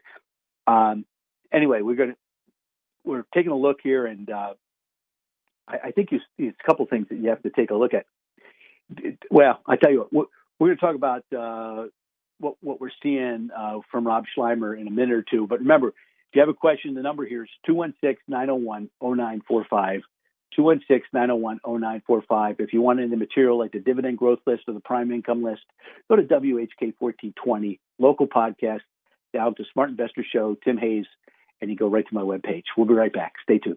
um, 0.67 1.05
anyway, 1.53 1.83
we're 1.83 1.97
going 1.97 2.11
to 2.11 2.17
we're 3.05 3.25
taking 3.35 3.53
a 3.53 3.57
look 3.57 3.79
here, 3.83 4.07
and 4.07 4.29
uh, 4.31 4.55
I, 5.67 5.77
I, 5.85 5.91
think 5.93 6.13
you, 6.13 6.21
it's 6.39 6.57
a 6.63 6.67
couple 6.67 6.87
things 6.87 7.07
that 7.09 7.17
you 7.17 7.31
have 7.31 7.43
to 7.43 7.51
take 7.51 7.71
a 7.71 7.75
look 7.75 7.95
at 7.95 8.05
well, 9.31 9.61
I 9.67 9.77
tell 9.77 9.91
you 9.91 10.07
what, 10.11 10.29
we're 10.59 10.69
going 10.69 10.79
to 10.79 10.81
talk 10.81 10.95
about 10.95 11.25
uh, 11.37 11.87
what 12.39 12.57
what 12.61 12.81
we're 12.81 12.91
seeing 13.03 13.51
uh, 13.57 13.81
from 13.91 14.07
Rob 14.07 14.25
Sluymer 14.37 14.79
in 14.79 14.87
a 14.87 14.91
minute 14.91 15.13
or 15.15 15.25
two. 15.29 15.47
But 15.47 15.61
remember, 15.61 15.89
if 15.89 15.95
you 16.35 16.41
have 16.41 16.49
a 16.49 16.55
question, 16.55 16.95
the 16.95 17.03
number 17.03 17.27
here 17.27 17.45
is 17.45 17.51
216-901-0945. 18.31 20.01
216-901-0945. 20.59 22.57
If 22.61 22.73
you 22.73 22.81
want 22.83 23.01
any 23.01 23.17
material 23.17 23.59
like 23.59 23.73
the 23.73 23.79
dividend 23.79 24.19
growth 24.19 24.41
list 24.47 24.65
or 24.69 24.75
the 24.75 24.81
prime 24.81 25.11
income 25.13 25.43
list, 25.43 25.63
go 26.09 26.17
to 26.17 26.23
WHK 26.23 26.95
1420, 26.99 27.81
local 27.99 28.27
podcast, 28.27 28.81
down 29.33 29.55
to 29.57 29.65
Smart 29.73 29.91
Investor 29.91 30.25
Show, 30.31 30.57
Tim 30.65 30.77
Hayes, 30.79 31.07
and 31.61 31.71
you 31.71 31.77
go 31.77 31.89
right 31.89 32.07
to 32.07 32.15
my 32.15 32.23
webpage. 32.23 32.65
We'll 32.77 32.87
be 32.87 32.95
right 32.95 33.13
back. 33.13 33.35
Stay 33.43 33.59
tuned. 33.59 33.77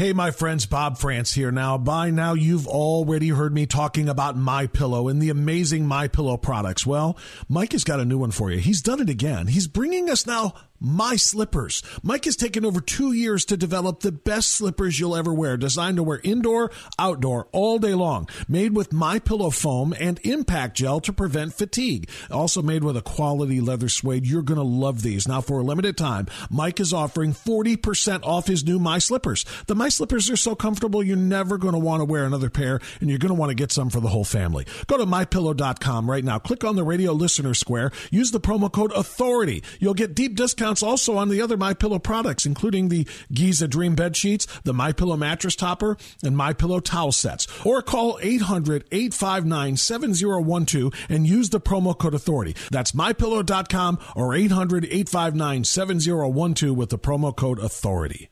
Hey, 0.00 0.14
my 0.14 0.30
friends, 0.30 0.64
Bob 0.64 0.96
Frantz 0.96 1.34
here. 1.34 1.52
Now, 1.52 1.76
by 1.76 2.08
now, 2.08 2.32
you've 2.32 2.66
already 2.66 3.28
heard 3.28 3.52
me 3.52 3.66
talking 3.66 4.08
about 4.08 4.34
My 4.34 4.66
Pillow 4.66 5.08
and 5.08 5.20
the 5.20 5.28
amazing 5.28 5.86
My 5.86 6.08
Pillow 6.08 6.38
products. 6.38 6.86
Well, 6.86 7.18
Mike 7.50 7.72
has 7.72 7.84
got 7.84 8.00
a 8.00 8.06
new 8.06 8.16
one 8.16 8.30
for 8.30 8.50
you. 8.50 8.60
He's 8.60 8.80
done 8.80 9.00
it 9.00 9.10
again. 9.10 9.48
He's 9.48 9.66
bringing 9.66 10.08
us 10.08 10.26
now 10.26 10.54
my 10.80 11.16
Slippers. 11.16 11.82
Mike 12.02 12.24
has 12.24 12.36
taken 12.36 12.64
over 12.64 12.80
two 12.80 13.12
years 13.12 13.44
to 13.44 13.56
develop 13.56 14.00
the 14.00 14.10
best 14.10 14.50
slippers 14.50 14.98
you'll 14.98 15.16
ever 15.16 15.32
wear, 15.32 15.56
designed 15.56 15.98
to 15.98 16.02
wear 16.02 16.20
indoor, 16.24 16.70
outdoor, 16.98 17.48
all 17.52 17.78
day 17.78 17.94
long. 17.94 18.28
Made 18.48 18.74
with 18.74 18.92
My 18.92 19.18
Pillow 19.18 19.50
foam 19.50 19.94
and 20.00 20.18
impact 20.24 20.78
gel 20.78 21.00
to 21.00 21.12
prevent 21.12 21.52
fatigue. 21.52 22.08
Also 22.30 22.62
made 22.62 22.82
with 22.82 22.96
a 22.96 23.02
quality 23.02 23.60
leather 23.60 23.88
suede. 23.90 24.26
You're 24.26 24.42
going 24.42 24.58
to 24.58 24.64
love 24.64 25.02
these. 25.02 25.28
Now, 25.28 25.42
for 25.42 25.60
a 25.60 25.62
limited 25.62 25.98
time, 25.98 26.26
Mike 26.50 26.80
is 26.80 26.94
offering 26.94 27.34
40% 27.34 28.24
off 28.24 28.46
his 28.46 28.64
new 28.64 28.78
My 28.78 28.98
Slippers. 28.98 29.44
The 29.66 29.74
My 29.74 29.90
Slippers 29.90 30.30
are 30.30 30.36
so 30.36 30.54
comfortable, 30.54 31.02
you're 31.02 31.16
never 31.16 31.58
going 31.58 31.74
to 31.74 31.78
want 31.78 32.00
to 32.00 32.06
wear 32.06 32.24
another 32.24 32.48
pair, 32.48 32.80
and 33.00 33.10
you're 33.10 33.18
going 33.18 33.28
to 33.28 33.34
want 33.34 33.50
to 33.50 33.54
get 33.54 33.70
some 33.70 33.90
for 33.90 34.00
the 34.00 34.08
whole 34.08 34.24
family. 34.24 34.66
Go 34.86 34.96
to 34.96 35.04
MyPillow.com 35.04 36.10
right 36.10 36.24
now. 36.24 36.38
Click 36.38 36.64
on 36.64 36.76
the 36.76 36.84
radio 36.84 37.12
listener 37.12 37.52
square. 37.52 37.90
Use 38.10 38.30
the 38.30 38.40
promo 38.40 38.72
code 38.72 38.92
AUTHORITY. 38.92 39.62
You'll 39.78 39.94
get 39.94 40.14
deep 40.14 40.36
discounts 40.36 40.69
discounts 40.70 40.82
also 40.82 41.16
on 41.16 41.28
the 41.28 41.40
other 41.40 41.56
My 41.56 41.72
Pillow 41.74 41.98
products, 41.98 42.46
including 42.46 42.88
the 42.88 43.08
Giza 43.32 43.66
Dream 43.66 43.96
bed 43.96 44.16
sheets, 44.16 44.46
the 44.64 44.72
My 44.72 44.92
Pillow 44.92 45.16
mattress 45.16 45.56
topper, 45.56 45.96
and 46.22 46.36
My 46.36 46.52
Pillow 46.52 46.78
towel 46.80 47.10
sets. 47.12 47.46
Or 47.64 47.80
call 47.82 48.18
800-859-7012 48.20 50.94
and 51.08 51.26
use 51.26 51.50
the 51.50 51.60
promo 51.60 51.98
code 51.98 52.14
authority. 52.14 52.54
That's 52.70 52.92
mypillow.com 52.92 53.98
or 54.14 54.28
800-859-7012 54.30 56.76
with 56.76 56.90
the 56.90 56.98
promo 56.98 57.36
code 57.36 57.58
authority. 57.58 58.28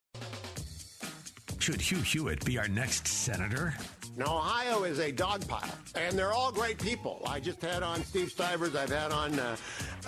Should 1.59 1.81
Hugh 1.81 1.99
Hewitt 1.99 2.45
be 2.45 2.57
our 2.59 2.69
next 2.69 3.09
senator? 3.09 3.75
Now, 4.19 4.39
Ohio 4.39 4.83
is 4.83 4.99
a 4.99 5.13
dog 5.13 5.47
pile, 5.47 5.79
and 5.95 6.19
they're 6.19 6.33
all 6.33 6.51
great 6.51 6.81
people. 6.81 7.23
I 7.25 7.39
just 7.39 7.63
had 7.63 7.85
on 7.85 8.03
Steve 8.03 8.33
Stivers. 8.33 8.75
I've 8.75 8.91
had 8.91 9.13
on 9.13 9.39
uh, 9.39 9.57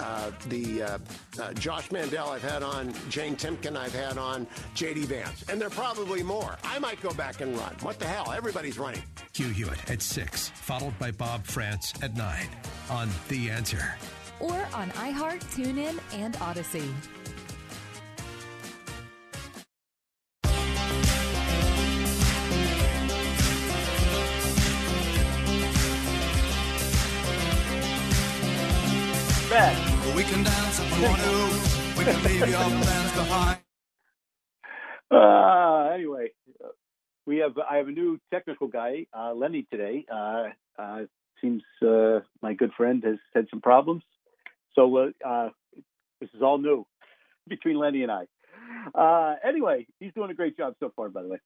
uh, 0.01 0.33
the 0.49 0.83
uh, 0.83 0.99
uh 1.40 1.53
Josh 1.53 1.92
Mandel. 1.92 2.29
I've 2.29 2.42
had 2.42 2.64
on 2.64 2.92
Jane 3.09 3.37
Timken. 3.37 3.77
I've 3.77 3.94
had 3.94 4.18
on 4.18 4.49
J.D. 4.75 5.03
Vance. 5.03 5.44
And 5.49 5.61
there 5.61 5.68
are 5.68 5.70
probably 5.70 6.25
more. 6.25 6.59
I 6.64 6.81
might 6.81 7.01
go 7.01 7.12
back 7.12 7.40
and 7.40 7.57
run. 7.57 7.77
What 7.83 8.01
the 8.01 8.07
hell? 8.07 8.33
Everybody's 8.33 8.81
running. 8.81 9.05
Hugh 9.33 9.51
Hewitt 9.51 9.88
at 9.88 10.03
6, 10.03 10.49
followed 10.57 10.99
by 10.99 11.12
Bob 11.12 11.44
Frantz 11.44 11.94
at 12.03 12.16
9 12.16 12.49
on 12.90 13.09
The 13.29 13.49
Answer. 13.49 13.94
Or 14.40 14.66
on 14.75 14.90
iHeart, 14.90 15.40
TuneIn, 15.55 16.01
and 16.12 16.37
Odyssey. 16.40 16.90
Back. 29.51 29.77
We 30.15 30.23
can 30.23 30.45
dance 30.45 30.79
if 30.79 30.97
we 30.97 31.05
want 31.05 31.21
to. 31.23 31.99
We 31.99 32.05
can 32.05 32.23
leave 32.23 32.49
your 32.49 32.59
plans 32.85 33.13
behind. 33.13 33.59
Uh, 35.11 35.91
anyway, 35.93 36.31
we 37.27 37.39
have 37.39 37.59
I 37.59 37.77
have 37.79 37.89
a 37.89 37.91
new 37.91 38.21
technical 38.33 38.69
guy, 38.69 39.07
uh, 39.13 39.33
Lenny, 39.35 39.67
today. 39.71 40.07
Uh, 40.11 40.45
uh, 40.79 41.01
seems 41.41 41.63
uh, 41.83 42.21
my 42.43 42.55
good 42.55 42.71
friend 42.77 43.03
has 43.05 43.19
had 43.35 43.47
some 43.51 43.61
problems, 43.61 44.05
so 44.75 44.97
uh, 44.97 45.09
uh, 45.27 45.49
this 46.21 46.31
is 46.33 46.43
all 46.43 46.59
new 46.59 46.87
between 47.49 47.77
Lenny 47.77 48.05
and 48.05 48.13
I. 48.13 48.27
uh, 48.95 49.35
anyway, 49.45 49.87
he's 49.99 50.13
doing 50.15 50.31
a 50.31 50.35
great 50.35 50.57
job 50.57 50.75
so 50.79 50.93
far, 50.95 51.09
by 51.09 51.23
the 51.23 51.29
way. 51.29 51.39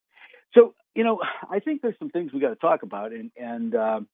So, 0.54 0.74
you 0.94 1.04
know, 1.04 1.20
I 1.50 1.60
think 1.60 1.80
there's 1.80 1.98
some 1.98 2.10
things 2.10 2.32
we 2.32 2.40
got 2.40 2.50
to 2.50 2.56
talk 2.56 2.82
about, 2.82 3.12
and 3.12 3.30
and 3.36 3.74
um, 3.74 4.08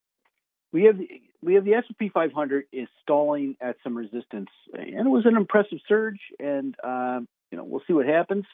we 0.73 0.85
have 0.85 0.99
we 1.43 1.55
have 1.55 1.65
the 1.65 1.75
S&P 1.75 2.11
500 2.11 2.65
is 2.73 2.89
stalling 3.03 3.57
at 3.61 3.77
some 3.83 3.97
resistance, 3.97 4.51
and 4.73 5.07
it 5.07 5.11
was 5.11 5.27
an 5.27 5.37
impressive 5.37 5.79
surge, 5.89 6.21
and 6.39 6.75
uh, 6.83 7.21
you 7.51 7.59
know 7.59 7.65
we'll 7.65 7.83
see 7.87 7.93
what 7.93 8.07
happens. 8.07 8.45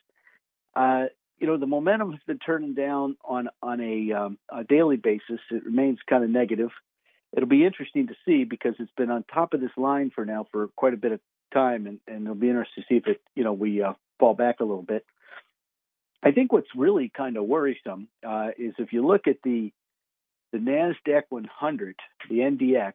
Uh, 0.75 1.07
you 1.39 1.47
know, 1.47 1.59
the 1.59 1.67
momentum 1.67 2.13
has 2.13 2.21
been 2.27 2.39
turning 2.39 2.75
down 2.75 3.17
on 3.25 3.49
on 3.63 3.81
a, 3.81 4.13
um, 4.13 4.39
a 4.51 4.65
daily 4.65 4.97
basis. 4.97 5.41
It 5.51 5.65
remains 5.65 5.99
kind 6.09 6.25
of 6.25 6.31
negative. 6.31 6.71
It'll 7.37 7.49
be 7.49 7.65
interesting 7.65 8.07
to 8.07 8.15
see 8.25 8.45
because 8.45 8.75
it's 8.79 8.93
been 8.97 9.11
on 9.11 9.25
top 9.25 9.53
of 9.53 9.61
this 9.61 9.71
line 9.77 10.11
for 10.15 10.25
now 10.25 10.47
for 10.51 10.69
quite 10.77 10.95
a 10.95 10.97
bit 10.97 11.13
of 11.13 11.21
time, 11.53 11.87
and, 11.87 12.01
and 12.07 12.23
it'll 12.23 12.35
be 12.35 12.49
interesting 12.49 12.85
to 12.85 12.95
see 12.95 12.97
if 12.97 13.07
it, 13.07 13.21
you 13.35 13.45
know, 13.45 13.53
we 13.53 13.83
uh, 13.83 13.93
fall 14.19 14.35
back 14.35 14.61
a 14.61 14.65
little 14.65 14.83
bit. 14.83 15.05
I 16.23 16.33
think 16.33 16.53
what's 16.53 16.69
really 16.75 17.11
kind 17.15 17.37
of 17.37 17.45
worrisome 17.45 18.09
uh, 18.27 18.49
is 18.57 18.75
if 18.79 18.93
you 18.93 19.07
look 19.07 19.27
at 19.27 19.37
the 19.45 19.73
the 20.53 20.59
Nasdaq 20.59 21.23
100, 21.29 21.97
the 22.29 22.37
NDX, 22.37 22.93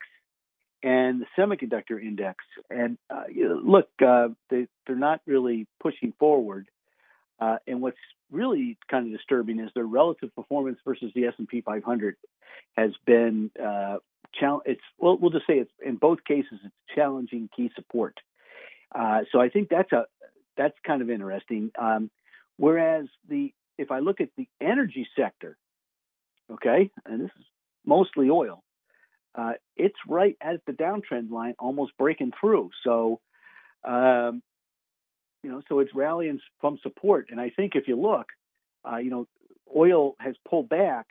and 0.84 1.22
the 1.22 1.26
semiconductor 1.38 2.02
index, 2.02 2.44
and 2.70 2.98
uh, 3.10 3.24
you 3.32 3.48
know, 3.48 3.62
look, 3.64 3.90
uh, 4.06 4.30
they 4.50 4.68
they're 4.88 4.96
not 4.96 5.22
really 5.28 5.68
pushing 5.80 6.14
forward. 6.20 6.68
Uh, 7.40 7.58
and 7.68 7.82
what's 7.82 7.98
really 8.32 8.78
kind 8.90 9.08
of 9.08 9.18
disturbing 9.18 9.60
is 9.60 9.70
their 9.74 9.86
relative 9.86 10.34
performance 10.36 10.78
versus 10.86 11.12
the 11.16 11.26
S&P 11.26 11.62
500 11.62 12.16
has 12.78 12.92
been 13.06 13.50
uh, 13.62 13.98
chal- 14.40 14.62
it's 14.66 14.82
well 14.98 15.18
we'll 15.18 15.32
just 15.32 15.48
say 15.48 15.56
it's 15.56 15.72
in 15.84 15.96
both 15.96 16.24
cases 16.24 16.60
it's 16.64 16.76
challenging 16.96 17.50
key 17.56 17.72
support. 17.76 18.18
Uh, 18.94 19.22
so 19.32 19.40
I 19.40 19.50
think 19.50 19.70
that's 19.70 19.92
a 19.92 20.06
that's 20.58 20.78
kind 20.86 21.02
of 21.02 21.10
interesting. 21.10 21.72
Um, 21.78 22.10
whereas 22.58 23.08
the 23.30 23.54
if 23.78 23.92
I 23.92 24.00
look 24.00 24.22
at 24.22 24.30
the 24.38 24.48
energy 24.60 25.08
sector, 25.18 25.58
okay, 26.54 26.90
and 27.06 27.22
this 27.22 27.32
is 27.40 27.46
mostly 27.86 28.30
oil, 28.30 28.64
uh, 29.36 29.54
it's 29.78 29.96
right 30.08 30.36
at 30.42 30.62
the 30.66 30.74
downtrend 30.74 31.32
line, 31.32 31.56
almost 31.60 31.94
breaking 31.98 32.34
through. 32.40 32.70
So, 32.84 33.20
um, 33.84 34.42
you 35.44 35.50
know, 35.50 35.62
so 35.70 35.80
it's 35.80 35.94
rallying 35.96 36.40
from 36.60 36.78
support. 36.84 37.28
And 37.32 37.40
I 37.40 37.50
think 37.50 37.76
if 37.76 37.88
you 37.88 38.00
look, 38.00 38.28
uh, 38.90 38.98
you 38.98 39.10
know, 39.10 39.28
oil 39.76 40.16
has 40.20 40.36
pulled 40.48 40.70
back, 40.70 41.08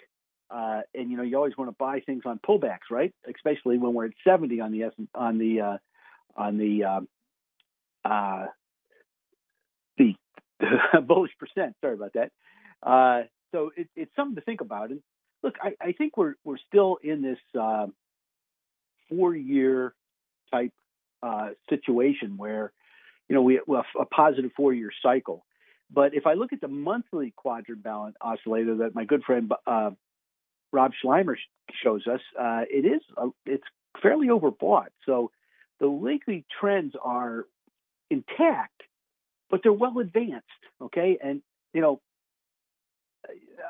uh, 0.51 0.81
and 0.95 1.11
you 1.11 1.17
know, 1.17 1.23
you 1.23 1.37
always 1.37 1.57
want 1.57 1.71
to 1.71 1.77
buy 1.79 2.01
things 2.01 2.23
on 2.27 2.41
pullbacks, 2.47 2.91
right? 2.91 3.13
Especially 3.29 3.79
when 3.79 3.95
we're 3.95 4.07
at 4.07 4.13
70 4.25 4.61
on 4.61 4.73
the 4.73 4.83
S 4.85 4.93
on 5.15 5.39
the 5.39 5.61
uh, 5.61 5.79
on 6.37 6.59
the 6.59 6.85
um, 6.85 7.09
uh, 8.05 8.47
the 9.97 10.15
bullish 11.07 11.33
percent. 11.39 11.75
Sorry 11.81 11.95
about 11.95 12.13
that. 12.15 12.31
Uh, 12.83 13.23
so 13.53 13.71
it, 13.77 13.89
it's 13.97 14.15
something 14.17 14.37
to 14.37 14.43
think 14.43 14.61
about. 14.61 14.91
And 14.91 15.01
look, 15.43 15.57
I, 15.63 15.75
I 15.81 15.93
think 15.93 16.17
we're 16.17 16.35
we're 16.45 16.59
still 16.69 16.99
in 17.03 17.23
this 17.23 17.39
uh, 17.59 17.87
four 19.09 19.35
year 19.35 19.95
type 20.53 20.73
uh, 21.23 21.51
situation 21.69 22.37
where 22.37 22.73
you 23.29 23.35
know 23.35 23.43
we, 23.43 23.55
have 23.55 23.85
a 23.99 24.05
positive 24.07 24.51
four 24.57 24.73
year 24.73 24.91
cycle. 25.03 25.45
But 25.93 26.15
if 26.15 26.27
I 26.27 26.35
look 26.35 26.53
at 26.53 26.61
the 26.61 26.69
monthly 26.69 27.33
quadrant 27.37 27.83
balance 27.83 28.17
oscillator 28.21 28.77
that 28.77 28.95
my 28.95 29.05
good 29.05 29.25
friend 29.25 29.53
uh, 29.67 29.91
Rob 30.73 30.93
Sluymer 31.05 31.35
shows 31.83 32.07
us, 32.07 32.21
uh, 32.39 32.63
it 32.71 32.87
is 32.87 33.01
a, 33.17 33.29
it's 33.45 33.65
fairly 34.01 34.29
overbought. 34.29 34.89
So 35.05 35.33
the 35.81 35.91
weekly 35.91 36.45
trends 36.61 36.95
are 37.03 37.47
intact, 38.09 38.83
but 39.51 39.61
they're 39.63 39.73
well 39.73 39.99
advanced. 39.99 40.47
Okay, 40.81 41.19
and 41.23 41.43
you 41.73 41.81
know, 41.81 42.01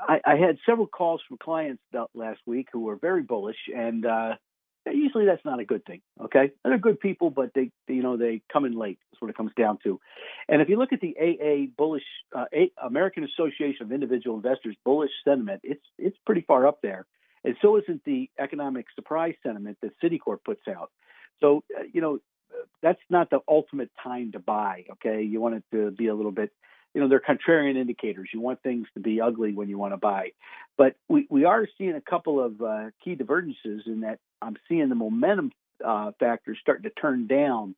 I, 0.08 0.36
had 0.36 0.58
several 0.66 0.86
calls 0.86 1.20
from 1.26 1.38
clients 1.38 1.82
last 2.14 2.40
week 2.46 2.68
who 2.72 2.80
were 2.80 2.96
very 2.96 3.22
bullish, 3.22 3.56
and 3.74 4.04
uh, 4.04 4.34
usually 4.90 5.26
that's 5.26 5.44
not 5.44 5.60
a 5.60 5.64
good 5.64 5.84
thing. 5.84 6.00
Okay, 6.22 6.50
they're 6.64 6.78
good 6.78 7.00
people, 7.00 7.30
but 7.30 7.50
they, 7.54 7.70
you 7.88 8.02
know, 8.02 8.16
they 8.16 8.42
come 8.52 8.64
in 8.64 8.72
late. 8.72 8.98
That's 9.10 9.20
what 9.20 9.30
it 9.30 9.36
comes 9.36 9.52
down 9.56 9.78
to. 9.84 10.00
And 10.48 10.62
if 10.62 10.68
you 10.68 10.76
look 10.76 10.92
at 10.92 11.00
the 11.00 11.16
AA 11.18 11.70
bullish 11.76 12.04
uh, 12.34 12.46
American 12.84 13.24
Association 13.24 13.86
of 13.86 13.92
Individual 13.92 14.36
Investors 14.36 14.76
bullish 14.84 15.12
sentiment, 15.24 15.60
it's 15.64 15.84
it's 15.98 16.16
pretty 16.26 16.42
far 16.42 16.66
up 16.66 16.78
there, 16.82 17.06
and 17.44 17.56
so 17.62 17.76
isn't 17.76 18.02
the 18.04 18.30
economic 18.38 18.86
surprise 18.94 19.34
sentiment 19.42 19.78
that 19.82 19.92
Citicorp 20.02 20.38
puts 20.44 20.66
out. 20.68 20.90
So, 21.40 21.64
uh, 21.78 21.82
you 21.92 22.00
know, 22.00 22.18
that's 22.82 23.00
not 23.08 23.30
the 23.30 23.40
ultimate 23.48 23.90
time 24.02 24.32
to 24.32 24.38
buy. 24.38 24.84
Okay, 24.92 25.22
you 25.22 25.40
want 25.40 25.56
it 25.56 25.64
to 25.72 25.90
be 25.90 26.08
a 26.08 26.14
little 26.14 26.32
bit, 26.32 26.50
you 26.94 27.00
know, 27.00 27.08
they're 27.08 27.20
contrarian 27.20 27.76
indicators. 27.76 28.30
You 28.32 28.40
want 28.40 28.62
things 28.62 28.86
to 28.94 29.00
be 29.00 29.20
ugly 29.20 29.52
when 29.52 29.68
you 29.68 29.78
want 29.78 29.92
to 29.92 29.96
buy, 29.96 30.32
but 30.76 30.96
we 31.08 31.26
we 31.30 31.44
are 31.44 31.66
seeing 31.78 31.94
a 31.94 32.00
couple 32.00 32.44
of 32.44 32.60
uh, 32.60 32.90
key 33.04 33.14
divergences 33.14 33.82
in 33.86 34.00
that 34.00 34.18
I'm 34.42 34.56
seeing 34.68 34.88
the 34.88 34.94
momentum 34.94 35.52
uh, 35.84 36.12
factors 36.18 36.58
starting 36.60 36.84
to 36.84 36.90
turn 36.90 37.26
down 37.26 37.74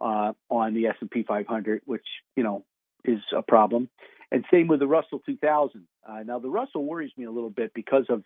uh, 0.00 0.32
on 0.50 0.74
the 0.74 0.86
S&P 0.88 1.22
500, 1.22 1.82
which 1.84 2.04
you 2.34 2.42
know 2.42 2.64
is 3.04 3.20
a 3.34 3.42
problem, 3.42 3.88
and 4.32 4.44
same 4.50 4.66
with 4.68 4.80
the 4.80 4.86
Russell 4.86 5.20
2000. 5.24 5.86
Uh, 6.08 6.22
now 6.24 6.38
the 6.38 6.50
Russell 6.50 6.84
worries 6.84 7.12
me 7.16 7.24
a 7.24 7.30
little 7.30 7.50
bit 7.50 7.72
because 7.72 8.06
of 8.08 8.24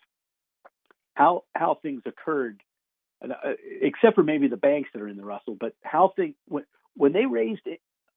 how 1.15 1.45
how 1.55 1.79
things 1.83 2.03
occurred 2.07 2.63
uh, 3.23 3.53
except 3.83 4.15
for 4.15 4.23
maybe 4.23 4.49
the 4.49 4.57
banks 4.57 4.89
that 4.95 5.03
are 5.03 5.09
in 5.09 5.17
the 5.17 5.25
Russell, 5.25 5.57
but 5.59 5.75
how 5.83 6.13
things 6.17 6.35
when, 6.49 6.65
when 6.97 7.13
they 7.13 7.27
raised 7.27 7.61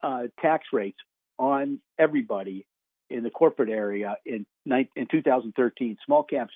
uh, 0.01 0.23
tax 0.41 0.67
rates 0.71 0.97
on 1.37 1.79
everybody 1.97 2.65
in 3.09 3.23
the 3.23 3.29
corporate 3.29 3.69
area 3.69 4.17
in 4.25 4.45
in 4.65 5.07
2013, 5.09 5.97
small 6.05 6.23
caps 6.23 6.53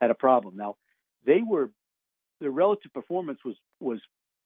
had 0.00 0.10
a 0.10 0.14
problem. 0.14 0.56
Now 0.56 0.76
they 1.24 1.42
were 1.42 1.70
their 2.40 2.50
relative 2.50 2.92
performance 2.92 3.38
was 3.44 3.56
was 3.80 4.00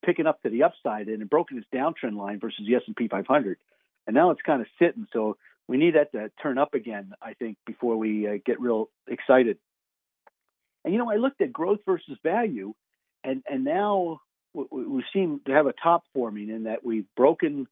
picking 0.04 0.26
up 0.26 0.40
to 0.42 0.50
the 0.50 0.62
upside 0.62 1.08
and 1.08 1.22
it 1.22 1.30
broken 1.30 1.58
its 1.58 1.66
downtrend 1.74 2.16
line 2.16 2.38
versus 2.38 2.64
the 2.66 2.76
S&P 2.76 3.08
500, 3.08 3.58
and 4.06 4.14
now 4.14 4.30
it's 4.30 4.42
kind 4.42 4.60
of 4.60 4.68
sitting. 4.78 5.06
So 5.12 5.36
we 5.66 5.76
need 5.76 5.94
that 5.96 6.12
to 6.12 6.30
turn 6.42 6.58
up 6.58 6.74
again, 6.74 7.12
I 7.20 7.34
think, 7.34 7.58
before 7.66 7.96
we 7.96 8.26
uh, 8.26 8.38
get 8.44 8.60
real 8.60 8.88
excited. 9.06 9.58
And 10.84 10.94
you 10.94 10.98
know, 10.98 11.10
I 11.10 11.16
looked 11.16 11.40
at 11.40 11.52
growth 11.52 11.80
versus 11.84 12.16
value 12.22 12.74
and 13.24 13.42
and 13.48 13.64
now 13.64 14.20
we 14.54 15.04
seem 15.12 15.40
to 15.46 15.52
have 15.52 15.66
a 15.66 15.72
top 15.72 16.04
forming 16.14 16.48
in 16.48 16.64
that 16.64 16.84
we've 16.84 17.06
broken 17.16 17.66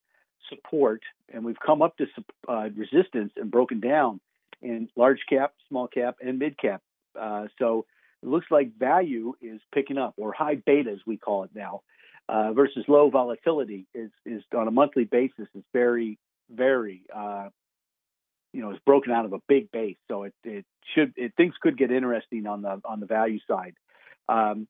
support 0.48 1.02
and 1.32 1.44
we've 1.44 1.58
come 1.64 1.82
up 1.82 1.96
to 1.96 2.06
uh, 2.48 2.68
resistance 2.74 3.32
and 3.36 3.50
broken 3.50 3.80
down 3.80 4.20
in 4.62 4.88
large 4.96 5.20
cap, 5.28 5.54
small 5.68 5.86
cap, 5.86 6.16
and 6.24 6.38
mid 6.38 6.58
cap. 6.58 6.82
Uh, 7.18 7.46
so 7.58 7.86
it 8.22 8.28
looks 8.28 8.46
like 8.50 8.76
value 8.78 9.34
is 9.40 9.60
picking 9.72 9.98
up, 9.98 10.14
or 10.16 10.32
high 10.32 10.54
beta 10.54 10.90
as 10.90 11.00
we 11.06 11.16
call 11.16 11.44
it 11.44 11.50
now, 11.54 11.82
uh, 12.28 12.52
versus 12.52 12.84
low 12.88 13.10
volatility 13.10 13.86
is 13.94 14.10
is 14.24 14.42
on 14.56 14.68
a 14.68 14.70
monthly 14.70 15.04
basis 15.04 15.46
is 15.54 15.62
very 15.72 16.18
very 16.50 17.02
uh, 17.14 17.48
you 18.52 18.60
know 18.60 18.72
is 18.72 18.78
broken 18.84 19.12
out 19.12 19.24
of 19.24 19.32
a 19.32 19.40
big 19.48 19.70
base. 19.70 19.96
So 20.08 20.24
it 20.24 20.34
it 20.44 20.64
should 20.94 21.12
it, 21.16 21.32
things 21.36 21.54
could 21.60 21.78
get 21.78 21.90
interesting 21.90 22.46
on 22.46 22.62
the 22.62 22.80
on 22.84 23.00
the 23.00 23.06
value 23.06 23.40
side. 23.46 23.74
Um, 24.28 24.66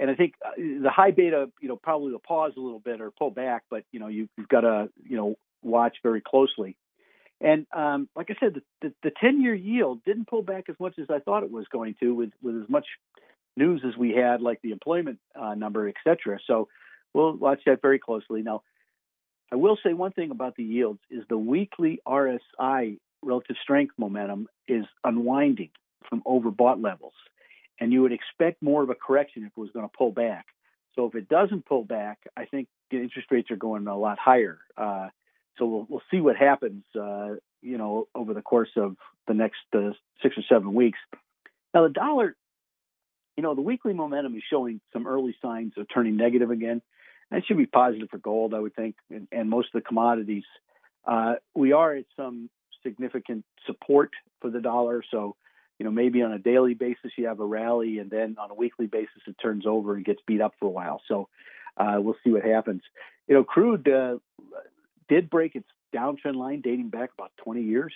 and 0.00 0.10
I 0.10 0.14
think 0.14 0.34
uh, 0.44 0.52
the 0.56 0.90
high 0.90 1.10
beta, 1.10 1.50
you 1.60 1.68
know, 1.68 1.76
probably 1.76 2.10
will 2.10 2.20
pause 2.20 2.52
a 2.56 2.60
little 2.60 2.80
bit 2.80 3.02
or 3.02 3.10
pull 3.10 3.30
back, 3.30 3.64
but 3.70 3.84
you 3.92 4.00
know, 4.00 4.08
you, 4.08 4.28
have 4.38 4.48
got 4.48 4.62
to, 4.62 4.88
you 5.04 5.16
know, 5.16 5.36
watch 5.62 5.98
very 6.02 6.22
closely. 6.22 6.76
And 7.42 7.66
um, 7.74 8.08
like 8.16 8.30
I 8.30 8.34
said, 8.40 8.60
the, 8.80 8.92
the, 9.02 9.10
10-year 9.10 9.54
yield 9.54 10.02
didn't 10.04 10.26
pull 10.26 10.42
back 10.42 10.64
as 10.70 10.76
much 10.80 10.98
as 10.98 11.06
I 11.10 11.18
thought 11.18 11.42
it 11.42 11.50
was 11.50 11.66
going 11.70 11.96
to, 12.00 12.14
with 12.14 12.30
with 12.42 12.56
as 12.62 12.68
much 12.68 12.86
news 13.56 13.82
as 13.86 13.96
we 13.96 14.12
had, 14.12 14.40
like 14.40 14.60
the 14.62 14.72
employment 14.72 15.18
uh, 15.38 15.54
number, 15.54 15.86
et 15.86 15.94
cetera. 16.02 16.38
So 16.46 16.68
we'll 17.12 17.36
watch 17.36 17.60
that 17.66 17.82
very 17.82 17.98
closely. 17.98 18.42
Now, 18.42 18.62
I 19.52 19.56
will 19.56 19.78
say 19.84 19.92
one 19.92 20.12
thing 20.12 20.30
about 20.30 20.56
the 20.56 20.64
yields 20.64 21.00
is 21.10 21.24
the 21.28 21.38
weekly 21.38 22.00
RSI 22.06 22.98
relative 23.22 23.56
strength 23.62 23.94
momentum 23.98 24.48
is 24.66 24.84
unwinding 25.04 25.70
from 26.08 26.22
overbought 26.26 26.82
levels 26.82 27.12
and 27.80 27.92
you 27.92 28.02
would 28.02 28.12
expect 28.12 28.62
more 28.62 28.82
of 28.82 28.90
a 28.90 28.94
correction 28.94 29.42
if 29.44 29.52
it 29.56 29.60
was 29.60 29.70
going 29.72 29.88
to 29.88 29.96
pull 29.96 30.12
back. 30.12 30.46
So 30.94 31.06
if 31.06 31.14
it 31.14 31.28
doesn't 31.28 31.66
pull 31.66 31.84
back, 31.84 32.18
I 32.36 32.44
think 32.44 32.68
interest 32.90 33.28
rates 33.30 33.50
are 33.50 33.56
going 33.56 33.86
a 33.86 33.96
lot 33.96 34.18
higher. 34.18 34.58
Uh, 34.76 35.08
so 35.58 35.66
we'll 35.66 35.86
we'll 35.88 36.02
see 36.10 36.20
what 36.20 36.36
happens, 36.36 36.84
uh, 36.98 37.34
you 37.62 37.78
know, 37.78 38.08
over 38.14 38.34
the 38.34 38.42
course 38.42 38.70
of 38.76 38.96
the 39.26 39.34
next 39.34 39.60
uh, 39.74 39.90
six 40.22 40.36
or 40.36 40.42
seven 40.48 40.74
weeks. 40.74 40.98
Now 41.72 41.84
the 41.84 41.92
dollar, 41.92 42.34
you 43.36 43.42
know, 43.42 43.54
the 43.54 43.60
weekly 43.60 43.92
momentum 43.92 44.34
is 44.36 44.42
showing 44.50 44.80
some 44.92 45.06
early 45.06 45.36
signs 45.40 45.74
of 45.76 45.86
turning 45.92 46.16
negative 46.16 46.50
again. 46.50 46.82
That 47.30 47.42
should 47.46 47.58
be 47.58 47.66
positive 47.66 48.10
for 48.10 48.18
gold, 48.18 48.54
I 48.54 48.58
would 48.58 48.74
think, 48.74 48.96
and, 49.08 49.28
and 49.30 49.48
most 49.48 49.68
of 49.72 49.80
the 49.80 49.86
commodities. 49.86 50.44
Uh, 51.06 51.34
we 51.54 51.72
are 51.72 51.94
at 51.94 52.06
some 52.16 52.50
significant 52.82 53.44
support 53.66 54.10
for 54.40 54.50
the 54.50 54.60
dollar, 54.60 55.04
so 55.10 55.36
you 55.80 55.84
know, 55.84 55.90
maybe 55.90 56.20
on 56.22 56.30
a 56.30 56.38
daily 56.38 56.74
basis 56.74 57.10
you 57.16 57.26
have 57.26 57.40
a 57.40 57.44
rally, 57.44 57.98
and 57.98 58.10
then 58.10 58.36
on 58.38 58.50
a 58.50 58.54
weekly 58.54 58.86
basis 58.86 59.22
it 59.26 59.34
turns 59.42 59.64
over 59.66 59.94
and 59.94 60.04
gets 60.04 60.20
beat 60.26 60.42
up 60.42 60.52
for 60.60 60.66
a 60.66 60.70
while. 60.70 61.00
So 61.08 61.28
uh, 61.78 61.96
we'll 61.96 62.16
see 62.22 62.30
what 62.30 62.44
happens. 62.44 62.82
You 63.26 63.36
know, 63.36 63.44
crude 63.44 63.88
uh, 63.88 64.18
did 65.08 65.30
break 65.30 65.56
its 65.56 65.66
downtrend 65.96 66.36
line 66.36 66.60
dating 66.60 66.90
back 66.90 67.12
about 67.16 67.32
20 67.42 67.62
years, 67.62 67.94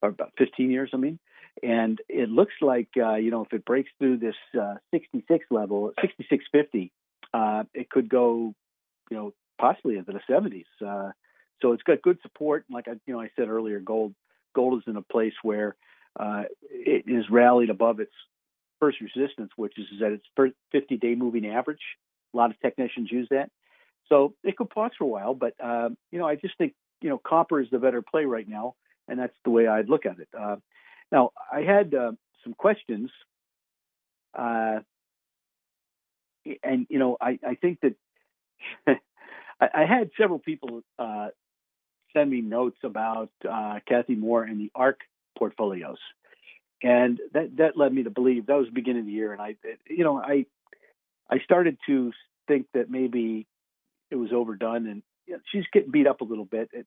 or 0.00 0.10
about 0.10 0.30
15 0.38 0.70
years, 0.70 0.90
I 0.94 0.96
mean. 0.98 1.18
And 1.60 2.00
it 2.08 2.28
looks 2.28 2.54
like, 2.60 2.90
uh, 2.96 3.16
you 3.16 3.32
know, 3.32 3.44
if 3.44 3.52
it 3.52 3.64
breaks 3.64 3.90
through 3.98 4.18
this 4.18 4.36
uh, 4.58 4.76
66 4.92 5.44
level, 5.50 5.92
6650, 6.00 6.92
uh, 7.34 7.64
it 7.74 7.90
could 7.90 8.08
go, 8.08 8.54
you 9.10 9.16
know, 9.16 9.34
possibly 9.60 9.96
into 9.96 10.12
the 10.12 10.20
70s. 10.30 10.66
Uh, 10.80 11.10
so 11.60 11.72
it's 11.72 11.82
got 11.82 12.00
good 12.00 12.18
support. 12.22 12.64
Like 12.70 12.86
I, 12.86 12.92
you 13.06 13.14
know, 13.14 13.20
I 13.20 13.30
said 13.34 13.48
earlier, 13.48 13.80
gold 13.80 14.14
gold 14.54 14.78
is 14.78 14.84
in 14.86 14.96
a 14.96 15.02
place 15.02 15.34
where 15.42 15.74
uh, 16.18 16.44
it 16.70 17.04
is 17.06 17.24
rallied 17.30 17.70
above 17.70 18.00
its 18.00 18.12
first 18.80 18.98
resistance, 19.00 19.50
which 19.56 19.74
is 19.78 19.86
at 20.04 20.12
its 20.12 20.24
50-day 20.74 21.14
moving 21.14 21.46
average. 21.46 21.82
A 22.34 22.36
lot 22.36 22.50
of 22.50 22.60
technicians 22.60 23.10
use 23.10 23.28
that. 23.30 23.50
So 24.08 24.34
it 24.42 24.56
could 24.56 24.70
pause 24.70 24.92
for 24.96 25.04
a 25.04 25.08
while, 25.08 25.34
but 25.34 25.54
uh, 25.62 25.90
you 26.10 26.18
know, 26.18 26.26
I 26.26 26.36
just 26.36 26.56
think 26.56 26.74
you 27.00 27.10
know 27.10 27.18
copper 27.18 27.60
is 27.60 27.68
the 27.70 27.78
better 27.78 28.02
play 28.02 28.24
right 28.24 28.48
now, 28.48 28.74
and 29.06 29.18
that's 29.18 29.36
the 29.44 29.50
way 29.50 29.66
I'd 29.66 29.88
look 29.88 30.06
at 30.06 30.18
it. 30.18 30.28
Uh, 30.38 30.56
now, 31.12 31.30
I 31.52 31.60
had 31.60 31.94
uh, 31.94 32.12
some 32.42 32.54
questions, 32.54 33.10
uh, 34.36 34.80
and 36.62 36.86
you 36.88 36.98
know, 36.98 37.16
I, 37.20 37.38
I 37.46 37.54
think 37.54 37.80
that 37.82 37.94
I, 39.60 39.68
I, 39.74 39.84
had 39.84 40.10
several 40.18 40.38
people 40.38 40.82
uh, 40.98 41.28
send 42.14 42.30
me 42.30 42.40
notes 42.40 42.78
about 42.84 43.30
uh, 43.48 43.80
Kathy 43.86 44.14
Moore 44.14 44.44
and 44.44 44.60
the 44.60 44.70
ARK 44.74 45.00
portfolios, 45.38 45.98
and 46.82 47.18
that 47.32 47.56
that 47.56 47.76
led 47.76 47.92
me 47.92 48.04
to 48.04 48.10
believe 48.10 48.46
that 48.46 48.56
was 48.56 48.66
the 48.66 48.72
beginning 48.72 49.00
of 49.00 49.06
the 49.06 49.12
year, 49.12 49.32
and 49.32 49.40
I, 49.40 49.56
you 49.88 50.04
know, 50.04 50.18
I 50.18 50.46
I 51.30 51.38
started 51.40 51.78
to 51.86 52.12
think 52.46 52.66
that 52.74 52.90
maybe 52.90 53.46
it 54.10 54.16
was 54.16 54.30
overdone, 54.32 54.86
and 54.86 55.02
you 55.26 55.34
know, 55.34 55.40
she's 55.52 55.64
getting 55.72 55.90
beat 55.90 56.06
up 56.06 56.20
a 56.20 56.24
little 56.24 56.44
bit. 56.44 56.70
It, 56.72 56.86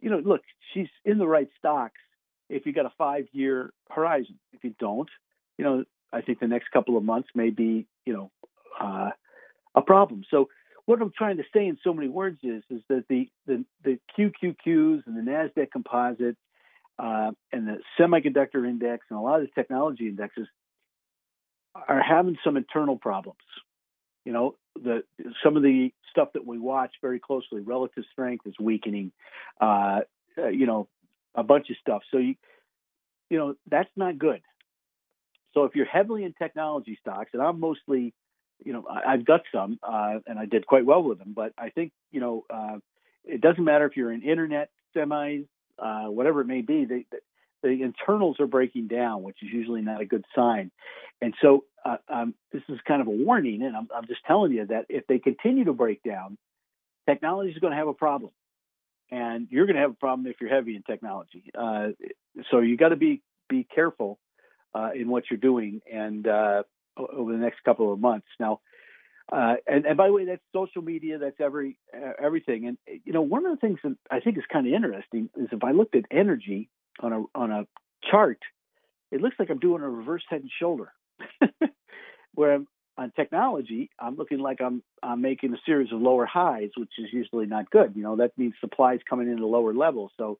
you 0.00 0.10
know, 0.10 0.18
look, 0.18 0.42
she's 0.72 0.88
in 1.04 1.18
the 1.18 1.26
right 1.26 1.48
stocks 1.58 2.00
if 2.48 2.66
you 2.66 2.72
got 2.72 2.86
a 2.86 2.92
five 2.96 3.26
year 3.32 3.72
horizon. 3.90 4.38
If 4.52 4.64
you 4.64 4.74
don't, 4.78 5.08
you 5.58 5.64
know, 5.64 5.84
I 6.12 6.22
think 6.22 6.40
the 6.40 6.48
next 6.48 6.70
couple 6.70 6.96
of 6.96 7.04
months 7.04 7.28
may 7.34 7.50
be, 7.50 7.86
you 8.04 8.12
know, 8.12 8.30
uh, 8.80 9.10
a 9.74 9.82
problem. 9.82 10.24
So 10.30 10.48
what 10.86 11.00
I'm 11.00 11.12
trying 11.16 11.36
to 11.36 11.44
say 11.54 11.66
in 11.66 11.78
so 11.84 11.92
many 11.92 12.08
words 12.08 12.38
is 12.42 12.62
is 12.70 12.82
that 12.88 13.04
the 13.08 13.28
the, 13.46 13.64
the 13.84 13.98
QQQs 14.18 15.06
and 15.06 15.16
the 15.16 15.30
Nasdaq 15.30 15.70
Composite 15.70 16.36
uh, 17.00 17.30
and 17.52 17.66
the 17.66 17.78
semiconductor 17.98 18.68
index 18.68 19.06
and 19.08 19.18
a 19.18 19.22
lot 19.22 19.40
of 19.40 19.46
the 19.46 19.52
technology 19.54 20.06
indexes 20.06 20.46
are 21.74 22.02
having 22.02 22.36
some 22.44 22.56
internal 22.56 22.96
problems. 22.96 23.38
You 24.24 24.32
know, 24.32 24.56
the 24.74 25.02
some 25.42 25.56
of 25.56 25.62
the 25.62 25.92
stuff 26.10 26.28
that 26.34 26.46
we 26.46 26.58
watch 26.58 26.92
very 27.00 27.18
closely, 27.18 27.60
relative 27.60 28.04
strength 28.12 28.46
is 28.46 28.54
weakening. 28.60 29.12
Uh, 29.60 30.00
uh, 30.36 30.48
you 30.48 30.66
know, 30.66 30.88
a 31.34 31.42
bunch 31.42 31.70
of 31.70 31.76
stuff. 31.80 32.02
So 32.10 32.18
you, 32.18 32.34
you 33.30 33.38
know, 33.38 33.54
that's 33.70 33.90
not 33.96 34.18
good. 34.18 34.42
So 35.54 35.64
if 35.64 35.74
you're 35.74 35.86
heavily 35.86 36.24
in 36.24 36.34
technology 36.34 36.98
stocks, 37.00 37.30
and 37.32 37.42
I'm 37.42 37.58
mostly, 37.58 38.14
you 38.64 38.72
know, 38.72 38.84
I, 38.88 39.12
have 39.12 39.24
got 39.24 39.42
some, 39.52 39.78
uh, 39.82 40.18
and 40.26 40.38
I 40.38 40.46
did 40.46 40.66
quite 40.66 40.84
well 40.84 41.02
with 41.02 41.18
them. 41.18 41.32
But 41.34 41.52
I 41.58 41.70
think, 41.70 41.92
you 42.12 42.20
know, 42.20 42.44
uh, 42.50 42.78
it 43.24 43.40
doesn't 43.40 43.64
matter 43.64 43.86
if 43.86 43.96
you're 43.96 44.12
in 44.12 44.22
internet 44.22 44.70
semis, 44.94 45.46
uh, 45.80 46.04
whatever 46.04 46.40
it 46.40 46.46
may 46.46 46.62
be. 46.62 46.84
They, 46.84 47.06
the 47.62 47.82
internals 47.82 48.40
are 48.40 48.46
breaking 48.46 48.88
down, 48.88 49.22
which 49.22 49.36
is 49.42 49.48
usually 49.52 49.82
not 49.82 50.00
a 50.00 50.06
good 50.06 50.24
sign. 50.34 50.70
And 51.20 51.34
so 51.42 51.64
uh, 51.84 51.96
um, 52.08 52.34
this 52.52 52.62
is 52.68 52.78
kind 52.86 53.00
of 53.00 53.06
a 53.06 53.10
warning, 53.10 53.62
and 53.62 53.76
I'm, 53.76 53.88
I'm, 53.94 54.06
just 54.06 54.24
telling 54.26 54.52
you 54.52 54.66
that 54.66 54.86
if 54.88 55.06
they 55.06 55.18
continue 55.18 55.64
to 55.64 55.72
break 55.72 56.02
down, 56.02 56.38
technology 57.08 57.50
is 57.50 57.58
going 57.58 57.72
to 57.72 57.76
have 57.76 57.88
a 57.88 57.94
problem, 57.94 58.32
and 59.10 59.48
you're 59.50 59.66
going 59.66 59.76
to 59.76 59.82
have 59.82 59.90
a 59.90 59.94
problem 59.94 60.26
if 60.26 60.36
you're 60.40 60.50
heavy 60.50 60.76
in 60.76 60.82
technology. 60.82 61.50
Uh, 61.56 61.88
so 62.50 62.60
you 62.60 62.76
got 62.76 62.90
to 62.90 62.96
be 62.96 63.22
be 63.48 63.64
careful 63.64 64.18
uh, 64.74 64.90
in 64.94 65.08
what 65.08 65.24
you're 65.30 65.38
doing, 65.38 65.80
and 65.90 66.26
uh, 66.26 66.62
over 66.96 67.32
the 67.32 67.38
next 67.38 67.62
couple 67.64 67.92
of 67.92 67.98
months. 67.98 68.28
Now, 68.38 68.60
uh, 69.32 69.54
and, 69.66 69.86
and 69.86 69.96
by 69.96 70.08
the 70.08 70.12
way, 70.12 70.24
that's 70.24 70.42
social 70.52 70.82
media. 70.82 71.18
That's 71.18 71.40
every 71.40 71.76
everything. 72.22 72.66
And 72.66 72.78
you 73.04 73.12
know, 73.12 73.22
one 73.22 73.46
of 73.46 73.52
the 73.52 73.60
things 73.60 73.78
that 73.84 73.96
I 74.10 74.20
think 74.20 74.38
is 74.38 74.44
kind 74.52 74.66
of 74.66 74.72
interesting 74.72 75.30
is 75.36 75.48
if 75.52 75.62
I 75.62 75.70
looked 75.72 75.94
at 75.94 76.04
energy 76.10 76.68
on 77.00 77.12
a 77.12 77.22
on 77.34 77.50
a 77.50 77.66
chart, 78.10 78.38
it 79.10 79.20
looks 79.20 79.36
like 79.38 79.50
I'm 79.50 79.58
doing 79.58 79.82
a 79.82 79.88
reverse 79.88 80.24
head 80.28 80.40
and 80.40 80.50
shoulder. 80.58 80.92
Where 82.34 82.54
I'm, 82.54 82.68
on 82.96 83.12
technology, 83.16 83.90
I'm 83.98 84.16
looking 84.16 84.40
like 84.40 84.60
I'm 84.60 84.82
I'm 85.02 85.22
making 85.22 85.54
a 85.54 85.58
series 85.64 85.92
of 85.92 86.00
lower 86.00 86.26
highs, 86.26 86.70
which 86.76 86.90
is 86.98 87.06
usually 87.12 87.46
not 87.46 87.70
good. 87.70 87.92
You 87.94 88.02
know, 88.02 88.16
that 88.16 88.36
means 88.36 88.54
supplies 88.60 89.00
coming 89.08 89.28
in 89.28 89.38
at 89.38 89.44
lower 89.44 89.72
levels. 89.72 90.10
So 90.18 90.38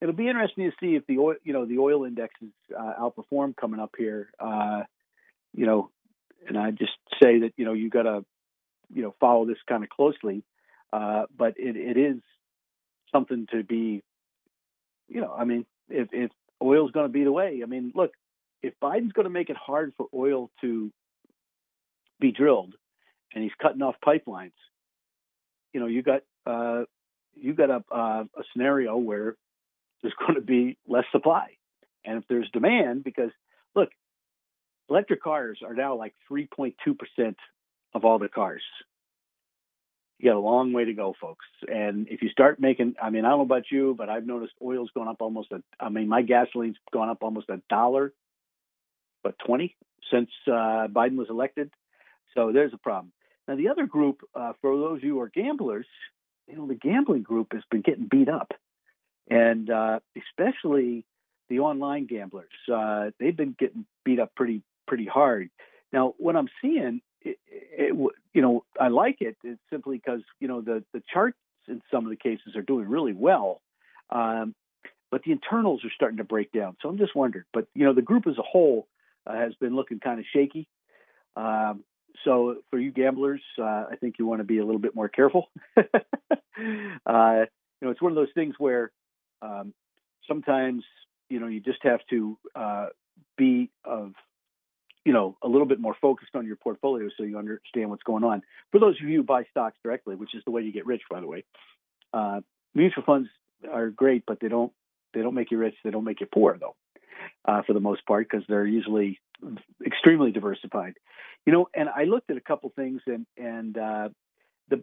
it'll 0.00 0.14
be 0.14 0.28
interesting 0.28 0.70
to 0.70 0.76
see 0.78 0.96
if 0.96 1.06
the 1.06 1.18
oil, 1.18 1.36
you 1.42 1.52
know, 1.52 1.64
the 1.64 1.78
oil 1.78 2.04
indexes 2.04 2.50
uh, 2.78 2.94
outperform 3.00 3.56
coming 3.56 3.80
up 3.80 3.94
here. 3.96 4.30
Uh, 4.38 4.82
you 5.54 5.66
know, 5.66 5.90
and 6.48 6.58
I 6.58 6.70
just 6.70 6.92
say 7.22 7.40
that 7.40 7.52
you 7.56 7.64
know 7.64 7.72
you 7.72 7.90
got 7.90 8.02
to 8.02 8.24
you 8.92 9.02
know 9.02 9.14
follow 9.20 9.46
this 9.46 9.58
kind 9.68 9.84
of 9.84 9.90
closely, 9.90 10.42
uh, 10.92 11.24
but 11.36 11.54
it, 11.58 11.76
it 11.76 11.96
is 11.96 12.20
something 13.12 13.46
to 13.52 13.62
be 13.62 14.02
you 15.10 15.20
know, 15.20 15.34
I 15.36 15.44
mean, 15.44 15.66
if, 15.88 16.08
if 16.12 16.30
oil's 16.62 16.92
going 16.92 17.06
to 17.06 17.12
be 17.12 17.24
the 17.24 17.32
way, 17.32 17.60
I 17.62 17.66
mean, 17.66 17.92
look, 17.94 18.12
if 18.62 18.72
Biden's 18.82 19.12
going 19.12 19.24
to 19.24 19.30
make 19.30 19.50
it 19.50 19.56
hard 19.56 19.92
for 19.96 20.06
oil 20.14 20.50
to 20.60 20.90
be 22.20 22.30
drilled, 22.30 22.74
and 23.34 23.42
he's 23.42 23.52
cutting 23.60 23.82
off 23.82 23.96
pipelines, 24.04 24.52
you 25.72 25.80
know, 25.80 25.86
you 25.86 26.02
got 26.02 26.22
uh, 26.46 26.84
you 27.34 27.54
got 27.54 27.70
a, 27.70 27.84
uh, 27.92 28.24
a 28.36 28.42
scenario 28.52 28.96
where 28.96 29.36
there's 30.02 30.14
going 30.18 30.34
to 30.34 30.40
be 30.40 30.78
less 30.86 31.04
supply, 31.10 31.48
and 32.04 32.18
if 32.18 32.24
there's 32.28 32.48
demand, 32.52 33.02
because 33.04 33.30
look, 33.74 33.90
electric 34.90 35.22
cars 35.22 35.60
are 35.64 35.74
now 35.74 35.96
like 35.96 36.14
3.2 36.30 36.74
percent 36.98 37.36
of 37.94 38.04
all 38.04 38.18
the 38.18 38.28
cars 38.28 38.62
you 40.20 40.30
got 40.30 40.36
a 40.36 40.40
long 40.40 40.72
way 40.72 40.84
to 40.84 40.92
go, 40.92 41.14
folks. 41.18 41.46
And 41.66 42.06
if 42.10 42.20
you 42.20 42.28
start 42.28 42.60
making, 42.60 42.94
I 43.02 43.08
mean, 43.08 43.24
I 43.24 43.30
don't 43.30 43.38
know 43.38 43.44
about 43.44 43.64
you, 43.70 43.94
but 43.96 44.10
I've 44.10 44.26
noticed 44.26 44.52
oil's 44.62 44.90
gone 44.94 45.08
up 45.08 45.16
almost 45.20 45.50
a, 45.50 45.62
I 45.78 45.88
mean, 45.88 46.08
my 46.08 46.22
gasoline's 46.22 46.76
gone 46.92 47.08
up 47.08 47.22
almost 47.22 47.48
a 47.48 47.62
dollar, 47.70 48.12
but 49.22 49.36
20 49.46 49.74
since 50.10 50.28
uh, 50.46 50.88
Biden 50.88 51.16
was 51.16 51.28
elected. 51.30 51.70
So 52.34 52.52
there's 52.52 52.74
a 52.74 52.78
problem. 52.78 53.12
Now, 53.48 53.56
the 53.56 53.68
other 53.68 53.86
group, 53.86 54.20
uh, 54.34 54.52
for 54.60 54.76
those 54.76 54.98
of 54.98 55.04
you 55.04 55.14
who 55.14 55.20
are 55.20 55.30
gamblers, 55.30 55.86
you 56.46 56.56
know, 56.56 56.66
the 56.66 56.74
gambling 56.74 57.22
group 57.22 57.48
has 57.52 57.62
been 57.70 57.80
getting 57.80 58.06
beat 58.10 58.28
up. 58.28 58.52
And 59.30 59.70
uh, 59.70 60.00
especially 60.16 61.06
the 61.48 61.60
online 61.60 62.06
gamblers, 62.06 62.50
uh, 62.72 63.10
they've 63.18 63.36
been 63.36 63.56
getting 63.58 63.86
beat 64.04 64.20
up 64.20 64.34
pretty, 64.34 64.62
pretty 64.90 65.06
hard. 65.06 65.50
Now, 65.92 66.14
what 66.18 66.34
I'm 66.34 66.48
seeing 66.60 67.00
it, 67.22 67.38
it, 67.46 68.12
you 68.34 68.42
know, 68.42 68.64
I 68.78 68.88
like 68.88 69.18
it. 69.20 69.36
It's 69.44 69.60
simply 69.70 69.98
because 69.98 70.22
you 70.40 70.48
know 70.48 70.60
the 70.60 70.82
the 70.92 71.00
charts 71.14 71.38
in 71.68 71.80
some 71.92 72.04
of 72.04 72.10
the 72.10 72.16
cases 72.16 72.56
are 72.56 72.62
doing 72.62 72.88
really 72.88 73.12
well, 73.12 73.62
um, 74.10 74.52
but 75.12 75.22
the 75.22 75.30
internals 75.30 75.84
are 75.84 75.92
starting 75.94 76.18
to 76.18 76.24
break 76.24 76.50
down. 76.50 76.76
So 76.82 76.88
I'm 76.88 76.98
just 76.98 77.14
wondering. 77.14 77.44
But 77.52 77.68
you 77.72 77.84
know, 77.84 77.94
the 77.94 78.02
group 78.02 78.26
as 78.26 78.36
a 78.36 78.42
whole 78.42 78.88
uh, 79.28 79.34
has 79.34 79.54
been 79.60 79.76
looking 79.76 80.00
kind 80.00 80.18
of 80.18 80.26
shaky. 80.34 80.68
Um, 81.36 81.84
so 82.24 82.56
for 82.70 82.78
you 82.80 82.90
gamblers, 82.90 83.42
uh, 83.58 83.84
I 83.92 83.94
think 84.00 84.16
you 84.18 84.26
want 84.26 84.40
to 84.40 84.44
be 84.44 84.58
a 84.58 84.64
little 84.64 84.80
bit 84.80 84.96
more 84.96 85.08
careful. 85.08 85.50
uh, 85.76 85.84
you 86.56 87.86
know, 87.86 87.90
it's 87.90 88.02
one 88.02 88.10
of 88.10 88.16
those 88.16 88.34
things 88.34 88.56
where 88.58 88.90
um, 89.40 89.72
sometimes 90.26 90.82
you 91.28 91.38
know 91.38 91.46
you 91.46 91.60
just 91.60 91.82
have 91.84 92.00
to 92.10 92.36
uh, 92.56 92.86
be 93.38 93.70
of 93.84 94.14
you 95.04 95.12
know 95.12 95.36
a 95.42 95.48
little 95.48 95.66
bit 95.66 95.80
more 95.80 95.96
focused 96.00 96.34
on 96.34 96.46
your 96.46 96.56
portfolio 96.56 97.08
so 97.16 97.22
you 97.22 97.38
understand 97.38 97.90
what's 97.90 98.02
going 98.02 98.24
on. 98.24 98.42
For 98.72 98.78
those 98.78 99.00
of 99.00 99.08
you 99.08 99.18
who 99.18 99.22
buy 99.22 99.44
stocks 99.50 99.76
directly, 99.82 100.14
which 100.14 100.34
is 100.34 100.42
the 100.44 100.50
way 100.50 100.62
you 100.62 100.72
get 100.72 100.86
rich, 100.86 101.02
by 101.10 101.20
the 101.20 101.26
way, 101.26 101.44
uh, 102.12 102.40
mutual 102.74 103.04
funds 103.04 103.28
are 103.70 103.90
great, 103.90 104.24
but 104.26 104.40
they 104.40 104.48
don't 104.48 104.72
they 105.14 105.22
don't 105.22 105.34
make 105.34 105.50
you 105.50 105.58
rich. 105.58 105.74
They 105.84 105.90
don't 105.90 106.04
make 106.04 106.20
you 106.20 106.26
poor, 106.32 106.56
though, 106.58 106.76
uh, 107.44 107.62
for 107.62 107.72
the 107.72 107.80
most 107.80 108.06
part, 108.06 108.28
because 108.30 108.44
they're 108.48 108.66
usually 108.66 109.18
extremely 109.84 110.30
diversified. 110.30 110.94
You 111.46 111.52
know, 111.52 111.68
and 111.74 111.88
I 111.88 112.04
looked 112.04 112.30
at 112.30 112.36
a 112.36 112.42
couple 112.42 112.70
things, 112.74 113.00
and 113.06 113.26
and 113.36 113.76
uh, 113.76 114.08
the 114.68 114.82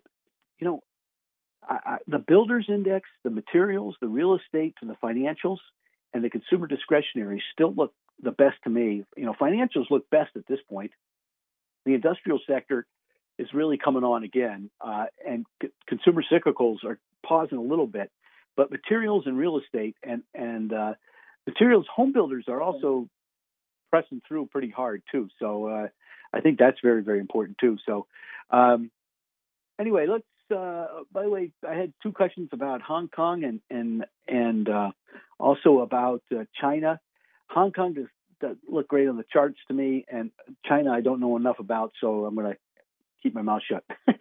you 0.59 0.67
know 0.67 0.81
I, 1.67 1.79
I, 1.85 1.97
the 2.07 2.19
builders 2.19 2.65
index, 2.67 3.07
the 3.23 3.29
materials, 3.29 3.95
the 4.01 4.07
real 4.07 4.35
estate, 4.35 4.75
and 4.81 4.89
the 4.89 4.95
financials, 4.95 5.57
and 6.13 6.23
the 6.23 6.29
consumer 6.29 6.67
discretionary 6.67 7.43
still 7.53 7.73
look 7.73 7.93
the 8.21 8.31
best 8.31 8.55
to 8.63 8.69
me. 8.69 9.03
You 9.15 9.25
know, 9.25 9.33
financials 9.39 9.89
look 9.89 10.09
best 10.09 10.31
at 10.35 10.47
this 10.47 10.59
point. 10.69 10.91
The 11.85 11.93
industrial 11.93 12.39
sector 12.47 12.85
is 13.37 13.47
really 13.53 13.77
coming 13.77 14.03
on 14.03 14.23
again, 14.23 14.69
uh, 14.81 15.05
and 15.25 15.45
c- 15.61 15.69
consumer 15.87 16.23
cyclicals 16.31 16.83
are 16.83 16.99
pausing 17.25 17.57
a 17.57 17.61
little 17.61 17.87
bit. 17.87 18.11
But 18.55 18.71
materials 18.71 19.23
and 19.27 19.37
real 19.37 19.59
estate 19.59 19.95
and 20.03 20.23
and 20.33 20.73
uh, 20.73 20.93
materials 21.45 21.85
home 21.93 22.11
builders 22.11 22.45
are 22.47 22.61
also 22.61 23.07
pressing 23.91 24.21
through 24.27 24.47
pretty 24.47 24.69
hard 24.69 25.03
too. 25.11 25.29
So 25.39 25.67
uh, 25.67 25.87
I 26.33 26.41
think 26.41 26.57
that's 26.57 26.79
very 26.83 27.03
very 27.03 27.19
important 27.19 27.57
too. 27.59 27.77
So 27.85 28.07
um, 28.49 28.89
anyway, 29.79 30.07
let's 30.07 30.25
uh, 30.51 30.87
by 31.11 31.23
the 31.23 31.29
way, 31.29 31.51
I 31.67 31.73
had 31.73 31.93
two 32.01 32.11
questions 32.11 32.49
about 32.51 32.81
Hong 32.81 33.09
Kong 33.09 33.43
and 33.43 33.61
and 33.69 34.05
and 34.27 34.67
uh, 34.69 34.91
also 35.39 35.79
about 35.79 36.23
uh, 36.31 36.45
China. 36.59 36.99
Hong 37.57 37.71
Kong 37.71 37.93
does, 37.93 38.05
does 38.39 38.55
look 38.69 38.87
great 38.87 39.07
on 39.07 39.17
the 39.17 39.25
charts 39.33 39.57
to 39.67 39.73
me, 39.73 40.05
and 40.07 40.29
China 40.63 40.91
I 40.91 41.01
don't 41.01 41.19
know 41.19 41.35
enough 41.37 41.57
about, 41.57 41.91
so 41.99 42.25
I'm 42.25 42.35
going 42.35 42.51
to 42.51 42.57
keep 43.23 43.33
my 43.33 43.41
mouth 43.41 43.63
shut. 43.67 43.83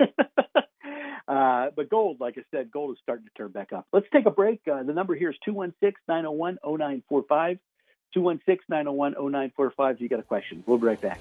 uh, 1.28 1.66
but 1.76 1.90
gold, 1.90 2.18
like 2.18 2.38
I 2.38 2.42
said, 2.50 2.70
gold 2.70 2.92
is 2.92 2.98
starting 3.02 3.26
to 3.26 3.30
turn 3.36 3.50
back 3.50 3.74
up. 3.74 3.86
Let's 3.92 4.06
take 4.10 4.24
a 4.24 4.30
break. 4.30 4.62
Uh, 4.66 4.84
the 4.84 4.94
number 4.94 5.14
here 5.14 5.28
is 5.28 5.36
216 5.44 5.92
901 6.08 6.56
0945. 6.64 7.58
216 8.14 8.64
901 8.70 9.12
0945. 9.12 10.00
You 10.00 10.08
got 10.08 10.20
a 10.20 10.22
question. 10.22 10.64
We'll 10.66 10.78
be 10.78 10.86
right 10.86 11.00
back. 11.00 11.20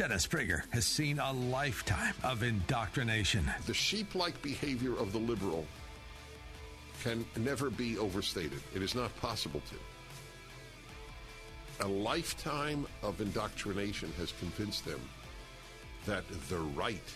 Dennis 0.00 0.26
Prager 0.26 0.62
has 0.70 0.86
seen 0.86 1.18
a 1.18 1.30
lifetime 1.30 2.14
of 2.24 2.42
indoctrination. 2.42 3.44
The 3.66 3.74
sheep 3.74 4.14
like 4.14 4.40
behavior 4.40 4.96
of 4.96 5.12
the 5.12 5.18
liberal 5.18 5.66
can 7.02 7.22
never 7.36 7.68
be 7.68 7.98
overstated. 7.98 8.62
It 8.74 8.80
is 8.80 8.94
not 8.94 9.14
possible 9.20 9.60
to. 11.78 11.84
A 11.84 11.86
lifetime 11.86 12.86
of 13.02 13.20
indoctrination 13.20 14.10
has 14.16 14.32
convinced 14.40 14.86
them 14.86 15.00
that 16.06 16.24
the 16.48 16.60
right 16.74 17.12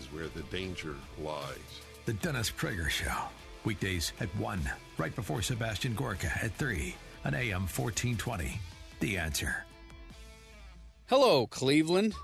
is 0.00 0.06
where 0.06 0.28
the 0.28 0.42
danger 0.44 0.94
lies. 1.22 1.82
The 2.06 2.14
Dennis 2.14 2.50
Prager 2.50 2.88
Show. 2.88 3.28
Weekdays 3.66 4.14
at 4.20 4.34
1, 4.36 4.72
right 4.96 5.14
before 5.14 5.42
Sebastian 5.42 5.92
Gorka 5.92 6.32
at 6.42 6.54
3 6.54 6.96
on 7.26 7.34
AM 7.34 7.66
1420. 7.66 8.58
The 9.00 9.18
answer. 9.18 9.66
Hello, 11.06 11.46
Cleveland. 11.46 12.14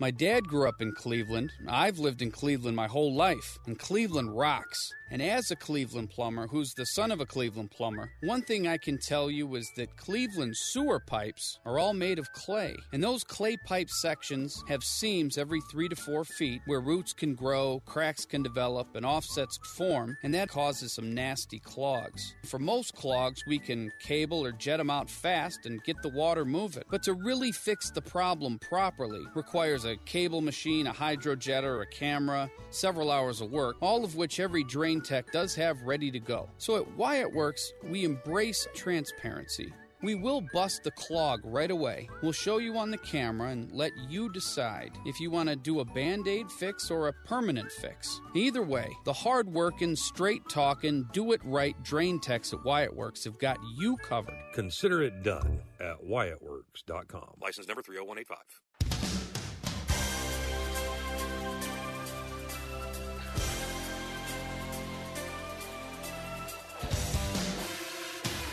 My 0.00 0.10
dad 0.10 0.48
grew 0.48 0.66
up 0.66 0.80
in 0.80 0.92
Cleveland. 0.92 1.52
I've 1.68 1.98
lived 1.98 2.22
in 2.22 2.30
Cleveland 2.30 2.74
my 2.74 2.86
whole 2.86 3.14
life, 3.14 3.58
and 3.66 3.78
Cleveland 3.78 4.34
rocks. 4.34 4.94
And 5.10 5.20
as 5.20 5.50
a 5.50 5.56
Cleveland 5.56 6.08
plumber, 6.08 6.46
who's 6.46 6.72
the 6.72 6.86
son 6.86 7.10
of 7.10 7.20
a 7.20 7.26
Cleveland 7.26 7.72
plumber, 7.72 8.10
one 8.22 8.42
thing 8.42 8.66
I 8.66 8.78
can 8.78 8.96
tell 8.96 9.28
you 9.28 9.56
is 9.56 9.70
that 9.76 9.96
Cleveland 9.96 10.56
sewer 10.56 11.00
pipes 11.00 11.58
are 11.66 11.78
all 11.78 11.92
made 11.92 12.18
of 12.18 12.32
clay. 12.32 12.76
And 12.92 13.02
those 13.02 13.24
clay 13.24 13.56
pipe 13.66 13.90
sections 13.90 14.62
have 14.68 14.84
seams 14.84 15.36
every 15.36 15.60
three 15.70 15.88
to 15.88 15.96
four 15.96 16.24
feet 16.24 16.62
where 16.64 16.80
roots 16.80 17.12
can 17.12 17.34
grow, 17.34 17.82
cracks 17.84 18.24
can 18.24 18.42
develop, 18.42 18.94
and 18.94 19.04
offsets 19.04 19.58
form, 19.76 20.16
and 20.22 20.32
that 20.32 20.48
causes 20.48 20.94
some 20.94 21.12
nasty 21.12 21.58
clogs. 21.58 22.34
For 22.46 22.60
most 22.60 22.94
clogs, 22.94 23.42
we 23.46 23.58
can 23.58 23.90
cable 23.98 24.46
or 24.46 24.52
jet 24.52 24.76
them 24.76 24.90
out 24.90 25.10
fast 25.10 25.66
and 25.66 25.82
get 25.82 26.00
the 26.02 26.08
water 26.08 26.44
moving. 26.44 26.84
But 26.88 27.02
to 27.02 27.14
really 27.14 27.52
fix 27.52 27.90
the 27.90 28.00
problem 28.00 28.60
properly 28.60 29.24
requires 29.34 29.84
a 29.90 29.96
cable 30.06 30.40
machine, 30.40 30.86
a 30.86 30.92
hydrojetter, 30.92 31.82
a 31.82 31.86
camera, 31.86 32.50
several 32.70 33.10
hours 33.10 33.40
of 33.40 33.50
work, 33.50 33.76
all 33.80 34.04
of 34.04 34.16
which 34.16 34.40
every 34.40 34.64
drain 34.64 35.00
Tech 35.00 35.30
does 35.32 35.54
have 35.54 35.82
ready 35.82 36.10
to 36.10 36.20
go. 36.20 36.48
So 36.58 36.76
at 36.76 36.96
Wyatt 36.96 37.32
Works, 37.32 37.72
we 37.84 38.04
embrace 38.04 38.66
transparency. 38.74 39.72
We 40.02 40.14
will 40.14 40.42
bust 40.54 40.82
the 40.82 40.92
clog 40.92 41.40
right 41.44 41.70
away. 41.70 42.08
We'll 42.22 42.32
show 42.32 42.56
you 42.56 42.78
on 42.78 42.90
the 42.90 42.96
camera 42.98 43.50
and 43.50 43.70
let 43.70 43.92
you 44.08 44.32
decide 44.32 44.92
if 45.04 45.20
you 45.20 45.30
want 45.30 45.50
to 45.50 45.56
do 45.56 45.80
a 45.80 45.84
band 45.84 46.26
aid 46.26 46.50
fix 46.50 46.90
or 46.90 47.08
a 47.08 47.12
permanent 47.26 47.70
fix. 47.70 48.18
Either 48.34 48.62
way, 48.62 48.90
the 49.04 49.12
hard 49.12 49.46
working, 49.52 49.94
straight 49.94 50.40
talking, 50.48 51.06
do 51.12 51.32
it 51.32 51.40
right 51.44 51.76
drain 51.82 52.18
techs 52.18 52.54
at 52.54 52.64
Wyatt 52.64 52.96
Works 52.96 53.24
have 53.24 53.38
got 53.38 53.58
you 53.76 53.98
covered. 53.98 54.38
Consider 54.54 55.02
it 55.02 55.22
done 55.22 55.60
at 55.78 56.02
WyattWorks.com. 56.02 57.34
License 57.42 57.68
number 57.68 57.82
30185. 57.82 58.38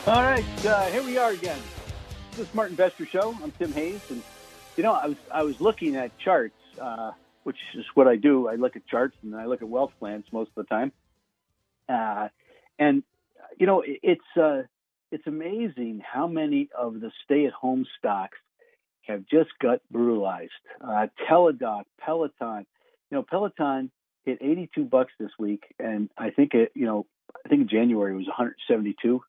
All 0.08 0.24
right, 0.24 0.66
uh, 0.66 0.86
here 0.86 1.04
we 1.04 1.18
are 1.18 1.32
again. 1.32 1.60
This 2.32 2.40
is 2.40 2.48
Smart 2.52 2.70
Investor 2.70 3.06
Show. 3.06 3.38
I'm 3.44 3.52
Tim 3.52 3.74
Hayes, 3.74 4.00
and 4.10 4.24
you 4.78 4.84
know, 4.84 4.94
I 4.94 5.08
was 5.08 5.18
I 5.30 5.44
was 5.44 5.60
looking 5.60 5.98
at 5.98 6.18
charts, 6.18 6.56
uh, 6.80 7.12
which 7.44 7.58
is 7.76 7.84
what 7.94 8.08
I 8.08 8.16
do. 8.16 8.48
I 8.48 8.56
look 8.56 8.78
at 8.78 8.88
charts 8.88 9.18
and 9.22 9.36
I 9.36 9.48
look 9.48 9.62
at 9.62 9.68
wealth 9.68 9.92
plans 10.00 10.24
most 10.32 10.52
of 10.56 10.64
the 10.66 10.70
time, 10.74 10.94
uh, 11.90 12.30
and 12.80 13.04
you 13.60 13.68
know, 13.68 13.82
it, 13.82 14.00
it's 14.02 14.38
uh, 14.42 14.62
it's 15.12 15.28
amazing 15.28 16.02
how 16.10 16.26
many 16.26 16.70
of 16.74 17.02
the 17.02 17.12
stay-at-home 17.26 17.86
stocks 18.00 18.38
have 19.02 19.26
just 19.30 19.50
got 19.62 19.82
brutalized. 19.92 20.54
Uh, 20.80 21.08
Teladoc, 21.30 21.84
Peloton, 22.00 22.66
you 23.12 23.18
know, 23.18 23.24
Peloton 23.24 23.92
hit 24.24 24.38
82 24.40 24.86
bucks 24.86 25.12
this 25.20 25.32
week, 25.38 25.66
and 25.80 26.10
I 26.18 26.30
think 26.30 26.54
it, 26.54 26.72
you 26.76 26.86
know, 26.86 27.06
I 27.46 27.50
think 27.50 27.64
in 27.64 27.68
January 27.68 28.14
it 28.14 28.18
was 28.18 28.28
172. 28.28 29.22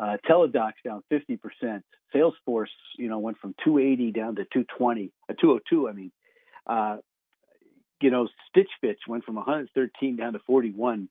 Uh, 0.00 0.16
Teladoc's 0.26 0.78
down 0.82 1.02
50%. 1.12 1.82
Salesforce, 2.14 2.66
you 2.96 3.08
know, 3.08 3.18
went 3.18 3.38
from 3.38 3.54
280 3.62 4.12
down 4.12 4.36
to 4.36 4.44
220, 4.44 5.12
uh, 5.28 5.34
202. 5.38 5.88
I 5.88 5.92
mean, 5.92 6.12
uh, 6.66 6.96
you 8.00 8.10
know, 8.10 8.26
Stitch 8.48 8.70
Fix 8.80 9.06
went 9.06 9.24
from 9.24 9.34
113 9.34 10.16
down 10.16 10.32
to 10.32 10.38
41. 10.46 11.08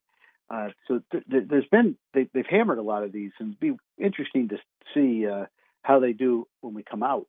Uh, 0.50 0.70
so 0.88 1.02
th- 1.12 1.24
th- 1.30 1.44
there's 1.48 1.68
been 1.72 1.96
they, 2.16 2.28
have 2.34 2.48
hammered 2.48 2.80
a 2.80 2.82
lot 2.82 3.04
of 3.04 3.12
these, 3.12 3.32
and 3.40 3.50
it'd 3.50 3.60
be 3.60 4.04
interesting 4.04 4.50
to 4.50 4.58
see 4.96 5.28
uh, 5.28 5.46
how 5.84 6.00
they 6.00 6.12
do 6.12 6.48
when 6.62 6.74
we 6.74 6.82
come 6.82 7.04
out, 7.04 7.28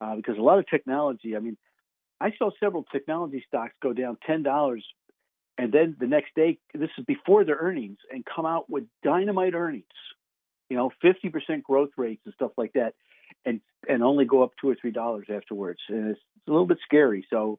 uh, 0.00 0.16
because 0.16 0.38
a 0.38 0.42
lot 0.42 0.58
of 0.58 0.66
technology. 0.66 1.36
I 1.36 1.40
mean, 1.40 1.58
I 2.18 2.32
saw 2.38 2.48
several 2.58 2.84
technology 2.84 3.44
stocks 3.46 3.74
go 3.82 3.92
down 3.92 4.16
ten 4.26 4.42
dollars, 4.42 4.82
and 5.58 5.70
then 5.70 5.94
the 6.00 6.06
next 6.06 6.34
day, 6.34 6.56
this 6.72 6.88
is 6.96 7.04
before 7.04 7.44
their 7.44 7.56
earnings, 7.56 7.98
and 8.10 8.24
come 8.24 8.46
out 8.46 8.70
with 8.70 8.84
dynamite 9.04 9.52
earnings 9.52 9.84
you 10.68 10.76
know, 10.76 10.90
50% 11.02 11.62
growth 11.62 11.90
rates 11.96 12.22
and 12.24 12.34
stuff 12.34 12.52
like 12.56 12.72
that, 12.74 12.94
and 13.44 13.60
and 13.88 14.02
only 14.02 14.24
go 14.24 14.42
up 14.42 14.52
two 14.60 14.68
or 14.68 14.76
three 14.80 14.90
dollars 14.90 15.26
afterwards. 15.32 15.80
And 15.88 16.10
it's, 16.10 16.20
it's, 16.36 16.48
a 16.48 16.50
little 16.50 16.66
bit 16.66 16.78
scary. 16.84 17.26
So 17.30 17.58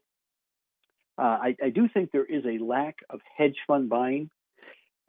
uh, 1.17 1.21
I, 1.21 1.55
I 1.63 1.69
do 1.69 1.87
think 1.93 2.11
there 2.11 2.25
is 2.25 2.43
a 2.45 2.63
lack 2.63 2.97
of 3.09 3.19
hedge 3.37 3.57
fund 3.67 3.89
buying. 3.89 4.29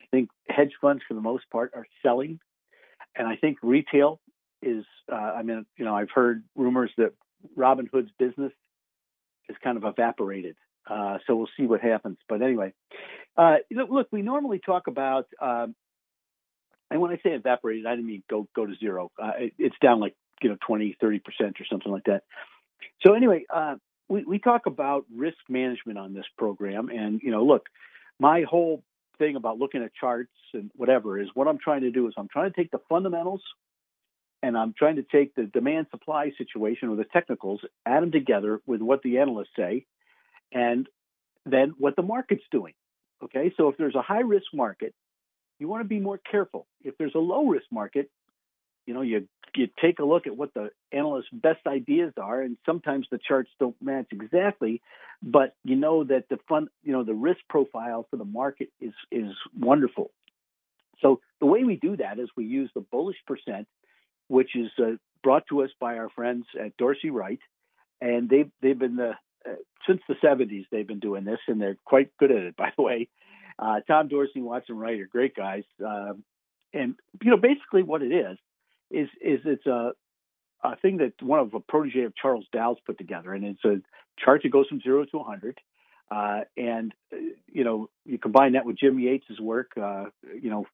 I 0.01 0.07
think 0.11 0.31
hedge 0.49 0.73
funds, 0.81 1.03
for 1.07 1.15
the 1.15 1.21
most 1.21 1.45
part, 1.51 1.73
are 1.75 1.87
selling, 2.03 2.41
and 3.17 3.27
I 3.27 3.37
think 3.37 3.59
retail 3.63 4.21
is. 4.63 4.85
Uh, 5.11 5.17
I 5.17 5.43
mean, 5.43 5.67
you 5.77 5.85
know, 5.85 5.95
I've 5.95 6.11
heard 6.15 6.45
rumors 6.57 6.91
that 6.97 7.13
Robinhood's 7.57 8.11
business 8.19 8.53
is 9.49 9.57
kind 9.63 9.77
of 9.77 9.85
evaporated. 9.85 10.57
Uh, 10.89 11.19
so 11.27 11.37
we'll 11.37 11.49
see 11.57 11.67
what 11.67 11.81
happens. 11.81 12.19
But 12.29 12.43
anyway, 12.43 12.73
uh, 13.37 13.57
look, 13.71 14.09
we 14.11 14.23
normally 14.23 14.61
talk 14.65 14.87
about 14.87 15.27
um, 15.41 15.75
and 16.91 17.01
when 17.01 17.11
I 17.11 17.17
say 17.17 17.31
evaporated, 17.31 17.87
I 17.87 17.91
didn't 17.91 18.07
mean 18.07 18.23
go 18.29 18.49
go 18.55 18.67
to 18.67 18.75
zero. 18.77 19.11
Uh, 19.21 19.33
it, 19.39 19.53
it's 19.59 19.77
down 19.83 20.01
like 20.01 20.15
you 20.43 20.51
know 20.51 20.57
20, 20.67 20.97
30 21.01 21.19
percent 21.21 21.61
or 21.61 21.65
something 21.71 21.91
like 21.91 22.05
that. 22.05 22.25
So 23.07 23.15
anyway, 23.15 23.45
uh, 23.53 23.77
we 24.09 24.25
we 24.25 24.39
talk 24.39 24.67
about 24.67 25.05
risk 25.15 25.39
management 25.49 25.99
on 25.99 26.15
this 26.15 26.27
program, 26.37 26.89
and 26.89 27.21
you 27.23 27.31
know, 27.31 27.45
look, 27.45 27.69
my 28.19 28.43
whole 28.43 28.83
thing 29.19 29.37
about 29.37 29.59
looking 29.59 29.83
at 29.83 29.95
charts 29.95 30.33
and 30.55 30.71
whatever 30.75 31.21
is 31.21 31.29
what 31.35 31.47
I'm 31.47 31.59
trying 31.59 31.83
to 31.83 31.91
do 31.91 32.09
is 32.09 32.15
I'm 32.17 32.29
trying 32.29 32.51
to 32.51 32.57
take 32.57 32.71
the 32.71 32.81
fundamentals 32.89 33.43
and 34.43 34.57
I'm 34.57 34.75
trying 34.77 34.97
to 34.97 35.03
take 35.03 35.35
the 35.35 35.45
demand 35.45 35.87
supply 35.91 36.33
situation 36.39 36.89
or 36.89 36.97
the 36.97 37.05
technicals, 37.05 37.61
add 37.85 38.03
them 38.03 38.11
together 38.11 38.61
with 38.67 38.81
what 38.81 39.03
the 39.03 39.19
analysts 39.19 39.51
say, 39.57 39.85
and 40.53 40.89
then 41.45 41.75
what 41.79 41.97
the 41.97 42.03
market's 42.03 42.45
doing. 42.51 42.73
Okay, 43.23 43.53
so 43.57 43.69
if 43.69 43.77
there's 43.77 43.95
a 43.95 44.03
high 44.03 44.21
risk 44.21 44.47
market 44.55 44.95
you 45.61 45.69
want 45.69 45.83
to 45.83 45.89
be 45.89 46.01
more 46.01 46.19
careful. 46.19 46.67
If 46.83 46.97
there's 46.99 47.15
a 47.15 47.21
low 47.21 47.47
risk 47.47 47.67
market, 47.71 48.11
you 48.87 48.95
know, 48.95 49.03
you 49.03 49.29
you 49.55 49.69
take 49.83 49.99
a 49.99 50.05
look 50.05 50.27
at 50.27 50.37
what 50.37 50.55
the 50.55 50.71
analyst's 50.93 51.31
best 51.33 51.67
ideas 51.67 52.13
are, 52.17 52.41
and 52.41 52.57
sometimes 52.65 53.07
the 53.11 53.19
charts 53.19 53.51
don't 53.59 53.77
match 53.83 54.07
exactly, 54.13 54.81
but 55.23 55.55
you 55.65 55.77
know 55.77 56.05
that 56.05 56.29
the 56.29 56.39
fun, 56.49 56.69
you 56.83 56.93
know, 56.93 57.05
the 57.05 57.15
risk 57.15 57.41
profile 57.49 58.07
for 58.11 58.17
the 58.17 58.25
market 58.25 58.71
is 58.81 58.95
is 59.11 59.33
wonderful. 59.59 60.11
So 61.03 61.21
the 61.41 61.47
way 61.47 61.65
we 61.65 61.77
do 61.77 61.97
that 61.97 62.19
is 62.19 62.29
we 62.37 62.45
use 62.45 62.71
the 62.75 62.81
bullish 62.81 63.17
percent, 63.27 63.67
which 64.29 64.55
is 64.55 64.71
uh, 64.79 64.97
brought 65.23 65.45
to 65.49 65.63
us 65.63 65.71
by 65.81 65.97
our 65.97 66.09
friends 66.11 66.47
at 66.59 66.77
Dorsey 66.77 67.11
Wright, 67.11 67.41
and 68.01 68.29
they've 68.29 68.51
they've 68.63 68.79
been 68.79 68.97
the 68.97 69.13
uh, 69.47 69.55
since 69.87 70.01
the 70.09 70.15
70s 70.23 70.67
they've 70.71 70.87
been 70.87 71.01
doing 71.01 71.25
this, 71.25 71.41
and 71.49 71.61
they're 71.61 71.79
quite 71.85 72.11
good 72.19 72.31
at 72.31 72.43
it, 72.43 72.57
by 72.65 72.73
the 72.77 72.83
way. 72.83 73.09
Uh, 73.61 73.81
Tom 73.87 74.09
Dorsey, 74.09 74.41
Watson 74.41 74.79
Wright 74.79 74.99
are 75.01 75.07
great 75.07 75.37
guys, 75.37 75.65
uh, 75.87 76.15
and 76.73 76.95
you 77.23 77.31
know 77.31 77.37
basically 77.37 77.83
what 77.83 78.03
it 78.03 78.13
is 78.13 78.39
is 78.91 79.09
is 79.21 79.41
it's 79.45 79.67
a 79.67 79.93
a 80.63 80.77
thing 80.77 80.99
that 80.99 81.13
one 81.23 81.41
of 81.41 81.55
a 81.55 81.61
protege 81.61 82.03
of 82.05 82.15
Charles 82.17 82.47
Dow's 82.53 82.79
put 82.87 82.97
together, 82.97 83.35
and 83.35 83.45
it's 83.45 83.65
a 83.65 83.81
chart 84.23 84.43
that 84.43 84.51
goes 84.51 84.67
from 84.69 84.81
zero 84.81 85.05
to 85.05 85.19
100. 85.19 85.59
Uh, 86.11 86.41
and 86.57 86.93
uh, 87.13 87.17
you 87.53 87.65
know, 87.65 87.89
you 88.05 88.19
combine 88.19 88.53
that 88.53 88.65
with 88.65 88.79
Jim 88.79 88.97
Yates's 88.99 89.39
work. 89.41 89.73
Uh, 89.81 90.07
you 90.41 90.51
know, 90.51 90.67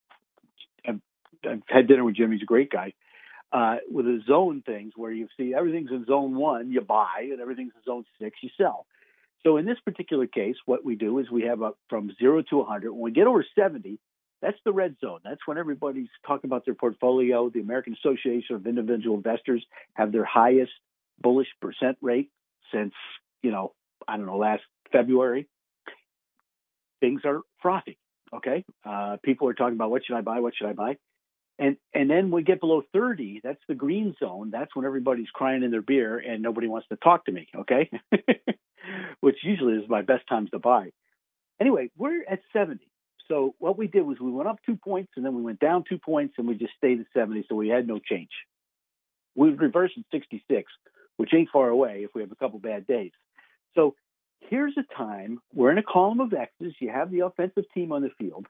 I've, 0.87 1.01
I've, 1.45 1.63
had 1.69 1.89
dinner 1.89 2.05
with 2.05 2.17
Jim; 2.17 2.33
he's 2.33 2.43
a 2.43 2.47
great 2.47 2.71
guy. 2.71 2.95
Uh, 3.53 3.77
with 3.91 4.07
the 4.07 4.21
zone 4.27 4.63
things, 4.65 4.93
where 4.97 5.13
you 5.13 5.29
see 5.37 5.55
everything's 5.55 5.91
in 5.91 6.05
zone 6.07 6.37
one, 6.37 6.71
you 6.71 6.81
buy, 6.81 7.29
and 7.31 7.41
everything's 7.41 7.73
in 7.77 7.83
zone 7.85 8.05
six, 8.21 8.39
you 8.43 8.51
sell. 8.57 8.87
So 9.45 9.57
in 9.57 9.65
this 9.65 9.79
particular 9.85 10.27
case, 10.27 10.57
what 10.67 10.85
we 10.85 10.97
do 10.97 11.19
is 11.19 11.31
we 11.31 11.45
have 11.45 11.63
a 11.63 11.73
from 11.89 12.11
zero 12.19 12.43
to 12.51 12.57
100. 12.59 12.93
When 12.93 13.01
we 13.01 13.11
get 13.13 13.27
over 13.27 13.45
70, 13.59 13.99
that's 14.43 14.59
the 14.65 14.73
red 14.73 14.97
zone. 15.01 15.21
That's 15.25 15.41
when 15.47 15.59
everybody's 15.59 16.09
talking 16.27 16.49
about 16.49 16.65
their 16.65 16.75
portfolio. 16.75 17.49
The 17.49 17.61
American 17.61 17.95
Association 17.95 18.57
of 18.57 18.67
Individual 18.67 19.17
Investors 19.17 19.65
have 19.95 20.13
their 20.13 20.25
highest 20.25 20.73
bullish 21.21 21.49
percent 21.61 21.97
rate 22.03 22.31
since, 22.73 22.93
you 23.43 23.51
know, 23.51 23.73
I 24.07 24.17
don't 24.17 24.27
know, 24.27 24.37
last 24.37 24.63
February. 24.93 25.47
Things 27.01 27.23
are 27.25 27.41
frothy. 27.61 27.99
Okay. 28.35 28.65
Uh, 28.85 29.17
people 29.23 29.49
are 29.49 29.55
talking 29.55 29.75
about 29.75 29.91
what 29.91 30.05
should 30.05 30.17
I 30.17 30.21
buy? 30.21 30.41
What 30.41 30.55
should 30.57 30.69
I 30.69 30.73
buy? 30.73 30.97
And 31.59 31.77
and 31.95 32.11
then 32.11 32.31
we 32.31 32.43
get 32.43 32.61
below 32.61 32.83
30, 32.93 33.41
that's 33.43 33.63
the 33.69 33.75
green 33.75 34.15
zone. 34.19 34.51
That's 34.51 34.75
when 34.77 34.85
everybody's 34.85 35.31
crying 35.33 35.63
in 35.63 35.71
their 35.71 35.83
beer 35.83 36.19
and 36.19 36.43
nobody 36.43 36.69
wants 36.69 36.89
to 36.89 36.97
talk 36.97 37.25
to 37.27 37.33
me. 37.33 37.49
Okay. 37.57 37.91
Which 39.21 39.39
usually 39.43 39.75
is 39.75 39.89
my 39.89 40.03
best 40.03 40.29
times 40.29 40.51
to 40.51 40.59
buy. 40.59 40.91
Anyway, 41.61 41.91
we're 41.97 42.23
at 42.29 42.41
70. 42.53 42.87
So 43.29 43.55
what 43.59 43.79
we 43.79 43.87
did 43.87 44.03
was 44.03 44.21
we 44.21 44.31
went 44.31 44.49
up 44.49 44.59
two 44.65 44.77
points 44.77 45.13
and 45.17 45.25
then 45.25 45.35
we 45.35 45.43
went 45.43 45.59
down 45.59 45.85
two 45.89 45.99
points 45.99 46.35
and 46.39 46.47
we 46.47 46.55
just 46.55 46.75
stayed 46.77 47.01
at 47.01 47.07
70. 47.15 47.47
So 47.49 47.57
we 47.57 47.69
had 47.69 47.89
no 47.89 47.99
change. 47.99 48.31
We 49.35 49.51
reversed 49.51 49.95
at 49.99 50.05
66, 50.13 50.71
which 51.17 51.35
ain't 51.35 51.51
far 51.51 51.69
away 51.69 52.05
if 52.05 52.11
we 52.15 52.21
have 52.21 52.33
a 52.33 52.37
couple 52.37 52.59
bad 52.59 52.87
days. 52.87 53.13
So 53.75 53.95
here's 54.41 54.75
a 54.77 54.95
time 54.95 55.41
we're 55.53 55.73
in 55.73 55.79
a 55.79 55.83
column 55.83 56.21
of 56.21 56.33
X's. 56.33 56.75
You 56.81 56.91
have 56.91 57.11
the 57.11 57.21
offensive 57.21 57.65
team 57.75 57.93
on 57.93 58.03
the 58.03 58.11
field, 58.19 58.47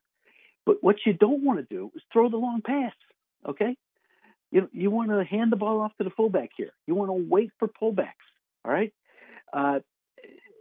but 0.66 0.76
what 0.82 0.96
you 1.06 1.14
don't 1.14 1.42
want 1.42 1.58
to 1.60 1.74
do 1.74 1.90
is 1.94 2.02
throw 2.12 2.28
the 2.28 2.36
long 2.36 2.60
pass. 2.60 2.92
Okay, 3.48 3.76
you 4.50 4.68
you 4.72 4.90
want 4.90 5.10
to 5.10 5.24
hand 5.24 5.50
the 5.52 5.56
ball 5.56 5.80
off 5.80 5.96
to 5.98 6.04
the 6.04 6.10
fullback 6.10 6.50
here. 6.56 6.72
You 6.86 6.94
want 6.94 7.10
to 7.10 7.26
wait 7.28 7.52
for 7.58 7.68
pullbacks. 7.68 8.26
All 8.64 8.72
right. 8.72 8.92
Uh, 9.52 9.78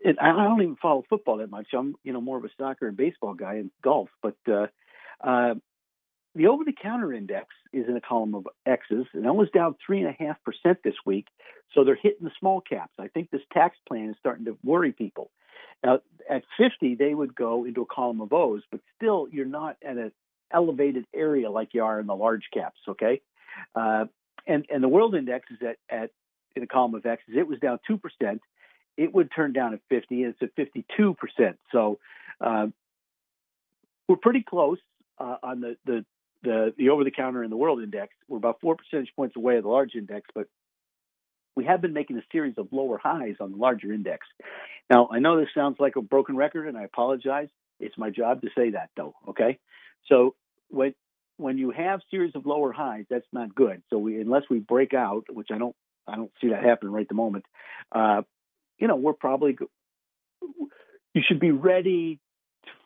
it, 0.03 0.18
I 0.22 0.32
don't 0.32 0.62
even 0.62 0.76
follow 0.76 1.03
football 1.10 1.38
that 1.38 1.49
much. 1.49 1.68
I'm, 1.74 1.95
you 2.03 2.14
know, 2.14 2.22
more 2.22 2.38
of 2.38 2.45
a 2.45 2.49
soccer 2.60 2.88
and 2.88 2.95
baseball 2.95 3.34
guy 3.34 3.56
and 3.56 3.72
golf. 3.84 4.10
But 4.22 4.38
uh, 4.47 4.68
uh, 5.20 5.56
the 6.36 6.47
over-the-counter 6.47 7.12
index 7.12 7.47
is 7.74 7.88
in 7.88 7.97
a 7.97 8.01
column 8.01 8.36
of 8.36 8.47
X's, 8.68 9.08
and 9.14 9.26
that 9.26 9.34
was 9.34 9.49
down 9.49 9.76
three 9.84 10.01
and 10.01 10.08
a 10.08 10.24
half 10.24 10.38
percent 10.43 10.80
this 10.84 10.93
week. 11.06 11.28
So 11.74 11.84
they're 11.84 11.95
hitting 11.95 12.26
the 12.26 12.32
small 12.39 12.62
caps. 12.62 12.93
I 12.99 13.08
think 13.08 13.32
this 13.32 13.41
tax 13.51 13.78
plan 13.88 14.10
is 14.10 14.16
starting 14.20 14.45
to 14.45 14.58
worry 14.64 14.91
people. 14.91 15.32
Now, 15.84 15.99
at 16.30 16.43
50, 16.57 16.95
they 16.95 17.13
would 17.13 17.36
go 17.36 17.65
into 17.65 17.82
a 17.82 17.86
column 17.86 18.21
of 18.21 18.34
O's, 18.34 18.63
but 18.71 18.82
still, 18.95 19.28
you're 19.32 19.45
not 19.45 19.78
at 19.86 19.97
an 19.97 20.11
elevated 20.51 21.05
area 21.13 21.49
like 21.49 21.69
you 21.73 21.84
are 21.84 21.99
in 21.99 22.07
the 22.07 22.15
large 22.15 22.49
caps. 22.53 22.80
Okay, 22.88 23.21
uh, 23.76 24.05
and 24.47 24.65
and 24.69 24.84
the 24.84 24.88
world 24.88 25.15
index 25.15 25.47
is 25.51 25.57
at 25.61 25.78
at 25.89 26.11
in 26.55 26.63
a 26.63 26.67
column 26.67 26.95
of 26.95 27.05
X's. 27.05 27.36
It 27.36 27.47
was 27.47 27.59
down 27.59 27.80
two 27.88 27.97
percent 27.97 28.41
it 28.97 29.13
would 29.13 29.30
turn 29.36 29.53
down 29.53 29.73
at 29.73 29.82
50, 29.89 30.23
and 30.23 30.34
it's 30.34 30.41
at 30.41 30.55
52 30.55 31.15
percent. 31.15 31.57
So 31.71 31.99
uh, 32.41 32.67
we're 34.07 34.15
pretty 34.17 34.43
close 34.47 34.80
uh, 35.19 35.38
on 35.43 35.61
the 35.61 35.78
the 35.86 36.05
the, 36.43 36.73
the 36.78 36.89
over 36.89 37.03
the 37.03 37.11
counter 37.11 37.41
and 37.43 37.51
the 37.51 37.57
world 37.57 37.82
index. 37.82 38.13
We're 38.28 38.38
about 38.38 38.61
four 38.61 38.76
percentage 38.76 39.11
points 39.15 39.36
away 39.36 39.57
of 39.57 39.63
the 39.63 39.69
large 39.69 39.95
index, 39.95 40.30
but 40.36 40.47
we 41.55 41.65
have 41.65 41.82
been 41.82 41.93
making 41.93 42.17
a 42.17 42.23
series 42.32 42.55
of 42.57 42.67
lower 42.71 42.97
highs 42.97 43.36
on 43.39 43.51
the 43.51 43.57
larger 43.57 43.91
index. 43.91 44.28
Now, 44.89 45.09
I 45.11 45.19
know 45.19 45.39
this 45.39 45.49
sounds 45.55 45.77
like 45.79 45.95
a 45.95 46.01
broken 46.01 46.36
record, 46.36 46.67
and 46.67 46.77
I 46.77 46.83
apologize. 46.83 47.47
It's 47.79 47.97
my 47.97 48.09
job 48.09 48.41
to 48.41 48.49
say 48.55 48.71
that, 48.71 48.89
though. 48.95 49.15
Okay, 49.29 49.59
so 50.07 50.36
when 50.69 50.93
when 51.38 51.57
you 51.57 51.71
have 51.71 51.99
series 52.09 52.33
of 52.36 52.45
lower 52.45 52.71
highs, 52.71 53.05
that's 53.09 53.25
not 53.33 53.53
good. 53.53 53.81
So 53.89 53.97
we, 53.97 54.21
unless 54.21 54.43
we 54.49 54.59
break 54.59 54.93
out, 54.93 55.25
which 55.29 55.49
I 55.51 55.57
don't, 55.57 55.75
I 56.07 56.15
don't 56.15 56.31
see 56.39 56.49
that 56.49 56.63
happening 56.63 56.93
right 56.93 57.07
the 57.07 57.15
moment. 57.15 57.45
Uh, 57.91 58.21
you 58.77 58.88
know, 58.88 58.95
we're 58.95 59.13
probably 59.13 59.57
you 60.41 61.21
should 61.27 61.39
be 61.39 61.51
ready 61.51 62.19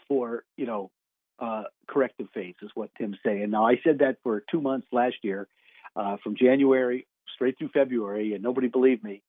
for 0.07 0.43
you 0.57 0.65
know 0.65 0.91
uh, 1.39 1.63
corrective 1.87 2.27
phase 2.33 2.55
is 2.61 2.71
what 2.73 2.89
Tim's 2.97 3.17
saying. 3.25 3.49
Now 3.49 3.67
I 3.67 3.79
said 3.83 3.99
that 3.99 4.17
for 4.23 4.43
two 4.49 4.61
months 4.61 4.87
last 4.91 5.15
year, 5.21 5.47
uh, 5.95 6.17
from 6.23 6.35
January 6.35 7.07
straight 7.35 7.57
through 7.57 7.69
February, 7.69 8.33
and 8.33 8.43
nobody 8.43 8.67
believed 8.67 9.03
me, 9.03 9.21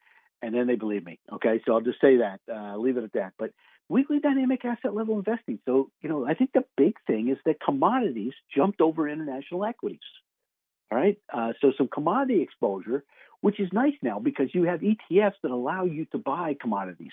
and 0.42 0.54
then 0.54 0.66
they 0.66 0.76
believe 0.76 1.04
me. 1.04 1.18
Okay, 1.32 1.60
so 1.66 1.74
I'll 1.74 1.80
just 1.80 2.00
say 2.00 2.18
that, 2.18 2.40
uh, 2.52 2.76
leave 2.76 2.96
it 2.96 3.04
at 3.04 3.12
that. 3.12 3.32
But 3.38 3.50
weekly 3.88 4.20
dynamic 4.20 4.64
asset 4.64 4.94
level 4.94 5.18
investing. 5.18 5.58
So 5.66 5.90
you 6.02 6.08
know, 6.08 6.26
I 6.26 6.34
think 6.34 6.52
the 6.52 6.64
big 6.76 6.94
thing 7.06 7.28
is 7.28 7.38
that 7.44 7.60
commodities 7.60 8.32
jumped 8.54 8.80
over 8.80 9.08
international 9.08 9.64
equities. 9.64 10.00
All 10.92 10.98
right, 10.98 11.18
uh, 11.32 11.52
so 11.60 11.72
some 11.76 11.88
commodity 11.88 12.42
exposure 12.42 13.04
which 13.40 13.58
is 13.58 13.68
nice 13.72 13.94
now 14.02 14.18
because 14.18 14.48
you 14.54 14.64
have 14.64 14.80
ETFs 14.80 15.34
that 15.42 15.50
allow 15.50 15.84
you 15.84 16.04
to 16.06 16.18
buy 16.18 16.56
commodities. 16.60 17.12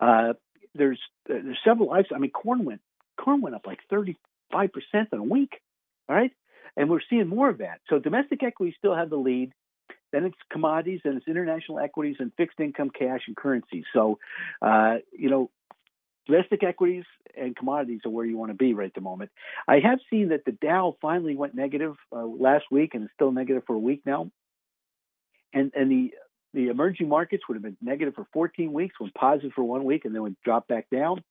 Uh, 0.00 0.34
there's 0.74 1.00
there's 1.26 1.58
several. 1.64 1.92
I 1.92 2.18
mean, 2.18 2.30
corn 2.30 2.64
went 2.64 2.80
corn 3.20 3.40
went 3.40 3.56
up 3.56 3.66
like 3.66 3.80
35 3.90 4.70
percent 4.72 5.08
in 5.12 5.18
a 5.18 5.24
week. 5.24 5.60
All 6.08 6.16
right, 6.16 6.30
and 6.76 6.88
we're 6.88 7.00
seeing 7.10 7.28
more 7.28 7.48
of 7.48 7.58
that. 7.58 7.80
So 7.88 7.98
domestic 7.98 8.42
equities 8.42 8.74
still 8.78 8.94
have 8.94 9.10
the 9.10 9.16
lead. 9.16 9.52
Then 10.12 10.24
it's 10.24 10.36
commodities, 10.50 11.00
and 11.04 11.16
it's 11.16 11.28
international 11.28 11.78
equities 11.78 12.16
and 12.18 12.32
fixed 12.36 12.60
income, 12.60 12.90
cash, 12.90 13.22
and 13.26 13.36
currency. 13.36 13.84
So, 13.92 14.18
uh, 14.62 14.96
you 15.12 15.30
know, 15.30 15.50
domestic 16.26 16.62
equities 16.62 17.04
and 17.36 17.54
commodities 17.54 18.00
are 18.04 18.10
where 18.10 18.24
you 18.24 18.36
want 18.36 18.50
to 18.50 18.56
be 18.56 18.74
right 18.74 18.86
at 18.86 18.94
the 18.94 19.00
moment. 19.00 19.30
I 19.66 19.80
have 19.80 19.98
seen 20.10 20.28
that 20.28 20.44
the 20.44 20.52
Dow 20.52 20.96
finally 21.00 21.36
went 21.36 21.54
negative 21.54 21.96
uh, 22.12 22.24
last 22.24 22.64
week 22.70 22.94
and 22.94 23.04
is 23.04 23.10
still 23.14 23.32
negative 23.32 23.64
for 23.66 23.74
a 23.74 23.78
week 23.78 24.02
now 24.04 24.30
and 25.52 25.72
and 25.74 25.90
the 25.90 26.12
the 26.54 26.68
emerging 26.68 27.08
markets 27.08 27.44
would 27.46 27.56
have 27.56 27.62
been 27.62 27.76
negative 27.82 28.14
for 28.14 28.26
14 28.32 28.72
weeks, 28.72 28.98
went 28.98 29.12
positive 29.14 29.52
for 29.54 29.64
one 29.64 29.84
week, 29.84 30.06
and 30.06 30.14
then 30.14 30.22
would 30.22 30.36
drop 30.42 30.66
back 30.66 30.86
down. 30.90 31.22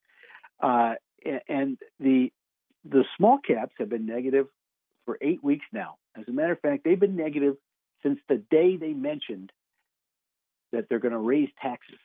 Uh, 0.61 0.93
and 1.47 1.77
the 1.99 2.31
the 2.85 3.03
small 3.17 3.39
caps 3.39 3.73
have 3.79 3.89
been 3.89 4.05
negative 4.05 4.47
for 5.05 5.17
eight 5.21 5.43
weeks 5.43 5.65
now. 5.73 5.95
As 6.15 6.25
a 6.27 6.31
matter 6.31 6.53
of 6.53 6.59
fact, 6.59 6.83
they've 6.83 6.99
been 6.99 7.15
negative 7.15 7.55
since 8.03 8.19
the 8.29 8.41
day 8.49 8.77
they 8.77 8.93
mentioned 8.93 9.51
that 10.71 10.87
they're 10.89 10.99
going 10.99 11.13
to 11.13 11.19
raise 11.19 11.49
taxes. 11.61 11.99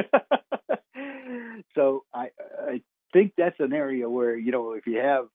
so 1.74 2.04
I 2.12 2.28
I 2.60 2.80
think 3.12 3.32
that's 3.36 3.58
an 3.58 3.72
area 3.72 4.08
where 4.08 4.36
you 4.36 4.52
know 4.52 4.72
if 4.72 4.86
you 4.86 4.98
have 4.98 5.26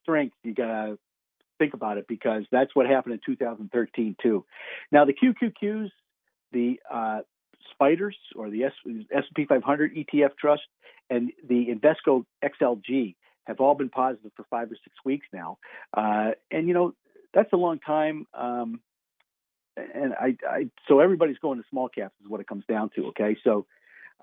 strength, 0.00 0.34
you 0.42 0.54
gotta 0.54 0.98
think 1.58 1.74
about 1.74 1.98
it 1.98 2.06
because 2.08 2.44
that's 2.50 2.74
what 2.74 2.86
happened 2.86 3.14
in 3.14 3.20
2013 3.24 4.16
too. 4.22 4.44
Now 4.90 5.04
the 5.04 5.12
QQQs, 5.12 5.90
the 6.52 6.80
uh, 6.90 7.20
spiders 7.72 8.16
or 8.34 8.50
the 8.50 8.64
S&P 8.64 9.44
500 9.44 9.94
ETF 9.94 10.30
trust, 10.38 10.62
and 11.10 11.30
the 11.48 11.66
Invesco 11.66 12.24
XLG 12.44 13.14
have 13.44 13.60
all 13.60 13.74
been 13.74 13.90
positive 13.90 14.30
for 14.36 14.44
five 14.50 14.70
or 14.70 14.76
six 14.82 14.96
weeks 15.04 15.26
now, 15.32 15.58
uh, 15.96 16.30
and 16.50 16.68
you 16.68 16.74
know 16.74 16.94
that's 17.34 17.52
a 17.52 17.56
long 17.56 17.78
time. 17.78 18.26
Um, 18.34 18.80
and 19.76 20.12
I, 20.12 20.36
I, 20.48 20.68
so 20.86 21.00
everybody's 21.00 21.38
going 21.38 21.58
to 21.58 21.64
small 21.70 21.88
caps 21.88 22.14
is 22.22 22.28
what 22.28 22.40
it 22.40 22.46
comes 22.46 22.64
down 22.68 22.90
to. 22.96 23.06
Okay, 23.08 23.36
so 23.42 23.66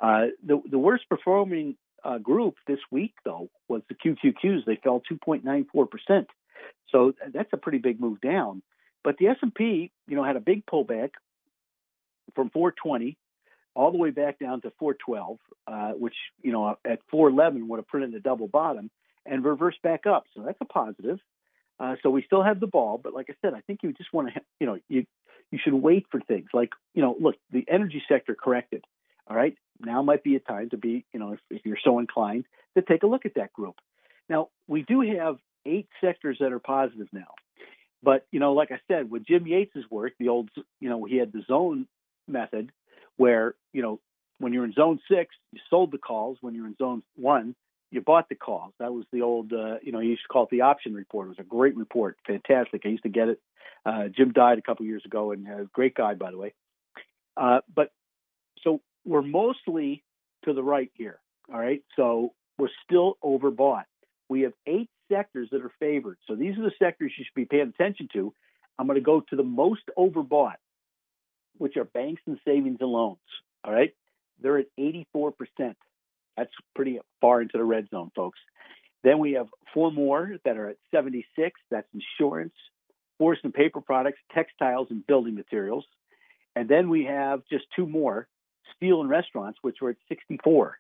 uh, 0.02 0.28
the 0.46 0.62
the 0.70 0.78
worst 0.78 1.10
performing 1.10 1.76
uh, 2.04 2.18
group 2.18 2.56
this 2.68 2.80
week 2.92 3.14
though 3.26 3.50
was 3.68 3.82
the 3.90 3.96
QQQs. 3.96 4.66
They 4.66 4.80
fell 4.84 5.02
2.94 5.12 5.90
percent. 5.90 6.28
So 6.92 7.14
that's 7.34 7.50
a 7.54 7.58
pretty 7.58 7.78
big 7.80 8.00
move 8.00 8.22
down. 8.22 8.62
But 9.04 9.18
the 9.18 9.28
S&P, 9.28 9.92
you 10.08 10.16
know, 10.16 10.24
had 10.24 10.36
a 10.36 10.42
big 10.42 10.66
pullback 10.66 11.12
from 12.36 12.50
420 12.50 13.18
all 13.76 13.92
the 13.92 13.98
way 13.98 14.10
back 14.10 14.40
down 14.40 14.62
to 14.62 14.72
412, 14.78 15.38
uh, 15.68 15.92
which 15.92 16.16
you 16.42 16.52
know 16.52 16.78
at 16.86 17.00
411 17.10 17.68
would 17.68 17.78
have 17.78 17.88
printed 17.88 18.14
a 18.16 18.20
double 18.20 18.48
bottom 18.48 18.90
and 19.26 19.44
reversed 19.44 19.82
back 19.82 20.06
up. 20.06 20.26
So 20.36 20.44
that's 20.44 20.58
a 20.62 20.66
positive. 20.66 21.20
Uh, 21.80 21.96
so 22.04 22.10
we 22.10 22.24
still 22.24 22.44
have 22.44 22.60
the 22.60 22.68
ball, 22.68 23.00
but 23.02 23.14
like 23.14 23.28
I 23.30 23.36
said, 23.42 23.54
I 23.54 23.62
think 23.62 23.80
you 23.84 23.94
just 23.94 24.12
want 24.12 24.34
to, 24.34 24.42
you 24.60 24.68
know, 24.68 24.78
you 24.90 25.06
you 25.52 25.60
should 25.64 25.74
wait 25.74 26.06
for 26.12 26.20
things 26.20 26.50
like, 26.54 26.70
you 26.94 27.02
know, 27.02 27.16
look, 27.20 27.36
the 27.52 27.66
energy 27.68 28.04
sector 28.08 28.36
corrected. 28.36 28.84
All 29.28 29.36
right, 29.36 29.56
now 29.80 30.02
might 30.02 30.24
be 30.24 30.36
a 30.36 30.40
time 30.40 30.70
to 30.72 30.78
be, 30.78 31.06
you 31.14 31.20
know, 31.20 31.34
if, 31.34 31.40
if 31.50 31.66
you're 31.66 31.78
so 31.84 32.00
inclined, 32.00 32.46
to 32.76 32.84
take 32.84 33.04
a 33.04 33.08
look 33.08 33.26
at 33.26 33.36
that 33.36 33.54
group. 33.54 33.76
Now 34.28 34.50
we 34.68 34.82
do 34.82 35.02
have 35.02 35.38
eight 35.66 35.88
sectors 36.02 36.38
that 36.40 36.52
are 36.52 36.60
positive 36.60 37.08
now, 37.14 37.34
but 38.04 38.26
you 38.32 38.40
know, 38.40 38.54
like 38.54 38.72
I 38.72 38.80
said, 38.88 39.10
with 39.10 39.26
Jim 39.26 39.46
Yates's 39.46 39.86
work, 39.90 40.14
the 40.20 40.30
old, 40.30 40.50
you 40.80 40.90
know, 40.90 41.06
he 41.06 41.18
had 41.18 41.32
the 41.32 41.44
zone 41.48 41.88
method 42.28 42.72
where, 43.18 43.56
you 43.74 43.82
know, 43.82 44.00
when 44.40 44.54
you're 44.54 44.66
in 44.66 44.74
zone 44.74 45.00
six, 45.12 45.36
you 45.52 45.60
sold 45.70 45.92
the 45.92 45.98
calls. 45.98 46.38
When 46.42 46.56
you're 46.56 46.68
in 46.68 46.76
zone 46.78 47.04
one, 47.16 47.56
you 47.92 48.02
bought 48.02 48.30
the 48.30 48.36
calls. 48.36 48.74
That 48.80 48.94
was 48.94 49.06
the 49.12 49.22
old, 49.22 49.52
uh, 49.52 49.78
you 49.82 49.92
know, 49.92 50.00
you 50.00 50.12
used 50.12 50.24
to 50.24 50.28
call 50.28 50.44
it 50.44 50.50
the 50.52 50.62
option 50.62 50.94
report. 50.94 51.28
It 51.28 51.30
was 51.30 51.40
a 51.40 51.44
great 51.44 51.76
report, 51.76 52.18
fantastic. 52.26 52.82
I 52.86 52.90
used 52.90 53.04
to 53.04 53.10
get 53.10 53.30
it. 53.30 53.42
Uh, 53.86 54.08
Jim 54.16 54.32
died 54.32 54.58
a 54.58 54.62
couple 54.62 54.86
years 54.86 55.04
ago, 55.06 55.32
and 55.32 55.48
a 55.48 55.66
great 55.74 55.96
guy, 55.96 56.14
by 56.14 56.32
the 56.32 56.38
way. 56.38 56.54
Uh, 57.36 57.60
but 57.74 57.92
so 58.64 58.82
we're 59.06 59.22
mostly 59.22 60.04
to 60.46 60.54
the 60.54 60.64
right 60.64 60.92
here. 60.94 61.20
All 61.52 61.60
right, 61.60 61.82
so 61.96 62.34
we're 62.58 62.70
still 62.86 63.18
overbought. 63.24 63.86
We 64.28 64.42
have 64.42 64.54
eight 64.68 64.90
sectors 65.12 65.50
that 65.52 65.62
are 65.62 65.72
favored. 65.80 66.18
So 66.28 66.36
these 66.36 66.58
are 66.58 66.62
the 66.62 66.74
sectors 66.78 67.12
you 67.18 67.26
should 67.26 67.34
be 67.34 67.46
paying 67.46 67.70
attention 67.70 68.10
to. 68.14 68.34
I'm 68.78 68.86
going 68.86 69.00
to 69.00 69.04
go 69.04 69.22
to 69.22 69.36
the 69.36 69.44
most 69.44 69.82
overbought, 69.98 70.58
which 71.58 71.76
are 71.78 71.86
banks 71.86 72.22
and 72.28 72.38
savings 72.46 72.78
and 72.82 72.90
loans. 72.90 73.18
All 73.64 73.74
right, 73.74 73.96
they're 74.42 74.60
at 74.60 74.68
84 74.78 75.32
percent. 75.32 75.78
That's 76.40 76.54
pretty 76.74 77.00
far 77.20 77.42
into 77.42 77.58
the 77.58 77.66
red 77.66 77.90
zone, 77.90 78.12
folks. 78.16 78.40
Then 79.04 79.20
we 79.20 79.34
have 79.34 79.48
four 79.74 79.92
more 79.92 80.38
that 80.46 80.56
are 80.56 80.70
at 80.70 80.78
76. 80.90 81.60
That's 81.70 81.88
insurance, 81.94 82.54
forest 83.18 83.42
and 83.44 83.54
paper 83.54 83.82
products, 83.82 84.20
textiles, 84.34 84.88
and 84.90 85.06
building 85.06 85.36
materials. 85.36 85.84
And 86.56 86.70
then 86.70 86.90
we 86.90 87.04
have 87.06 87.42
just 87.52 87.66
two 87.76 87.86
more, 87.86 88.30
steel 88.78 89.02
and 89.02 89.10
restaurants, 89.10 89.60
which 89.62 89.78
are 89.82 89.90
at 89.90 89.98
64. 90.08 90.78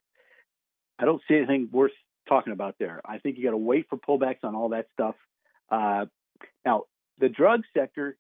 I 0.97 1.05
don't 1.05 1.22
see 1.28 1.36
anything 1.36 1.68
worth 1.72 1.91
talking 2.30 2.53
about 2.53 2.76
there. 2.80 3.01
I 3.03 3.18
think 3.18 3.38
you 3.38 3.43
got 3.43 3.51
to 3.51 3.57
wait 3.57 3.88
for 3.89 3.97
pullbacks 3.97 4.43
on 4.43 4.55
all 4.55 4.70
that 4.70 4.88
stuff. 4.93 5.16
Uh, 5.70 6.05
now, 6.66 6.84
the 7.20 7.28
drug 7.28 7.64
sector, 7.76 8.16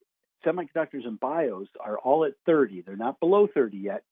semiconductors 0.45 1.05
and 1.05 1.17
bios 1.17 1.67
are 1.79 1.97
all 1.97 2.25
at 2.25 2.33
30. 2.45 2.81
They're 2.81 2.97
not 2.97 3.21
below 3.21 3.47
30 3.47 3.77
yet. 3.77 4.03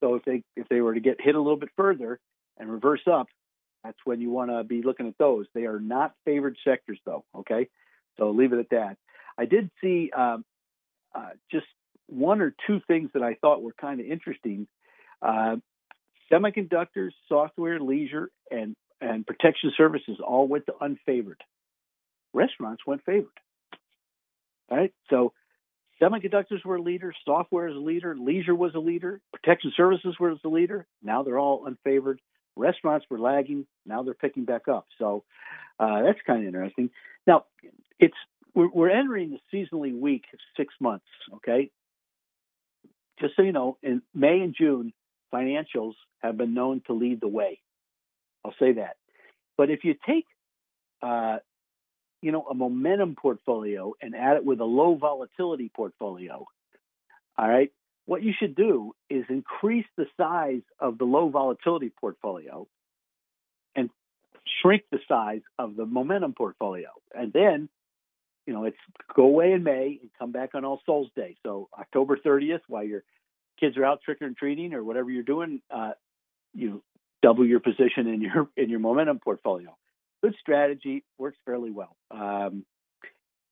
So 0.00 0.16
if 0.16 0.24
they 0.24 0.42
if 0.54 0.68
they 0.68 0.82
were 0.82 0.92
to 0.92 1.00
get 1.00 1.18
hit 1.18 1.34
a 1.34 1.40
little 1.40 1.56
bit 1.56 1.70
further, 1.76 2.20
and 2.58 2.70
reverse 2.70 3.02
up, 3.10 3.26
that's 3.82 3.98
when 4.04 4.20
you 4.20 4.30
want 4.30 4.50
to 4.50 4.64
be 4.64 4.82
looking 4.82 5.06
at 5.06 5.18
those. 5.18 5.46
They 5.54 5.66
are 5.66 5.80
not 5.80 6.14
favored 6.24 6.56
sectors, 6.64 6.98
though. 7.04 7.24
Okay, 7.34 7.68
so 8.18 8.30
leave 8.30 8.52
it 8.52 8.58
at 8.58 8.70
that. 8.70 8.96
I 9.36 9.44
did 9.44 9.70
see 9.82 10.10
um, 10.16 10.44
uh, 11.14 11.30
just 11.50 11.66
one 12.06 12.40
or 12.40 12.54
two 12.66 12.80
things 12.86 13.10
that 13.14 13.22
I 13.22 13.34
thought 13.34 13.62
were 13.62 13.74
kind 13.78 14.00
of 14.00 14.06
interesting. 14.06 14.66
Uh, 15.20 15.56
semiconductors, 16.32 17.10
software, 17.28 17.80
leisure, 17.80 18.30
and 18.50 18.74
and 19.00 19.26
protection 19.26 19.72
services 19.76 20.18
all 20.26 20.48
went 20.48 20.66
to 20.66 20.72
unfavored. 20.72 21.40
Restaurants 22.32 22.82
went 22.86 23.04
favored. 23.04 23.28
All 24.70 24.78
right, 24.78 24.92
so 25.10 25.32
semiconductors 26.00 26.64
were 26.64 26.76
a 26.76 26.82
leader, 26.82 27.12
software 27.24 27.68
is 27.68 27.76
a 27.76 27.80
leader, 27.80 28.16
leisure 28.16 28.54
was 28.54 28.74
a 28.74 28.78
leader, 28.78 29.20
protection 29.32 29.72
services 29.76 30.16
was 30.18 30.38
a 30.44 30.48
leader. 30.48 30.86
Now 31.02 31.22
they're 31.22 31.38
all 31.38 31.66
unfavored. 31.66 32.18
Restaurants 32.56 33.06
were 33.10 33.18
lagging. 33.18 33.66
Now 33.86 34.02
they're 34.02 34.14
picking 34.14 34.44
back 34.44 34.68
up. 34.68 34.86
So 34.98 35.24
uh, 35.78 36.02
that's 36.02 36.20
kind 36.26 36.40
of 36.40 36.46
interesting. 36.46 36.90
Now 37.26 37.44
it's 37.98 38.16
we're, 38.54 38.68
we're 38.68 38.90
entering 38.90 39.30
the 39.30 39.56
seasonally 39.56 39.98
weak 39.98 40.24
six 40.56 40.74
months. 40.80 41.06
Okay, 41.34 41.70
just 43.20 43.36
so 43.36 43.42
you 43.42 43.52
know, 43.52 43.78
in 43.82 44.02
May 44.14 44.40
and 44.40 44.54
June, 44.56 44.92
financials 45.32 45.94
have 46.22 46.36
been 46.36 46.54
known 46.54 46.82
to 46.86 46.92
lead 46.92 47.20
the 47.20 47.28
way. 47.28 47.60
I'll 48.44 48.54
say 48.58 48.72
that. 48.72 48.96
But 49.56 49.70
if 49.70 49.84
you 49.84 49.94
take, 50.06 50.26
uh, 51.02 51.38
you 52.22 52.32
know, 52.32 52.42
a 52.50 52.54
momentum 52.54 53.16
portfolio 53.16 53.94
and 54.00 54.14
add 54.14 54.36
it 54.36 54.44
with 54.44 54.60
a 54.60 54.64
low 54.64 54.96
volatility 54.96 55.70
portfolio, 55.74 56.46
all 57.36 57.48
right, 57.48 57.72
what 58.06 58.22
you 58.22 58.32
should 58.38 58.54
do 58.54 58.94
is 59.08 59.24
increase 59.28 59.86
the 59.96 60.06
size 60.16 60.62
of 60.78 60.98
the 60.98 61.04
low 61.04 61.28
volatility 61.28 61.90
portfolio 62.00 62.66
and 63.74 63.90
shrink 64.60 64.82
the 64.90 64.98
size 65.08 65.40
of 65.58 65.76
the 65.76 65.86
momentum 65.86 66.34
portfolio. 66.34 66.88
And 67.14 67.32
then, 67.32 67.68
you 68.46 68.52
know, 68.52 68.64
it's 68.64 68.76
go 69.14 69.24
away 69.24 69.52
in 69.52 69.62
May 69.62 69.98
and 70.02 70.10
come 70.18 70.32
back 70.32 70.50
on 70.54 70.64
All 70.64 70.80
Souls 70.84 71.08
Day. 71.16 71.36
So 71.44 71.68
October 71.78 72.18
30th, 72.18 72.60
while 72.68 72.84
your 72.84 73.04
kids 73.58 73.76
are 73.78 73.84
out 73.84 74.02
trick 74.02 74.20
or 74.20 74.30
treating 74.30 74.74
or 74.74 74.84
whatever 74.84 75.10
you're 75.10 75.22
doing, 75.22 75.62
uh, 75.70 75.92
you 76.52 76.82
double 77.22 77.46
your 77.46 77.60
position 77.60 78.06
in 78.06 78.20
your 78.20 78.48
in 78.56 78.68
your 78.68 78.80
momentum 78.80 79.18
portfolio. 79.18 79.74
Good 80.22 80.34
strategy, 80.40 81.04
works 81.18 81.38
fairly 81.44 81.70
well. 81.70 81.96
Um, 82.10 82.64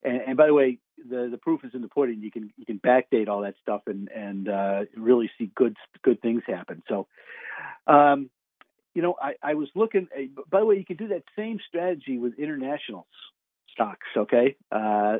and, 0.03 0.21
and, 0.27 0.37
by 0.37 0.47
the 0.47 0.53
way, 0.53 0.79
the 0.97 1.27
the 1.29 1.37
proof 1.37 1.63
is 1.63 1.71
in 1.73 1.81
the 1.81 1.87
pudding. 1.87 2.21
You 2.21 2.31
can 2.31 2.51
you 2.57 2.65
can 2.65 2.79
backdate 2.79 3.27
all 3.27 3.41
that 3.41 3.55
stuff 3.61 3.81
and 3.87 4.09
and 4.09 4.49
uh, 4.49 4.81
really 4.95 5.29
see 5.37 5.51
good 5.55 5.75
good 6.03 6.21
things 6.21 6.43
happen. 6.47 6.83
So, 6.87 7.07
um, 7.87 8.29
you 8.93 9.01
know, 9.01 9.15
I, 9.21 9.33
I 9.41 9.53
was 9.55 9.69
looking. 9.75 10.07
Uh, 10.15 10.41
by 10.49 10.59
the 10.59 10.65
way, 10.65 10.75
you 10.75 10.85
can 10.85 10.97
do 10.97 11.09
that 11.09 11.23
same 11.35 11.59
strategy 11.67 12.17
with 12.17 12.39
international 12.39 13.07
stocks. 13.71 14.07
Okay, 14.15 14.55
uh, 14.71 15.17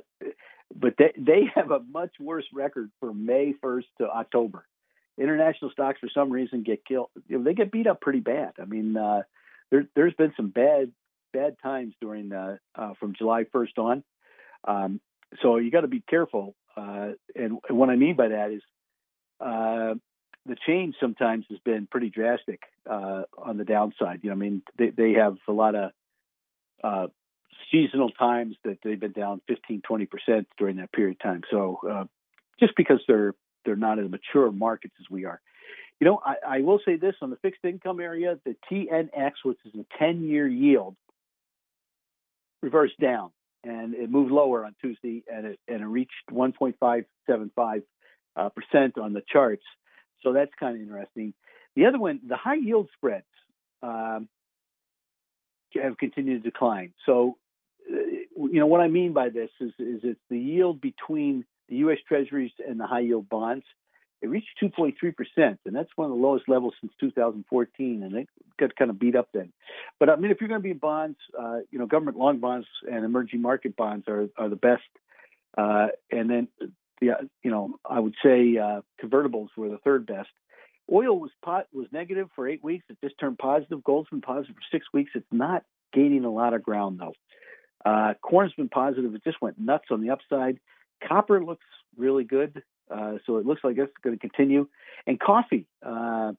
but 0.75 0.95
they 0.97 1.13
they 1.17 1.43
have 1.55 1.71
a 1.71 1.79
much 1.79 2.11
worse 2.19 2.45
record 2.53 2.91
for 2.99 3.13
May 3.13 3.53
first 3.61 3.87
to 3.99 4.09
October. 4.09 4.65
International 5.17 5.69
stocks, 5.69 5.99
for 5.99 6.09
some 6.11 6.31
reason, 6.31 6.63
get 6.63 6.85
killed. 6.85 7.09
You 7.27 7.37
know, 7.37 7.43
they 7.43 7.53
get 7.53 7.71
beat 7.71 7.85
up 7.85 8.01
pretty 8.01 8.19
bad. 8.19 8.53
I 8.59 8.65
mean, 8.65 8.97
uh, 8.97 9.21
there, 9.69 10.05
has 10.05 10.13
been 10.15 10.33
some 10.35 10.49
bad 10.49 10.91
bad 11.33 11.55
times 11.61 11.93
during 11.99 12.31
uh, 12.31 12.57
from 12.99 13.13
July 13.17 13.43
1st 13.43 13.77
on. 13.77 14.03
Um, 14.65 14.99
so 15.41 15.57
you 15.57 15.71
got 15.71 15.81
to 15.81 15.87
be 15.87 16.01
careful. 16.01 16.55
Uh, 16.75 17.11
and, 17.35 17.59
and, 17.67 17.77
what 17.77 17.89
I 17.89 17.95
mean 17.95 18.15
by 18.15 18.29
that 18.29 18.51
is 18.51 18.61
uh, 19.39 19.93
the 20.45 20.55
change 20.67 20.95
sometimes 20.99 21.45
has 21.49 21.59
been 21.59 21.87
pretty 21.89 22.09
drastic 22.09 22.61
uh, 22.89 23.23
on 23.37 23.57
the 23.57 23.65
downside. 23.65 24.21
You 24.23 24.29
know, 24.29 24.35
I 24.35 24.39
mean, 24.39 24.63
they, 24.77 24.89
they 24.89 25.13
have 25.13 25.37
a 25.47 25.51
lot 25.51 25.75
of 25.75 25.91
uh, 26.83 27.07
seasonal 27.71 28.09
times 28.09 28.55
that 28.63 28.79
they've 28.83 28.99
been 28.99 29.11
down 29.11 29.41
15, 29.47 29.81
20 29.81 30.05
percent 30.05 30.47
during 30.57 30.77
that 30.77 30.91
period 30.91 31.17
of 31.17 31.23
time. 31.23 31.41
So 31.51 31.79
uh, 31.89 32.05
just 32.59 32.75
because 32.75 33.01
they're 33.07 33.35
they're 33.65 33.75
not 33.75 33.99
as 33.99 34.09
mature 34.09 34.51
markets 34.51 34.95
as 34.99 35.09
we 35.09 35.25
are. 35.25 35.39
You 35.99 36.07
know, 36.07 36.19
I, 36.25 36.57
I 36.57 36.61
will 36.61 36.79
say 36.85 36.97
this 36.97 37.15
on 37.21 37.29
the 37.29 37.37
fixed 37.37 37.63
income 37.63 38.01
area, 38.01 38.37
the 38.43 38.55
TNX, 38.69 39.31
which 39.43 39.59
is 39.63 39.73
a 39.75 39.85
10 39.97 40.23
year 40.23 40.47
yield, 40.47 40.97
reversed 42.61 42.99
down 42.99 43.31
and 43.63 43.93
it 43.93 44.09
moved 44.09 44.31
lower 44.31 44.65
on 44.65 44.75
Tuesday, 44.81 45.23
and 45.31 45.45
it 45.45 45.59
and 45.67 45.81
it 45.81 45.85
reached 45.85 46.11
1.575 46.31 47.83
uh, 48.35 48.49
percent 48.49 48.97
on 48.97 49.13
the 49.13 49.23
charts. 49.31 49.63
So 50.21 50.33
that's 50.33 50.51
kind 50.59 50.75
of 50.75 50.81
interesting. 50.81 51.33
The 51.75 51.85
other 51.85 51.99
one, 51.99 52.19
the 52.27 52.37
high 52.37 52.55
yield 52.55 52.89
spreads 52.95 53.25
um, 53.81 54.27
have 55.81 55.97
continued 55.97 56.43
to 56.43 56.49
decline. 56.49 56.93
So, 57.05 57.37
uh, 57.91 57.97
you 58.35 58.59
know 58.59 58.67
what 58.67 58.81
I 58.81 58.87
mean 58.87 59.13
by 59.13 59.29
this 59.29 59.49
is 59.59 59.71
is 59.79 60.01
it's 60.03 60.19
the 60.29 60.39
yield 60.39 60.81
between 60.81 61.45
the 61.69 61.77
U.S. 61.77 61.99
Treasuries 62.07 62.51
and 62.67 62.79
the 62.79 62.87
high 62.87 63.01
yield 63.01 63.29
bonds 63.29 63.65
it 64.23 64.29
reached 64.29 64.47
2.3 64.63 64.95
percent, 65.15 65.59
and 65.65 65.75
that's 65.75 65.89
one 65.97 66.09
of 66.09 66.17
the 66.17 66.23
lowest 66.23 66.47
levels 66.47 66.73
since 66.79 66.93
2014, 66.99 68.03
and 68.03 68.15
it 68.15 68.29
got 68.57 68.73
kind 68.75 68.89
of 68.89 68.97
beat 68.97 69.17
up 69.17 69.27
then. 69.33 69.51
But 69.99 70.09
I 70.09 70.15
mean, 70.15 70.31
if 70.31 70.39
you're 70.39 70.47
going 70.47 70.61
to 70.61 70.63
be 70.63 70.71
in 70.71 70.77
bonds, 70.77 71.17
uh, 71.37 71.57
you 71.69 71.77
know, 71.77 71.85
government 71.85 72.17
long 72.17 72.39
bonds 72.39 72.65
and 72.89 73.03
emerging 73.03 73.41
market 73.41 73.75
bonds 73.75 74.07
are 74.07 74.29
are 74.37 74.47
the 74.47 74.55
best, 74.55 74.81
uh, 75.57 75.87
and 76.09 76.29
then 76.29 76.47
the 77.01 77.29
you 77.43 77.51
know 77.51 77.75
I 77.87 77.99
would 77.99 78.15
say 78.23 78.57
uh, 78.57 78.81
convertibles 79.03 79.49
were 79.57 79.69
the 79.69 79.77
third 79.79 80.05
best. 80.05 80.29
Oil 80.91 81.19
was 81.19 81.31
pot 81.43 81.67
was 81.73 81.87
negative 81.91 82.29
for 82.33 82.47
eight 82.47 82.63
weeks. 82.63 82.85
It 82.89 82.97
just 83.03 83.19
turned 83.19 83.37
positive. 83.37 83.83
Gold's 83.83 84.09
been 84.09 84.21
positive 84.21 84.55
for 84.55 84.61
six 84.71 84.85
weeks. 84.93 85.11
It's 85.15 85.25
not 85.31 85.63
gaining 85.91 86.23
a 86.23 86.31
lot 86.31 86.53
of 86.53 86.63
ground 86.63 87.01
though. 87.01 87.13
Uh, 87.85 88.13
corn's 88.21 88.53
been 88.53 88.69
positive. 88.69 89.13
It 89.13 89.23
just 89.25 89.41
went 89.41 89.59
nuts 89.59 89.85
on 89.91 90.01
the 90.01 90.11
upside. 90.11 90.59
Copper 91.05 91.43
looks 91.43 91.65
really 91.97 92.23
good. 92.23 92.63
Uh, 92.89 93.13
so 93.25 93.37
it 93.37 93.45
looks 93.45 93.63
like 93.63 93.77
it's 93.77 93.91
going 94.03 94.15
to 94.15 94.19
continue. 94.19 94.67
And 95.07 95.19
coffee, 95.19 95.67
uh, 95.85 96.33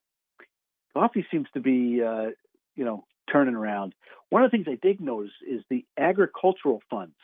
coffee 0.95 1.27
seems 1.31 1.49
to 1.55 1.61
be, 1.61 2.03
uh, 2.03 2.31
you 2.77 2.85
know, 2.85 3.05
turning 3.33 3.55
around. 3.55 3.95
One 4.31 4.45
of 4.45 4.51
the 4.51 4.57
things 4.57 4.67
I 4.69 4.79
did 4.81 5.01
notice 5.01 5.33
is 5.49 5.63
the 5.71 5.85
agricultural 5.99 6.83
funds 6.91 7.15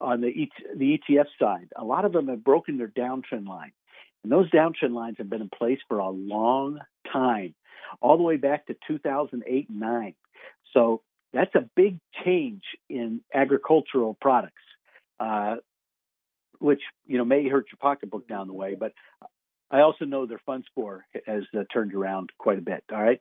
on 0.00 0.20
the 0.20 0.48
the 0.76 0.98
ETF 0.98 1.26
side. 1.40 1.68
A 1.76 1.84
lot 1.84 2.04
of 2.04 2.12
them 2.12 2.28
have 2.28 2.44
broken 2.44 2.78
their 2.78 2.88
downtrend 2.88 3.48
line, 3.48 3.72
and 4.22 4.32
those 4.32 4.50
downtrend 4.50 4.92
lines 4.94 5.16
have 5.18 5.30
been 5.30 5.42
in 5.42 5.50
place 5.50 5.78
for 5.88 5.98
a 5.98 6.08
long 6.10 6.78
time, 7.12 7.54
all 8.00 8.16
the 8.16 8.22
way 8.22 8.36
back 8.36 8.66
to 8.66 8.76
2008 8.86 9.68
and 9.68 9.80
nine. 9.80 10.14
So 10.72 11.02
that's 11.32 11.54
a 11.54 11.68
big 11.76 11.98
change 12.24 12.62
in 12.88 13.20
agricultural 13.34 14.16
products. 14.20 14.62
uh, 15.20 15.56
which 16.58 16.80
you 17.06 17.18
know 17.18 17.24
may 17.24 17.48
hurt 17.48 17.66
your 17.70 17.78
pocketbook 17.80 18.28
down 18.28 18.46
the 18.46 18.54
way. 18.54 18.74
But 18.74 18.92
I 19.70 19.80
also 19.80 20.04
know 20.04 20.26
their 20.26 20.40
fund 20.44 20.64
score 20.70 21.04
has 21.26 21.44
uh, 21.56 21.64
turned 21.72 21.94
around 21.94 22.30
quite 22.38 22.58
a 22.58 22.62
bit. 22.62 22.84
All 22.92 23.02
right, 23.02 23.20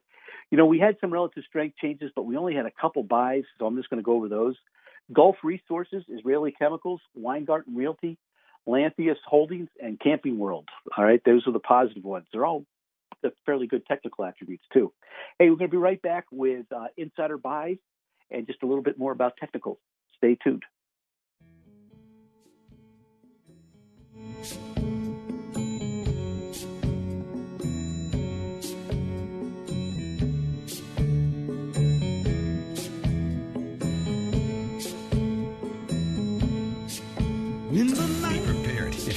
you 0.51 0.57
know 0.57 0.65
we 0.65 0.79
had 0.79 0.97
some 1.01 1.11
relative 1.11 1.43
strength 1.47 1.77
changes, 1.77 2.11
but 2.15 2.23
we 2.23 2.37
only 2.37 2.55
had 2.55 2.65
a 2.65 2.71
couple 2.71 3.03
buys, 3.03 3.43
so 3.57 3.65
I'm 3.65 3.75
just 3.75 3.89
going 3.89 4.01
to 4.01 4.05
go 4.05 4.13
over 4.13 4.29
those. 4.29 4.55
Gulf 5.13 5.37
Resources, 5.43 6.03
Israeli 6.09 6.51
Chemicals, 6.51 6.99
Weingarten 7.15 7.75
Realty, 7.75 8.17
Lantheus 8.65 9.17
Holdings, 9.25 9.69
and 9.81 9.99
Camping 9.99 10.37
World. 10.37 10.67
All 10.97 11.03
right, 11.03 11.21
those 11.25 11.47
are 11.47 11.53
the 11.53 11.59
positive 11.59 12.03
ones. 12.03 12.25
They're 12.31 12.45
all 12.45 12.65
the 13.23 13.31
fairly 13.45 13.67
good 13.67 13.85
technical 13.85 14.25
attributes 14.25 14.65
too. 14.73 14.91
Hey, 15.39 15.49
we're 15.49 15.55
going 15.55 15.69
to 15.69 15.75
be 15.75 15.77
right 15.77 16.01
back 16.01 16.25
with 16.31 16.65
uh, 16.75 16.87
insider 16.97 17.37
buys 17.37 17.77
and 18.29 18.45
just 18.45 18.63
a 18.63 18.65
little 18.65 18.83
bit 18.83 18.97
more 18.97 19.11
about 19.11 19.37
technicals. 19.39 19.79
Stay 20.17 20.37
tuned. 20.43 20.63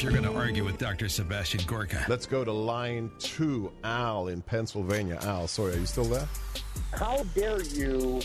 If 0.00 0.04
you're 0.04 0.12
going 0.12 0.24
to 0.24 0.32
argue 0.32 0.64
with 0.64 0.78
Dr. 0.78 1.10
Sebastian 1.10 1.60
Gorka. 1.66 2.06
Let's 2.08 2.24
go 2.24 2.42
to 2.42 2.50
line 2.50 3.10
two, 3.18 3.70
Al 3.84 4.28
in 4.28 4.40
Pennsylvania. 4.40 5.18
Al, 5.20 5.46
sorry, 5.46 5.74
are 5.74 5.78
you 5.78 5.84
still 5.84 6.04
there? 6.04 6.26
How 6.92 7.22
dare 7.34 7.62
you 7.62 8.22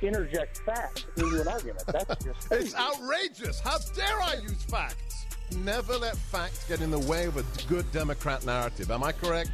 interject 0.00 0.58
facts 0.58 1.06
into 1.16 1.40
an 1.40 1.48
argument? 1.48 1.82
That's 1.88 2.24
just 2.24 2.46
It's 2.52 2.76
outrageous. 2.76 3.58
How 3.58 3.78
dare 3.96 4.22
I 4.22 4.34
use 4.40 4.62
facts? 4.62 5.09
Never 5.58 5.96
let 5.98 6.16
facts 6.16 6.66
get 6.68 6.80
in 6.80 6.90
the 6.90 6.98
way 6.98 7.26
of 7.26 7.36
a 7.36 7.44
good 7.68 7.90
Democrat 7.92 8.44
narrative. 8.46 8.90
Am 8.90 9.02
I 9.02 9.12
correct? 9.12 9.50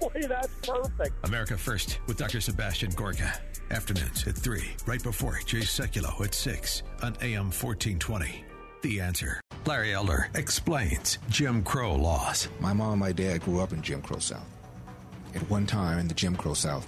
Boy, 0.00 0.22
that's 0.28 0.54
perfect. 0.62 1.12
America 1.24 1.56
First 1.56 2.00
with 2.06 2.16
Dr. 2.16 2.40
Sebastian 2.40 2.90
Gorka. 2.90 3.32
Afternoons 3.70 4.26
at 4.26 4.36
3, 4.36 4.62
right 4.86 5.02
before 5.02 5.38
Jay 5.46 5.60
Sekulow 5.60 6.22
at 6.24 6.34
6 6.34 6.82
on 7.02 7.16
AM 7.22 7.46
1420. 7.46 8.44
The 8.82 9.00
answer. 9.00 9.40
Larry 9.64 9.94
Elder 9.94 10.28
explains 10.34 11.18
Jim 11.30 11.62
Crow 11.62 11.94
laws. 11.94 12.48
My 12.60 12.74
mom 12.74 12.92
and 12.92 13.00
my 13.00 13.12
dad 13.12 13.40
grew 13.40 13.60
up 13.60 13.72
in 13.72 13.80
Jim 13.80 14.02
Crow 14.02 14.18
South. 14.18 14.46
At 15.34 15.48
one 15.48 15.66
time 15.66 15.98
in 15.98 16.06
the 16.06 16.14
Jim 16.14 16.36
Crow 16.36 16.54
South, 16.54 16.86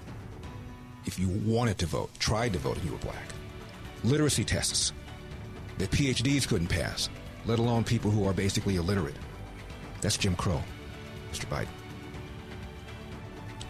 if 1.07 1.19
you 1.19 1.29
wanted 1.47 1.79
to 1.79 1.87
vote, 1.87 2.11
tried 2.19 2.53
to 2.53 2.59
vote, 2.59 2.77
and 2.77 2.85
you 2.85 2.93
were 2.93 2.99
black, 2.99 3.33
literacy 4.05 4.45
tests 4.45 4.93
that 5.79 5.91
PhDs 5.91 6.47
couldn't 6.47 6.69
pass, 6.69 7.09
let 7.47 7.59
alone 7.59 7.85
people 7.85 8.11
who 8.11 8.27
are 8.27 8.33
basically 8.33 8.77
illiterate. 8.77 9.17
That's 10.01 10.17
Jim 10.17 10.37
Crow, 10.37 10.63
Mr. 11.33 11.47
Biden. 11.47 11.69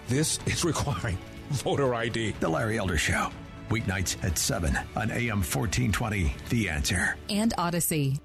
This 0.09 0.39
is 0.47 0.64
requiring 0.64 1.18
voter 1.51 1.95
ID. 1.95 2.33
The 2.41 2.49
Larry 2.49 2.79
Elder 2.79 2.99
Show. 2.99 3.31
Weeknights 3.70 4.22
at 4.24 4.39
7 4.39 4.77
on 4.95 5.11
AM 5.11 5.39
1420. 5.39 6.35
The 6.51 6.68
answer. 6.68 7.16
And 7.29 7.53
Odyssey. 7.59 8.20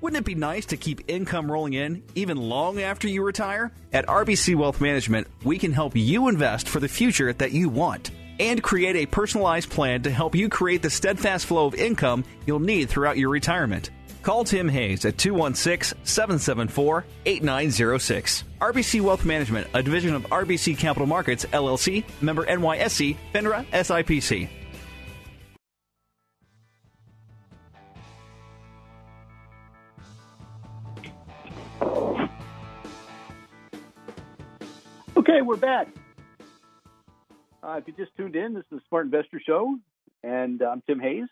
Wouldn't 0.00 0.20
it 0.20 0.24
be 0.24 0.34
nice 0.34 0.66
to 0.66 0.76
keep 0.76 1.00
income 1.08 1.50
rolling 1.50 1.72
in 1.72 2.02
even 2.14 2.36
long 2.36 2.80
after 2.80 3.08
you 3.08 3.22
retire? 3.24 3.72
At 3.92 4.06
RBC 4.06 4.54
Wealth 4.54 4.80
Management, 4.80 5.26
we 5.42 5.58
can 5.58 5.72
help 5.72 5.96
you 5.96 6.28
invest 6.28 6.68
for 6.68 6.80
the 6.80 6.88
future 6.88 7.32
that 7.32 7.52
you 7.52 7.68
want 7.68 8.10
and 8.38 8.62
create 8.62 8.96
a 8.96 9.06
personalized 9.06 9.70
plan 9.70 10.02
to 10.02 10.10
help 10.10 10.34
you 10.34 10.48
create 10.48 10.82
the 10.82 10.90
steadfast 10.90 11.46
flow 11.46 11.66
of 11.66 11.74
income 11.74 12.24
you'll 12.46 12.60
need 12.60 12.88
throughout 12.88 13.16
your 13.18 13.30
retirement. 13.30 13.90
Call 14.22 14.42
Tim 14.42 14.68
Hayes 14.68 15.04
at 15.04 15.18
216 15.18 15.96
774 16.04 17.04
8906. 17.26 18.44
RBC 18.60 19.00
Wealth 19.00 19.24
Management, 19.24 19.68
a 19.72 19.82
division 19.82 20.14
of 20.14 20.24
RBC 20.24 20.76
Capital 20.76 21.06
Markets, 21.06 21.44
LLC, 21.44 22.04
member 22.20 22.44
NYSE, 22.44 23.16
FINRA, 23.32 23.64
SIPC. 23.66 24.48
Okay, 35.16 35.42
we're 35.42 35.56
back. 35.56 35.88
Uh, 37.66 37.78
if 37.78 37.84
you 37.88 37.94
just 37.96 38.16
tuned 38.16 38.36
in, 38.36 38.54
this 38.54 38.62
is 38.70 38.78
the 38.78 38.80
Smart 38.88 39.06
Investor 39.06 39.40
Show, 39.44 39.76
and 40.22 40.62
I'm 40.62 40.82
Tim 40.86 41.00
Hayes. 41.00 41.26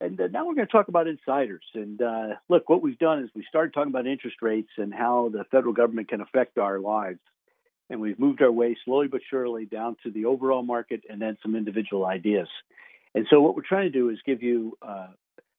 And 0.00 0.18
uh, 0.18 0.28
now 0.28 0.46
we're 0.46 0.54
going 0.54 0.66
to 0.66 0.72
talk 0.72 0.88
about 0.88 1.06
insiders. 1.06 1.64
And 1.74 2.00
uh, 2.00 2.28
look, 2.48 2.70
what 2.70 2.80
we've 2.80 2.98
done 2.98 3.22
is 3.22 3.28
we 3.34 3.44
started 3.50 3.74
talking 3.74 3.92
about 3.92 4.06
interest 4.06 4.38
rates 4.40 4.70
and 4.78 4.94
how 4.94 5.28
the 5.30 5.44
federal 5.50 5.74
government 5.74 6.08
can 6.08 6.22
affect 6.22 6.56
our 6.56 6.78
lives. 6.78 7.18
And 7.90 8.00
we've 8.00 8.18
moved 8.18 8.40
our 8.40 8.50
way 8.50 8.78
slowly 8.82 9.08
but 9.08 9.20
surely 9.28 9.66
down 9.66 9.96
to 10.04 10.10
the 10.10 10.24
overall 10.24 10.62
market 10.62 11.02
and 11.10 11.20
then 11.20 11.36
some 11.42 11.54
individual 11.54 12.06
ideas. 12.06 12.48
And 13.14 13.26
so, 13.28 13.42
what 13.42 13.54
we're 13.54 13.62
trying 13.68 13.92
to 13.92 13.98
do 13.98 14.08
is 14.08 14.18
give 14.24 14.42
you 14.42 14.78
uh, 14.80 15.08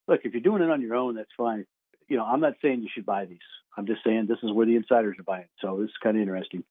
look, 0.08 0.22
if 0.24 0.34
you're 0.34 0.42
doing 0.42 0.64
it 0.64 0.72
on 0.72 0.82
your 0.82 0.96
own, 0.96 1.16
that's 1.16 1.30
fine. 1.38 1.68
You 2.08 2.18
know, 2.18 2.26
I'm 2.26 2.40
not 2.40 2.54
saying 2.64 2.82
you 2.82 2.90
should 2.92 3.06
buy 3.06 3.26
these. 3.26 3.38
I'm 3.78 3.86
just 3.86 4.04
saying 4.04 4.26
this 4.28 4.40
is 4.42 4.52
where 4.52 4.66
the 4.66 4.76
insiders 4.76 5.18
are 5.20 5.24
buying. 5.24 5.50
So, 5.62 5.78
this 5.82 5.90
is 5.90 5.98
kind 6.02 6.18
of 6.18 6.22
interesting. 6.22 6.64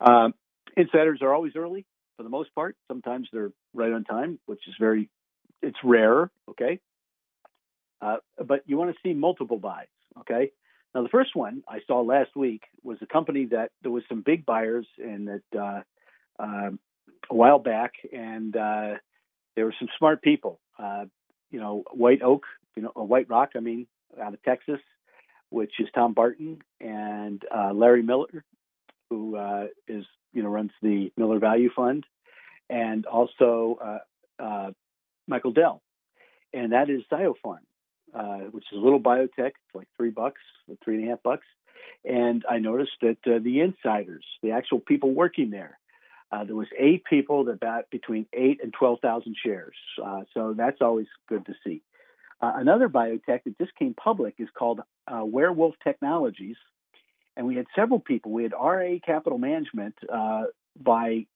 Um, 0.00 0.32
insiders 0.74 1.20
are 1.20 1.34
always 1.34 1.52
early 1.54 1.84
for 2.18 2.24
the 2.24 2.28
most 2.28 2.54
part. 2.54 2.76
Sometimes 2.88 3.28
they're 3.32 3.52
right 3.72 3.92
on 3.92 4.04
time, 4.04 4.38
which 4.44 4.60
is 4.68 4.74
very, 4.78 5.08
it's 5.62 5.78
rare. 5.82 6.30
Okay. 6.50 6.80
Uh, 8.02 8.16
but 8.44 8.62
you 8.66 8.76
want 8.76 8.90
to 8.90 8.98
see 9.02 9.14
multiple 9.14 9.58
buys. 9.58 9.86
Okay. 10.20 10.50
Now, 10.94 11.02
the 11.02 11.08
first 11.08 11.34
one 11.34 11.62
I 11.68 11.78
saw 11.86 12.00
last 12.00 12.34
week 12.36 12.62
was 12.82 12.98
a 13.00 13.06
company 13.06 13.46
that 13.46 13.70
there 13.82 13.92
was 13.92 14.02
some 14.08 14.22
big 14.22 14.44
buyers 14.44 14.86
and 14.98 15.28
that 15.28 15.58
uh, 15.58 16.42
uh, 16.42 16.70
a 17.30 17.34
while 17.34 17.58
back, 17.58 17.92
and 18.12 18.56
uh, 18.56 18.94
there 19.54 19.64
were 19.64 19.74
some 19.78 19.88
smart 19.98 20.22
people. 20.22 20.60
Uh, 20.78 21.04
you 21.50 21.60
know, 21.60 21.84
White 21.92 22.22
Oak, 22.22 22.44
you 22.74 22.82
know, 22.82 22.90
White 22.94 23.28
Rock, 23.28 23.50
I 23.56 23.60
mean, 23.60 23.86
out 24.20 24.34
of 24.34 24.42
Texas, 24.42 24.80
which 25.50 25.72
is 25.78 25.88
Tom 25.94 26.14
Barton 26.14 26.58
and 26.80 27.42
uh, 27.54 27.72
Larry 27.72 28.02
Miller, 28.02 28.44
who 29.10 29.36
is 29.86 30.04
you 30.32 30.42
know 30.42 30.48
runs 30.48 30.72
the 30.82 31.12
Miller 31.16 31.38
Value 31.38 31.70
Fund, 31.74 32.04
and 32.68 33.06
also 33.06 34.00
Michael 35.26 35.52
Dell, 35.52 35.82
and 36.52 36.72
that 36.72 36.90
is 36.90 37.02
Cyopharm 37.10 37.58
uh, 38.14 38.38
which 38.50 38.64
is 38.72 38.78
a 38.78 38.80
little 38.80 39.00
biotech. 39.00 39.28
It's 39.38 39.74
like 39.74 39.88
three 39.96 40.10
bucks, 40.10 40.40
three 40.84 40.96
and 40.96 41.06
a 41.06 41.10
half 41.10 41.22
bucks. 41.22 41.46
And 42.04 42.44
I 42.48 42.58
noticed 42.58 42.92
that 43.02 43.18
uh, 43.26 43.38
the 43.42 43.60
insiders, 43.60 44.24
the 44.42 44.52
actual 44.52 44.80
people 44.80 45.12
working 45.12 45.50
there, 45.50 45.78
uh, 46.30 46.44
there 46.44 46.56
was 46.56 46.68
eight 46.78 47.04
people 47.04 47.44
that 47.44 47.60
bought 47.60 47.90
between 47.90 48.26
eight 48.32 48.60
and 48.62 48.72
twelve 48.72 49.00
thousand 49.00 49.36
shares. 49.42 49.74
Uh, 50.02 50.22
so 50.34 50.54
that's 50.56 50.80
always 50.80 51.06
good 51.28 51.46
to 51.46 51.54
see. 51.64 51.82
Uh, 52.40 52.52
another 52.56 52.88
biotech 52.88 53.42
that 53.44 53.58
just 53.58 53.74
came 53.76 53.94
public 53.94 54.34
is 54.38 54.48
called 54.56 54.80
uh, 55.06 55.24
Werewolf 55.24 55.74
Technologies, 55.82 56.56
and 57.38 57.46
we 57.46 57.56
had 57.56 57.66
several 57.74 58.00
people. 58.00 58.32
We 58.32 58.42
had 58.42 58.52
RA 58.52 58.96
Capital 59.06 59.38
Management 59.38 59.94
uh, 60.12 60.44
by 60.78 61.26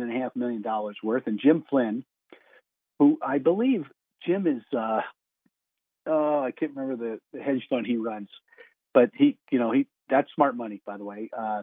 and 0.00 0.14
a 0.14 0.18
half 0.18 0.36
million 0.36 0.62
dollars 0.62 0.96
worth, 1.02 1.26
and 1.26 1.40
Jim 1.42 1.64
Flynn, 1.68 2.04
who 2.98 3.18
I 3.24 3.38
believe 3.38 3.86
Jim 4.26 4.46
is 4.46 4.62
uh, 4.76 5.00
oh, 6.06 6.40
I 6.40 6.50
can't 6.50 6.72
remember 6.76 6.96
the, 7.32 7.38
the 7.38 7.42
hedge 7.42 7.66
fund 7.68 7.86
he 7.86 7.96
runs, 7.96 8.28
but 8.92 9.10
he, 9.14 9.38
you 9.50 9.58
know, 9.58 9.72
he 9.72 9.86
that's 10.08 10.28
smart 10.34 10.56
money, 10.56 10.82
by 10.86 10.96
the 10.96 11.04
way. 11.04 11.30
Uh, 11.36 11.62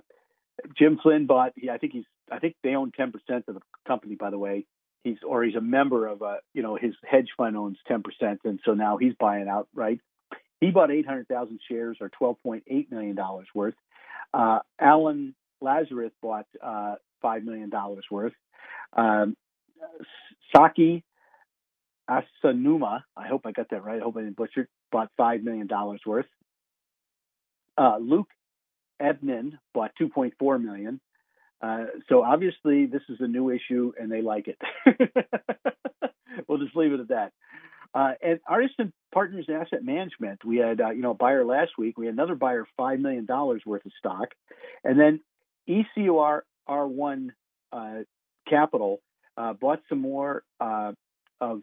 Jim 0.77 0.99
Flynn 1.01 1.25
bought. 1.25 1.53
He, 1.55 1.69
I 1.69 1.77
think 1.77 1.93
he's. 1.93 2.05
I 2.31 2.39
think 2.39 2.55
they 2.63 2.75
own 2.75 2.91
ten 2.91 3.11
percent 3.11 3.45
of 3.47 3.55
the 3.55 3.61
company, 3.87 4.15
by 4.15 4.29
the 4.29 4.37
way. 4.39 4.65
He's 5.03 5.17
or 5.27 5.43
he's 5.43 5.55
a 5.55 5.61
member 5.61 6.07
of 6.07 6.21
a. 6.21 6.37
You 6.53 6.63
know, 6.63 6.75
his 6.75 6.93
hedge 7.05 7.29
fund 7.37 7.57
owns 7.57 7.77
ten 7.87 8.01
percent, 8.01 8.41
and 8.43 8.59
so 8.65 8.73
now 8.73 8.97
he's 8.97 9.13
buying 9.19 9.47
out. 9.47 9.67
Right. 9.73 9.99
He 10.63 10.71
bought 10.71 10.91
eight 10.91 11.05
hundred 11.05 11.27
thousand 11.27 11.59
shares, 11.69 11.97
or 12.01 12.09
twelve 12.09 12.41
point 12.43 12.63
eight 12.67 12.91
million 12.91 13.15
dollars 13.15 13.47
worth. 13.53 13.75
Uh, 14.33 14.59
Alan 14.79 15.35
Lazarus 15.61 16.11
bought 16.21 16.45
uh, 16.61 16.95
five 17.21 17.43
million 17.43 17.69
dollars 17.69 18.05
worth. 18.09 18.33
Um, 18.95 19.35
Saki 20.55 21.03
Asanuma, 22.09 23.03
I 23.15 23.27
hope 23.27 23.41
I 23.45 23.51
got 23.51 23.69
that 23.71 23.83
right. 23.83 23.99
I 23.99 24.03
hope 24.03 24.17
I 24.17 24.21
didn't 24.21 24.37
butcher. 24.37 24.67
Bought 24.91 25.09
five 25.17 25.43
million 25.43 25.67
dollars 25.67 26.01
worth. 26.05 26.27
Uh, 27.77 27.97
Luke 27.99 28.29
Evnin 29.01 29.57
bought 29.73 29.91
2.4 29.99 30.63
million. 30.63 30.99
Uh, 31.61 31.85
so 32.09 32.23
obviously 32.23 32.85
this 32.85 33.01
is 33.09 33.17
a 33.19 33.27
new 33.27 33.49
issue 33.49 33.93
and 33.99 34.11
they 34.11 34.21
like 34.21 34.47
it. 34.47 34.57
we'll 36.47 36.57
just 36.57 36.75
leave 36.75 36.93
it 36.93 36.99
at 36.99 37.07
that. 37.09 37.31
Uh, 37.93 38.13
and 38.21 38.39
Artisan 38.47 38.91
Partners 39.13 39.47
Asset 39.49 39.83
Management, 39.83 40.43
we 40.43 40.57
had 40.57 40.81
uh, 40.81 40.89
you 40.89 41.01
know 41.01 41.11
a 41.11 41.15
buyer 41.15 41.45
last 41.45 41.71
week. 41.77 41.97
We 41.97 42.07
had 42.07 42.15
another 42.15 42.35
buyer 42.35 42.65
five 42.75 42.99
million 42.99 43.25
dollars 43.25 43.61
worth 43.65 43.85
of 43.85 43.91
stock, 43.99 44.29
and 44.83 44.99
then 44.99 45.19
ECR 45.69 46.41
R1 46.67 47.29
uh, 47.71 47.99
Capital 48.47 48.99
uh, 49.37 49.53
bought 49.53 49.81
some 49.89 49.99
more 49.99 50.43
uh, 50.59 50.93
of 51.39 51.61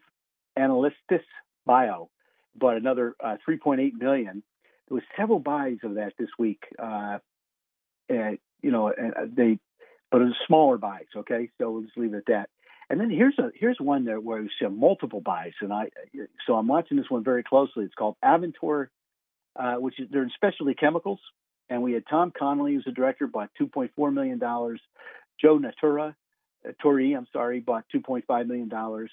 Analystis 0.58 1.22
Bio 1.66 2.10
bought 2.56 2.76
another 2.76 3.14
uh, 3.22 3.36
3.8 3.48 3.92
million. 3.94 4.42
There 4.88 4.94
was 4.94 5.04
several 5.16 5.38
buys 5.38 5.78
of 5.84 5.94
that 5.94 6.14
this 6.18 6.30
week. 6.38 6.64
And, 6.78 8.38
you 8.60 8.72
know, 8.72 8.88
and 8.88 9.36
they, 9.36 9.58
but 10.10 10.20
it 10.20 10.24
was 10.24 10.34
smaller 10.48 10.78
buys. 10.78 11.06
Okay, 11.14 11.48
so 11.58 11.70
we'll 11.70 11.82
just 11.82 11.96
leave 11.96 12.12
it 12.12 12.18
at 12.18 12.26
that. 12.26 12.48
And 12.90 13.00
then 13.00 13.08
here's 13.08 13.38
a 13.38 13.50
here's 13.54 13.78
one 13.80 14.04
there 14.04 14.20
where 14.20 14.42
we 14.42 14.50
see 14.60 14.66
multiple 14.66 15.20
buys, 15.20 15.52
and 15.60 15.72
I 15.72 15.90
so 16.44 16.56
I'm 16.56 16.66
watching 16.66 16.96
this 16.96 17.08
one 17.08 17.22
very 17.22 17.44
closely. 17.44 17.84
It's 17.84 17.94
called 17.94 18.16
Avantor, 18.22 18.88
uh, 19.54 19.76
which 19.76 20.00
is 20.00 20.08
they're 20.10 20.24
in 20.24 20.30
specialty 20.34 20.74
chemicals, 20.74 21.20
and 21.68 21.82
we 21.82 21.92
had 21.92 22.02
Tom 22.10 22.32
Connolly 22.36 22.74
who's 22.74 22.84
the 22.84 22.90
director 22.90 23.28
bought 23.28 23.50
2.4 23.60 24.12
million 24.12 24.40
dollars. 24.40 24.80
Joe 25.40 25.56
Natura, 25.56 26.16
uh, 26.68 26.72
Tori, 26.82 27.12
I'm 27.12 27.28
sorry, 27.32 27.60
bought 27.60 27.84
2.5 27.94 28.46
million 28.48 28.68
dollars. 28.68 29.10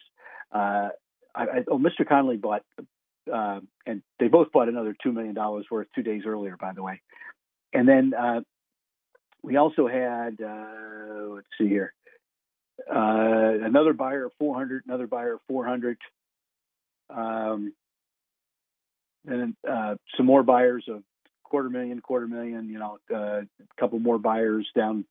Uh, 0.52 0.90
oh, 1.36 1.78
Mr. 1.78 2.08
Connolly 2.08 2.38
bought, 2.38 2.64
uh, 3.32 3.60
and 3.86 4.02
they 4.20 4.28
both 4.28 4.52
bought 4.52 4.70
another 4.70 4.96
two 5.02 5.12
million 5.12 5.36
dollars 5.36 5.68
worth 5.70 5.88
two 5.94 6.04
days 6.04 6.24
earlier, 6.26 6.58
by 6.60 6.74
the 6.74 6.82
way. 6.82 7.00
And 7.74 7.88
then 7.88 8.14
uh, 8.14 8.42
we 9.44 9.56
also 9.58 9.88
had, 9.88 10.42
uh, 10.42 11.28
let's 11.36 11.48
see 11.60 11.68
here, 11.68 11.94
uh, 12.80 13.66
another 13.66 13.94
buyer 13.94 14.26
of 14.26 14.34
400, 14.40 14.84
another 14.86 15.08
buyer 15.08 15.36
of 15.36 15.40
400. 15.48 15.98
Um, 17.10 17.74
and 19.26 19.56
uh, 19.70 19.96
some 20.16 20.26
more 20.26 20.44
buyers 20.44 20.86
of 20.88 21.04
quarter 21.44 21.70
million, 21.70 22.00
quarter 22.02 22.28
million, 22.28 22.70
you 22.70 22.80
know, 22.80 22.98
uh, 23.14 23.42
a 23.42 23.80
couple 23.80 24.00
more 24.00 24.20
buyers 24.20 24.68
down. 24.76 25.06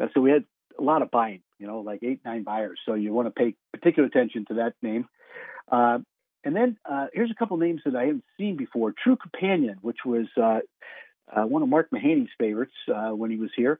Uh, 0.00 0.06
so 0.14 0.20
we 0.20 0.30
had 0.30 0.44
a 0.78 0.82
lot 0.82 1.02
of 1.02 1.10
buying, 1.10 1.42
you 1.58 1.66
know, 1.66 1.80
like 1.80 2.02
eight, 2.02 2.20
nine 2.24 2.42
buyers. 2.42 2.78
So 2.86 2.94
you 2.94 3.12
want 3.12 3.28
to 3.28 3.30
pay 3.32 3.54
particular 3.72 4.08
attention 4.08 4.46
to 4.48 4.54
that 4.54 4.74
name. 4.82 5.08
Uh, 5.70 5.98
and 6.44 6.56
then 6.56 6.76
uh, 6.88 7.06
here's 7.12 7.30
a 7.30 7.34
couple 7.34 7.56
names 7.56 7.82
that 7.84 7.94
I 7.94 8.06
haven't 8.06 8.24
seen 8.36 8.56
before. 8.56 8.94
Trupanion, 9.06 9.76
which 9.80 9.98
was 10.04 10.26
uh, 10.36 10.60
uh, 11.32 11.46
one 11.46 11.62
of 11.62 11.68
Mark 11.68 11.90
Mahaney's 11.90 12.30
favorites 12.38 12.72
uh, 12.92 13.10
when 13.10 13.30
he 13.30 13.36
was 13.36 13.50
here. 13.56 13.78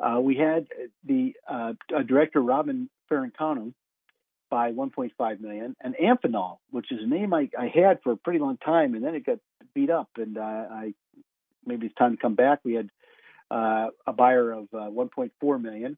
Uh, 0.00 0.20
we 0.20 0.36
had 0.36 0.66
the 1.04 1.34
uh, 1.48 1.72
director 2.06 2.40
Robin 2.40 2.88
Ferracone 3.10 3.72
by 4.50 4.72
1.5 4.72 5.40
million, 5.40 5.76
and 5.80 5.94
Amphenol, 5.96 6.58
which 6.70 6.90
is 6.90 7.00
a 7.02 7.06
name 7.06 7.34
I, 7.34 7.50
I, 7.58 7.66
had 7.74 8.00
for 8.02 8.12
a 8.12 8.16
pretty 8.16 8.38
long 8.38 8.56
time, 8.56 8.94
and 8.94 9.04
then 9.04 9.14
it 9.14 9.26
got 9.26 9.38
beat 9.74 9.90
up, 9.90 10.08
and 10.16 10.38
uh, 10.38 10.40
I 10.40 10.94
maybe 11.66 11.86
it's 11.86 11.94
time 11.96 12.12
to 12.12 12.20
come 12.20 12.34
back. 12.34 12.60
We 12.64 12.74
had 12.74 12.88
uh, 13.50 13.88
a 14.06 14.12
buyer 14.12 14.52
of 14.52 14.68
uh, 14.72 14.88
1.4 14.90 15.62
million. 15.62 15.96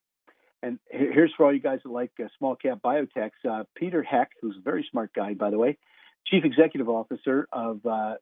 And 0.63 0.79
here's 0.91 1.33
for 1.37 1.47
all 1.47 1.55
you 1.55 1.61
guys 1.61 1.79
that 1.85 1.91
like 1.91 2.11
small 2.39 2.55
cap 2.55 2.81
biotechs. 2.85 3.65
Peter 3.75 4.03
Hecht, 4.03 4.35
who's 4.43 4.57
a 4.59 4.63
very 4.63 4.87
smart 4.91 5.13
guy, 5.15 5.35
by 5.35 5.51
the 5.51 5.59
way, 5.59 5.79
chief 6.27 6.45
executive 6.45 6.89
officer 6.89 7.49
of 7.51 7.85
uh, 7.87 8.17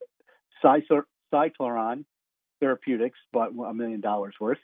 Cyclerion 0.63 2.05
Therapeutics, 2.61 3.19
bought 3.33 3.51
a 3.51 3.73
million 3.73 3.99
dollars 3.99 4.35
worth. 4.39 4.59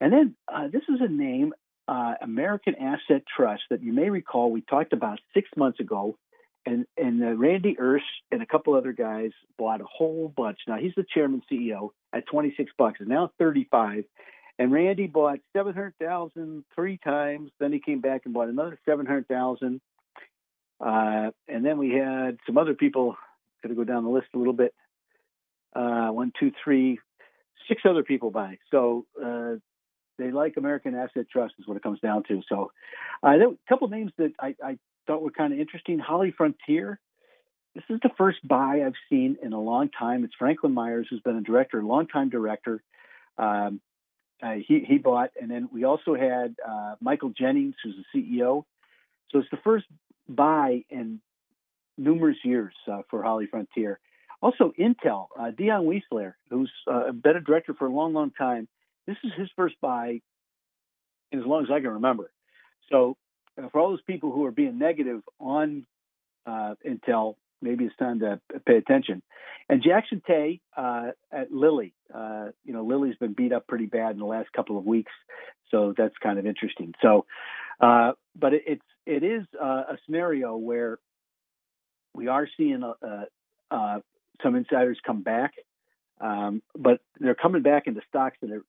And 0.00 0.12
then 0.12 0.36
uh, 0.52 0.68
this 0.68 0.82
is 0.88 1.00
a 1.00 1.08
name, 1.08 1.52
uh, 1.88 2.14
American 2.20 2.74
Asset 2.74 3.22
Trust, 3.34 3.62
that 3.70 3.82
you 3.82 3.92
may 3.92 4.10
recall 4.10 4.50
we 4.50 4.60
talked 4.62 4.92
about 4.92 5.20
six 5.34 5.48
months 5.56 5.80
ago. 5.80 6.18
And, 6.66 6.84
and 6.96 7.22
uh, 7.22 7.34
Randy 7.34 7.76
Ursch 7.80 8.00
and 8.32 8.42
a 8.42 8.46
couple 8.46 8.74
other 8.74 8.92
guys 8.92 9.30
bought 9.56 9.80
a 9.80 9.84
whole 9.84 10.32
bunch. 10.36 10.58
Now 10.66 10.78
he's 10.78 10.94
the 10.96 11.04
chairman 11.14 11.42
CEO 11.50 11.90
at 12.12 12.26
26 12.26 12.72
bucks. 12.76 12.98
It's 13.00 13.08
now 13.08 13.30
35. 13.38 14.04
And 14.58 14.72
Randy 14.72 15.06
bought 15.06 15.38
700,000 15.54 16.64
three 16.74 16.98
times. 16.98 17.50
Then 17.60 17.72
he 17.72 17.78
came 17.78 18.00
back 18.00 18.22
and 18.24 18.34
bought 18.34 18.48
another 18.48 18.78
700,000. 18.84 19.80
Uh, 20.80 21.30
and 21.48 21.64
then 21.64 21.78
we 21.78 21.90
had 21.90 22.38
some 22.46 22.58
other 22.58 22.74
people. 22.74 23.16
Got 23.62 23.68
to 23.68 23.74
go 23.74 23.84
down 23.84 24.04
the 24.04 24.10
list 24.10 24.28
a 24.34 24.38
little 24.38 24.52
bit. 24.52 24.74
Uh, 25.74 26.08
one, 26.08 26.32
two, 26.38 26.52
three, 26.64 26.98
six 27.68 27.82
other 27.84 28.02
people 28.02 28.30
buy. 28.30 28.58
So 28.70 29.06
uh, 29.22 29.56
they 30.18 30.30
like 30.30 30.56
American 30.56 30.94
Asset 30.94 31.26
Trust 31.30 31.54
is 31.58 31.66
what 31.66 31.76
it 31.76 31.82
comes 31.82 32.00
down 32.00 32.24
to. 32.28 32.42
So 32.48 32.72
uh, 33.22 33.28
a 33.30 33.56
couple 33.68 33.88
names 33.88 34.12
that 34.18 34.32
I, 34.40 34.54
I 34.62 34.78
thought 35.06 35.22
were 35.22 35.30
kind 35.30 35.52
of 35.52 35.58
interesting. 35.58 36.00
HollyFrontier. 36.00 36.98
This 37.74 37.84
is 37.90 38.00
the 38.02 38.10
first 38.16 38.38
buy 38.46 38.82
I've 38.86 38.94
seen 39.10 39.36
in 39.42 39.52
a 39.52 39.60
long 39.60 39.90
time. 39.90 40.24
It's 40.24 40.34
Franklin 40.38 40.72
Myers, 40.72 41.06
who's 41.10 41.20
been 41.20 41.36
a 41.36 41.42
director, 41.42 41.80
a 41.80 41.86
longtime 41.86 42.30
director. 42.30 42.82
Um, 43.36 43.80
uh, 44.42 44.54
he, 44.66 44.80
he 44.86 44.98
bought, 44.98 45.30
and 45.40 45.50
then 45.50 45.68
we 45.72 45.84
also 45.84 46.14
had 46.14 46.56
uh, 46.66 46.94
Michael 47.00 47.30
Jennings, 47.30 47.74
who's 47.82 47.96
the 48.12 48.18
CEO. 48.18 48.64
So 49.30 49.38
it's 49.40 49.50
the 49.50 49.58
first 49.62 49.86
buy 50.28 50.84
in 50.90 51.20
numerous 51.98 52.38
years 52.44 52.74
uh, 52.90 53.02
for 53.10 53.22
HollyFrontier. 53.22 53.96
Also, 54.42 54.72
Intel, 54.78 55.28
uh, 55.38 55.50
Dion 55.50 55.86
Weisler, 55.86 56.34
who's 56.50 56.70
uh, 56.86 57.12
been 57.12 57.36
a 57.36 57.40
director 57.40 57.74
for 57.74 57.86
a 57.86 57.92
long, 57.92 58.12
long 58.12 58.30
time. 58.30 58.68
This 59.06 59.16
is 59.24 59.32
his 59.36 59.48
first 59.56 59.76
buy 59.80 60.20
as 61.32 61.40
long 61.44 61.64
as 61.64 61.70
I 61.70 61.80
can 61.80 61.90
remember. 61.90 62.30
So, 62.90 63.16
uh, 63.58 63.68
for 63.70 63.80
all 63.80 63.90
those 63.90 64.02
people 64.02 64.32
who 64.32 64.44
are 64.44 64.50
being 64.50 64.78
negative 64.78 65.22
on 65.40 65.86
uh, 66.46 66.74
Intel, 66.86 67.36
maybe 67.60 67.84
it's 67.84 67.96
time 67.96 68.20
to 68.20 68.40
pay 68.66 68.76
attention. 68.76 69.22
And 69.68 69.82
Jackson 69.82 70.22
Tai 70.26 70.60
uh, 70.76 71.10
at 71.32 71.52
Lilly, 71.52 71.94
uh, 72.14 72.48
you 72.64 72.72
know, 72.72 72.84
Lilly's 72.84 73.16
been 73.16 73.32
beat 73.32 73.52
up 73.52 73.66
pretty 73.66 73.86
bad 73.86 74.12
in 74.12 74.18
the 74.18 74.26
last 74.26 74.52
couple 74.52 74.78
of 74.78 74.84
weeks, 74.84 75.12
so 75.70 75.94
that's 75.96 76.14
kind 76.22 76.38
of 76.38 76.46
interesting. 76.46 76.94
So, 77.02 77.26
uh, 77.80 78.12
but 78.36 78.54
it, 78.54 78.62
it's 78.66 78.84
it 79.06 79.22
is 79.24 79.42
uh, 79.60 79.84
a 79.90 79.98
scenario 80.04 80.56
where 80.56 80.98
we 82.14 82.28
are 82.28 82.48
seeing 82.56 82.82
some 84.42 84.54
insiders 84.54 84.98
come 85.04 85.22
back, 85.22 85.52
um, 86.20 86.62
but 86.76 87.00
they're 87.18 87.34
coming 87.34 87.62
back 87.62 87.86
into 87.86 88.00
stocks 88.08 88.36
that 88.42 88.50
are 88.50 88.64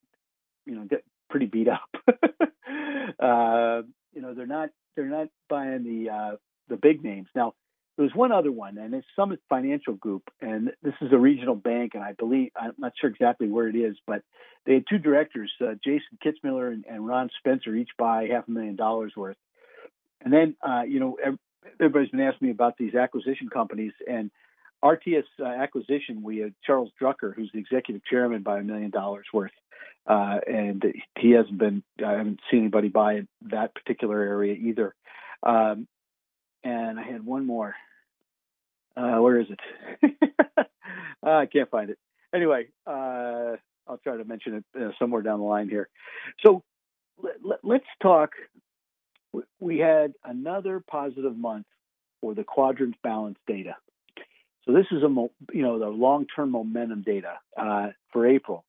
you 0.67 0.75
know 0.75 0.85
get 0.85 1.03
pretty 1.29 1.45
beat 1.45 1.67
up. 1.67 1.89
uh, 3.19 3.81
you 4.13 4.21
know 4.21 4.33
they're 4.33 4.45
not 4.45 4.69
they're 4.95 5.05
not 5.05 5.27
buying 5.49 5.83
the 5.83 6.09
uh, 6.11 6.35
the 6.69 6.77
big 6.77 7.03
names 7.03 7.27
now. 7.35 7.53
There's 7.97 8.13
one 8.13 8.31
other 8.31 8.51
one, 8.51 8.77
and 8.77 8.93
it's 8.93 9.07
Summit 9.15 9.39
Financial 9.49 9.95
Group, 9.95 10.23
and 10.39 10.71
this 10.83 10.93
is 11.01 11.11
a 11.11 11.17
regional 11.17 11.55
bank, 11.55 11.93
and 11.95 12.03
I 12.03 12.13
believe 12.13 12.51
I'm 12.55 12.73
not 12.77 12.93
sure 13.01 13.09
exactly 13.09 13.47
where 13.47 13.67
it 13.67 13.75
is, 13.75 13.95
but 14.05 14.21
they 14.67 14.75
had 14.75 14.83
two 14.87 14.99
directors, 14.99 15.51
uh, 15.61 15.73
Jason 15.83 16.19
Kitzmiller 16.23 16.71
and, 16.71 16.85
and, 16.87 17.07
Ron 17.07 17.31
Spencer, 17.39 17.73
each 17.73 17.89
buy 17.97 18.27
half 18.31 18.47
a 18.47 18.51
million 18.51 18.75
dollars 18.75 19.13
worth. 19.15 19.37
And 20.21 20.31
then, 20.31 20.55
uh, 20.61 20.83
you 20.87 20.99
know, 20.99 21.17
everybody's 21.79 22.11
been 22.11 22.19
asking 22.19 22.49
me 22.49 22.51
about 22.51 22.77
these 22.77 22.93
acquisition 22.93 23.49
companies, 23.49 23.93
and 24.07 24.29
RTS 24.83 25.23
uh, 25.39 25.45
acquisition, 25.45 26.21
we 26.21 26.37
had 26.37 26.53
Charles 26.63 26.91
Drucker, 27.01 27.33
who's 27.35 27.49
the 27.53 27.59
executive 27.59 28.03
chairman, 28.05 28.43
by 28.43 28.59
a 28.59 28.63
million 28.63 28.91
dollars 28.91 29.25
worth. 29.33 29.51
Uh, 30.05 30.37
and 30.47 30.83
he 31.17 31.31
hasn't 31.31 31.57
been, 31.57 31.83
I 32.05 32.11
haven't 32.11 32.39
seen 32.49 32.61
anybody 32.61 32.87
buy 32.87 33.21
that 33.49 33.73
particular 33.75 34.21
area 34.21 34.53
either. 34.53 34.95
Um, 35.43 35.87
and 36.63 36.99
I 36.99 37.03
had 37.03 37.25
one 37.25 37.45
more. 37.45 37.75
Uh, 38.95 39.17
where 39.17 39.39
is 39.39 39.47
it? 39.49 40.15
I 41.23 41.45
can't 41.45 41.69
find 41.69 41.89
it. 41.89 41.99
Anyway, 42.33 42.67
uh, 42.85 43.55
I'll 43.87 43.99
try 44.03 44.17
to 44.17 44.23
mention 44.23 44.55
it 44.55 44.81
uh, 44.81 44.91
somewhere 44.99 45.21
down 45.21 45.39
the 45.39 45.45
line 45.45 45.69
here. 45.69 45.89
So 46.45 46.63
let, 47.43 47.59
let's 47.63 47.85
talk. 48.01 48.31
We 49.59 49.77
had 49.79 50.13
another 50.23 50.83
positive 50.89 51.37
month 51.37 51.65
for 52.21 52.33
the 52.33 52.43
quadrant 52.43 52.95
balance 53.03 53.37
data. 53.45 53.75
So 54.67 54.73
this 54.73 54.85
is 54.91 55.01
a 55.01 55.07
you 55.53 55.61
know 55.61 55.79
the 55.79 55.87
long-term 55.87 56.51
momentum 56.51 57.01
data 57.01 57.39
uh, 57.57 57.87
for 58.11 58.27
April, 58.27 58.65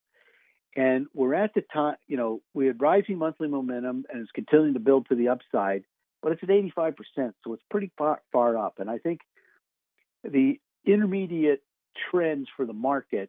and 0.78 1.08
we're 1.12 1.34
at 1.34 1.54
the 1.54 1.62
time, 1.62 1.96
you 2.06 2.16
know, 2.16 2.40
we 2.54 2.68
had 2.68 2.80
rising 2.80 3.18
monthly 3.18 3.48
momentum 3.48 4.04
and 4.08 4.22
it's 4.22 4.30
continuing 4.30 4.74
to 4.74 4.80
build 4.80 5.08
to 5.08 5.16
the 5.16 5.28
upside, 5.28 5.82
but 6.22 6.30
it's 6.30 6.42
at 6.44 6.50
85%. 6.50 6.94
So 7.42 7.52
it's 7.52 7.62
pretty 7.68 7.90
far, 7.98 8.22
far 8.32 8.56
up. 8.56 8.74
And 8.78 8.88
I 8.88 8.98
think 8.98 9.20
the 10.22 10.60
intermediate 10.86 11.64
trends 12.10 12.46
for 12.56 12.64
the 12.64 12.72
market 12.72 13.28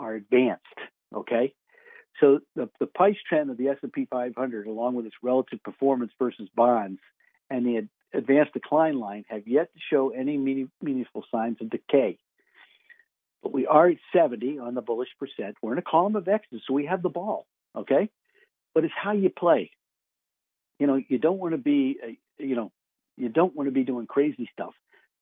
are 0.00 0.14
advanced. 0.14 0.64
Okay. 1.14 1.54
So 2.20 2.40
the, 2.56 2.68
the 2.80 2.86
price 2.86 3.16
trend 3.28 3.50
of 3.50 3.58
the 3.58 3.68
S&P 3.68 4.08
500, 4.10 4.66
along 4.66 4.96
with 4.96 5.06
its 5.06 5.14
relative 5.22 5.62
performance 5.62 6.10
versus 6.18 6.48
bonds 6.56 6.98
and 7.48 7.64
the 7.64 7.76
advanced 8.14 8.52
decline 8.52 8.98
line 8.98 9.24
have 9.28 9.46
yet 9.46 9.72
to 9.72 9.80
show 9.90 10.10
any 10.10 10.36
meaningful 10.80 11.24
signs 11.30 11.56
of 11.60 11.70
decay 11.70 12.18
but 13.42 13.52
we 13.52 13.66
are 13.66 13.88
at 13.88 13.98
70 14.12 14.58
on 14.58 14.74
the 14.74 14.82
bullish 14.82 15.10
percent. 15.18 15.56
We're 15.62 15.72
in 15.72 15.78
a 15.78 15.82
column 15.82 16.16
of 16.16 16.28
X's, 16.28 16.62
so 16.66 16.74
we 16.74 16.86
have 16.86 17.02
the 17.02 17.08
ball, 17.08 17.46
okay? 17.76 18.10
But 18.74 18.84
it's 18.84 18.94
how 18.96 19.12
you 19.12 19.30
play. 19.30 19.70
You 20.78 20.86
know, 20.86 21.00
you 21.08 21.18
don't 21.18 21.38
want 21.38 21.52
to 21.52 21.58
be, 21.58 21.98
uh, 22.02 22.10
you 22.38 22.56
know, 22.56 22.72
you 23.16 23.28
don't 23.28 23.54
want 23.54 23.68
to 23.68 23.72
be 23.72 23.84
doing 23.84 24.06
crazy 24.06 24.48
stuff. 24.52 24.74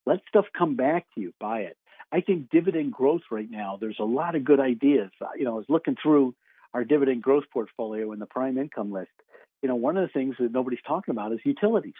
Let 0.04 0.20
stuff 0.28 0.46
come 0.56 0.76
back 0.76 1.06
to 1.14 1.20
you. 1.20 1.32
Buy 1.40 1.60
it. 1.60 1.76
I 2.12 2.20
think 2.20 2.50
dividend 2.50 2.92
growth 2.92 3.22
right 3.30 3.50
now. 3.50 3.78
There's 3.80 3.98
a 3.98 4.04
lot 4.04 4.34
of 4.34 4.44
good 4.44 4.60
ideas. 4.60 5.10
You 5.36 5.44
know, 5.44 5.52
I 5.52 5.56
was 5.56 5.66
looking 5.68 5.96
through 6.00 6.34
our 6.72 6.84
dividend 6.84 7.22
growth 7.22 7.44
portfolio 7.52 8.12
in 8.12 8.18
the 8.18 8.26
prime 8.26 8.58
income 8.58 8.92
list. 8.92 9.10
You 9.62 9.68
know, 9.68 9.76
one 9.76 9.96
of 9.96 10.06
the 10.06 10.12
things 10.12 10.36
that 10.38 10.52
nobody's 10.52 10.82
talking 10.86 11.12
about 11.12 11.32
is 11.32 11.40
utilities. 11.44 11.94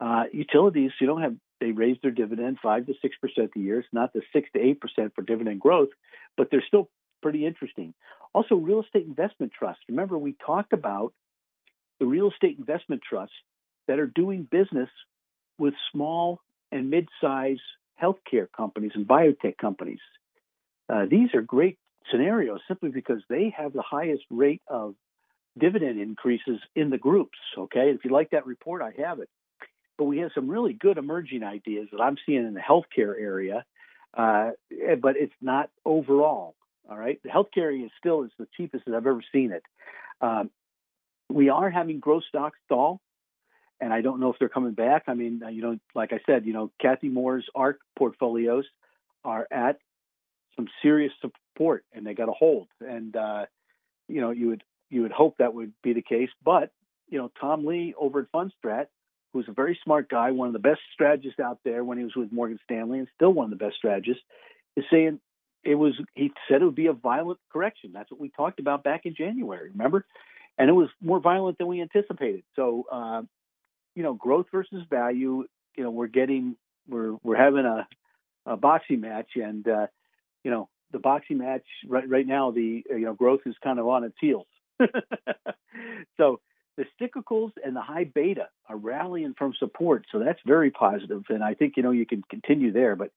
Uh, 0.00 0.24
utilities, 0.32 0.92
you 1.00 1.06
don't 1.06 1.22
have 1.22 1.36
they 1.60 1.72
raised 1.72 2.00
their 2.02 2.10
dividend 2.10 2.58
five 2.62 2.86
to 2.86 2.94
six 3.02 3.16
percent 3.18 3.50
a 3.54 3.58
year. 3.58 3.80
It's 3.80 3.88
not 3.92 4.12
the 4.14 4.22
six 4.32 4.48
to 4.54 4.60
eight 4.60 4.80
percent 4.80 5.14
for 5.14 5.22
dividend 5.22 5.60
growth, 5.60 5.90
but 6.36 6.48
they're 6.50 6.64
still 6.66 6.88
pretty 7.22 7.44
interesting. 7.44 7.92
Also, 8.32 8.54
real 8.54 8.82
estate 8.82 9.06
investment 9.06 9.52
trusts. 9.52 9.82
Remember, 9.88 10.16
we 10.16 10.34
talked 10.44 10.72
about 10.72 11.12
the 11.98 12.06
real 12.06 12.30
estate 12.30 12.56
investment 12.58 13.02
trusts 13.06 13.34
that 13.88 13.98
are 13.98 14.06
doing 14.06 14.48
business 14.50 14.88
with 15.58 15.74
small 15.92 16.40
and 16.72 16.88
mid-sized 16.88 17.60
healthcare 18.02 18.48
companies 18.56 18.92
and 18.94 19.06
biotech 19.06 19.58
companies. 19.58 20.00
Uh, 20.88 21.04
these 21.10 21.34
are 21.34 21.42
great 21.42 21.78
scenarios 22.10 22.60
simply 22.66 22.90
because 22.90 23.22
they 23.28 23.54
have 23.56 23.74
the 23.74 23.82
highest 23.82 24.22
rate 24.30 24.62
of 24.66 24.94
dividend 25.58 26.00
increases 26.00 26.58
in 26.74 26.88
the 26.88 26.98
groups. 26.98 27.38
Okay, 27.58 27.90
if 27.90 28.04
you 28.04 28.10
like 28.10 28.30
that 28.30 28.46
report, 28.46 28.80
I 28.80 28.92
have 29.02 29.18
it. 29.18 29.28
But 30.00 30.06
we 30.06 30.20
have 30.20 30.30
some 30.34 30.48
really 30.48 30.72
good 30.72 30.96
emerging 30.96 31.42
ideas 31.42 31.88
that 31.92 32.00
I'm 32.00 32.16
seeing 32.24 32.46
in 32.46 32.54
the 32.54 32.60
healthcare 32.60 33.14
area, 33.20 33.66
uh, 34.16 34.52
but 34.98 35.18
it's 35.18 35.34
not 35.42 35.68
overall. 35.84 36.54
All 36.90 36.96
right, 36.96 37.20
the 37.22 37.28
healthcare 37.28 37.64
area 37.64 37.86
still 37.98 38.22
is 38.22 38.30
the 38.38 38.48
cheapest 38.56 38.86
that 38.86 38.94
I've 38.94 39.06
ever 39.06 39.22
seen 39.30 39.52
it. 39.52 39.62
Um, 40.22 40.48
we 41.28 41.50
are 41.50 41.68
having 41.68 42.00
growth 42.00 42.22
stocks 42.26 42.58
stall, 42.64 43.02
and 43.78 43.92
I 43.92 44.00
don't 44.00 44.20
know 44.20 44.32
if 44.32 44.38
they're 44.38 44.48
coming 44.48 44.72
back. 44.72 45.02
I 45.06 45.12
mean, 45.12 45.42
you 45.52 45.60
know, 45.60 45.76
like 45.94 46.14
I 46.14 46.20
said, 46.24 46.46
you 46.46 46.54
know, 46.54 46.70
Kathy 46.80 47.10
Moore's 47.10 47.44
ARK 47.54 47.80
portfolios 47.94 48.64
are 49.22 49.46
at 49.50 49.80
some 50.56 50.66
serious 50.80 51.12
support, 51.20 51.84
and 51.92 52.06
they 52.06 52.14
got 52.14 52.30
a 52.30 52.32
hold. 52.32 52.68
And 52.80 53.14
uh, 53.14 53.44
you 54.08 54.22
know, 54.22 54.30
you 54.30 54.48
would 54.48 54.64
you 54.88 55.02
would 55.02 55.12
hope 55.12 55.36
that 55.40 55.52
would 55.52 55.74
be 55.82 55.92
the 55.92 56.00
case. 56.00 56.30
But 56.42 56.72
you 57.10 57.18
know, 57.18 57.30
Tom 57.38 57.66
Lee 57.66 57.92
over 57.98 58.20
at 58.20 58.32
Fundstrat, 58.32 58.86
who's 59.32 59.48
a 59.48 59.52
very 59.52 59.78
smart 59.84 60.08
guy, 60.08 60.30
one 60.30 60.48
of 60.48 60.52
the 60.52 60.58
best 60.58 60.80
strategists 60.92 61.40
out 61.40 61.58
there 61.64 61.84
when 61.84 61.98
he 61.98 62.04
was 62.04 62.16
with 62.16 62.32
Morgan 62.32 62.58
Stanley, 62.64 62.98
and 62.98 63.08
still 63.14 63.32
one 63.32 63.44
of 63.44 63.50
the 63.50 63.64
best 63.64 63.76
strategists, 63.76 64.22
is 64.76 64.84
saying 64.90 65.20
it 65.64 65.74
was. 65.74 65.94
He 66.14 66.32
said 66.48 66.62
it 66.62 66.64
would 66.64 66.74
be 66.74 66.86
a 66.86 66.92
violent 66.92 67.38
correction. 67.52 67.92
That's 67.92 68.10
what 68.10 68.20
we 68.20 68.30
talked 68.30 68.60
about 68.60 68.82
back 68.82 69.02
in 69.04 69.14
January. 69.14 69.70
Remember? 69.70 70.04
And 70.58 70.68
it 70.68 70.72
was 70.72 70.88
more 71.00 71.20
violent 71.20 71.58
than 71.58 71.68
we 71.68 71.80
anticipated. 71.80 72.42
So, 72.54 72.84
uh, 72.90 73.22
you 73.94 74.02
know, 74.02 74.14
growth 74.14 74.46
versus 74.52 74.84
value. 74.90 75.44
You 75.76 75.84
know, 75.84 75.90
we're 75.90 76.08
getting 76.08 76.56
we're 76.88 77.16
we're 77.22 77.36
having 77.36 77.64
a, 77.64 77.86
a 78.46 78.56
boxing 78.56 79.00
match, 79.00 79.30
and 79.36 79.66
uh, 79.66 79.86
you 80.44 80.50
know, 80.50 80.68
the 80.92 80.98
boxing 80.98 81.38
match 81.38 81.64
right 81.86 82.08
right 82.08 82.26
now, 82.26 82.50
the 82.50 82.82
you 82.88 83.00
know 83.00 83.14
growth 83.14 83.40
is 83.46 83.54
kind 83.62 83.78
of 83.78 83.86
on 83.86 84.04
its 84.04 84.16
heels. 84.20 84.46
so 86.16 86.40
the 86.80 87.06
cyclicals 87.06 87.52
and 87.62 87.76
the 87.76 87.82
high 87.82 88.04
beta 88.04 88.48
are 88.68 88.76
rallying 88.76 89.34
from 89.36 89.52
support, 89.58 90.06
so 90.10 90.18
that's 90.18 90.40
very 90.46 90.70
positive, 90.70 91.24
and 91.28 91.44
I 91.44 91.52
think 91.52 91.74
you 91.76 91.82
know 91.82 91.90
you 91.90 92.06
can 92.06 92.22
continue 92.30 92.72
there. 92.72 92.96
But 92.96 93.10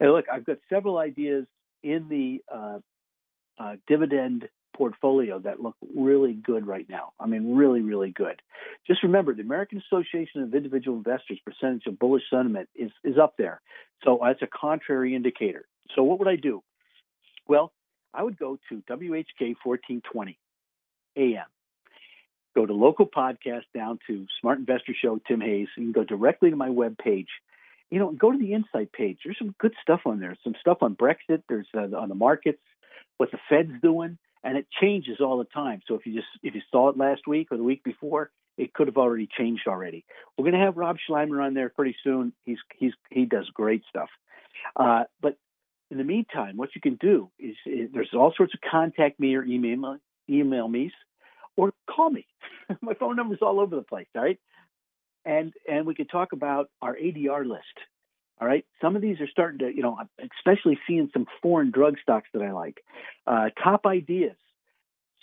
look, 0.00 0.24
I've 0.32 0.44
got 0.44 0.58
several 0.68 0.98
ideas 0.98 1.46
in 1.84 2.08
the 2.08 2.42
uh, 2.52 2.78
uh, 3.58 3.76
dividend 3.86 4.48
portfolio 4.76 5.38
that 5.38 5.60
look 5.60 5.76
really 5.94 6.32
good 6.32 6.66
right 6.66 6.86
now. 6.88 7.12
I 7.20 7.26
mean, 7.26 7.54
really, 7.54 7.82
really 7.82 8.10
good. 8.10 8.42
Just 8.84 9.04
remember, 9.04 9.32
the 9.32 9.42
American 9.42 9.80
Association 9.86 10.42
of 10.42 10.52
Individual 10.52 10.96
Investors 10.96 11.38
percentage 11.46 11.86
of 11.86 11.98
bullish 11.98 12.24
sentiment 12.28 12.68
is 12.74 12.90
is 13.04 13.16
up 13.16 13.34
there, 13.38 13.60
so 14.02 14.18
that's 14.22 14.42
a 14.42 14.48
contrary 14.48 15.14
indicator. 15.14 15.66
So 15.94 16.02
what 16.02 16.18
would 16.18 16.28
I 16.28 16.36
do? 16.36 16.64
Well, 17.46 17.72
I 18.12 18.24
would 18.24 18.38
go 18.38 18.58
to 18.70 18.82
WHK 18.90 19.54
1420 19.62 20.36
AM. 21.16 21.44
Go 22.54 22.66
to 22.66 22.72
local 22.72 23.06
podcast 23.06 23.64
down 23.74 23.98
to 24.06 24.26
Smart 24.40 24.58
Investor 24.58 24.94
Show, 24.94 25.20
Tim 25.26 25.40
Hayes. 25.40 25.68
You 25.76 25.84
can 25.84 25.92
go 25.92 26.04
directly 26.04 26.50
to 26.50 26.56
my 26.56 26.70
web 26.70 26.96
page. 26.96 27.28
You 27.90 27.98
know, 27.98 28.12
go 28.12 28.32
to 28.32 28.38
the 28.38 28.52
insight 28.52 28.92
page. 28.92 29.18
There's 29.24 29.38
some 29.38 29.54
good 29.58 29.74
stuff 29.82 30.02
on 30.06 30.20
there. 30.20 30.36
Some 30.44 30.54
stuff 30.60 30.78
on 30.80 30.94
Brexit. 30.94 31.42
There's 31.48 31.66
uh, 31.74 31.96
on 31.96 32.08
the 32.08 32.14
markets, 32.14 32.62
what 33.18 33.30
the 33.30 33.38
Fed's 33.48 33.80
doing, 33.82 34.18
and 34.42 34.56
it 34.56 34.66
changes 34.80 35.18
all 35.20 35.38
the 35.38 35.44
time. 35.44 35.82
So 35.86 35.94
if 35.94 36.06
you 36.06 36.14
just 36.14 36.28
if 36.42 36.54
you 36.54 36.62
saw 36.70 36.88
it 36.90 36.96
last 36.96 37.26
week 37.26 37.48
or 37.50 37.56
the 37.56 37.64
week 37.64 37.82
before, 37.84 38.30
it 38.56 38.72
could 38.72 38.86
have 38.86 38.96
already 38.96 39.28
changed 39.36 39.66
already. 39.66 40.04
We're 40.36 40.44
going 40.44 40.58
to 40.58 40.64
have 40.64 40.76
Rob 40.76 40.96
Sluymer 41.08 41.44
on 41.44 41.54
there 41.54 41.68
pretty 41.68 41.96
soon. 42.04 42.32
He's 42.44 42.58
he's 42.76 42.92
he 43.10 43.26
does 43.26 43.48
great 43.52 43.82
stuff. 43.88 44.08
Uh, 44.76 45.04
but 45.20 45.36
in 45.90 45.98
the 45.98 46.04
meantime, 46.04 46.56
what 46.56 46.70
you 46.74 46.80
can 46.80 46.96
do 46.96 47.30
is, 47.38 47.56
is 47.66 47.90
there's 47.92 48.10
all 48.14 48.32
sorts 48.36 48.54
of 48.54 48.60
contact 48.68 49.20
me 49.20 49.34
or 49.34 49.44
email 49.44 49.98
email 50.28 50.68
me 50.68 50.90
or 51.56 51.72
call 51.88 52.10
me. 52.10 52.26
My 52.80 52.94
phone 52.94 53.16
number's 53.16 53.40
all 53.42 53.60
over 53.60 53.76
the 53.76 53.82
place, 53.82 54.06
all 54.14 54.22
right? 54.22 54.38
And 55.24 55.52
and 55.68 55.86
we 55.86 55.94
could 55.94 56.10
talk 56.10 56.32
about 56.32 56.70
our 56.82 56.94
ADR 56.94 57.46
list. 57.46 57.64
All 58.40 58.48
right. 58.48 58.64
Some 58.80 58.96
of 58.96 59.02
these 59.02 59.20
are 59.20 59.28
starting 59.28 59.60
to, 59.60 59.74
you 59.74 59.82
know, 59.82 59.96
especially 60.38 60.78
seeing 60.88 61.08
some 61.12 61.26
foreign 61.40 61.70
drug 61.70 61.96
stocks 62.02 62.28
that 62.34 62.42
I 62.42 62.50
like. 62.50 62.78
Uh, 63.26 63.50
top 63.62 63.86
ideas, 63.86 64.36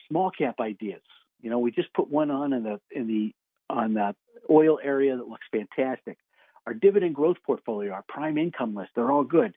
small 0.08 0.32
cap 0.32 0.56
ideas. 0.62 1.02
You 1.42 1.50
know, 1.50 1.60
we 1.60 1.72
just 1.72 1.94
put 1.94 2.10
one 2.10 2.32
on 2.32 2.54
in 2.54 2.64
the 2.64 2.80
in 2.90 3.08
the 3.08 3.34
on 3.70 3.94
the 3.94 4.16
oil 4.50 4.80
area 4.82 5.18
that 5.18 5.28
looks 5.28 5.46
fantastic. 5.52 6.18
Our 6.66 6.74
dividend 6.74 7.16
growth 7.16 7.38
portfolio, 7.46 7.92
our 7.92 8.04
prime 8.08 8.38
income 8.38 8.76
list, 8.76 8.92
they're 8.96 9.12
all 9.12 9.24
good. 9.24 9.56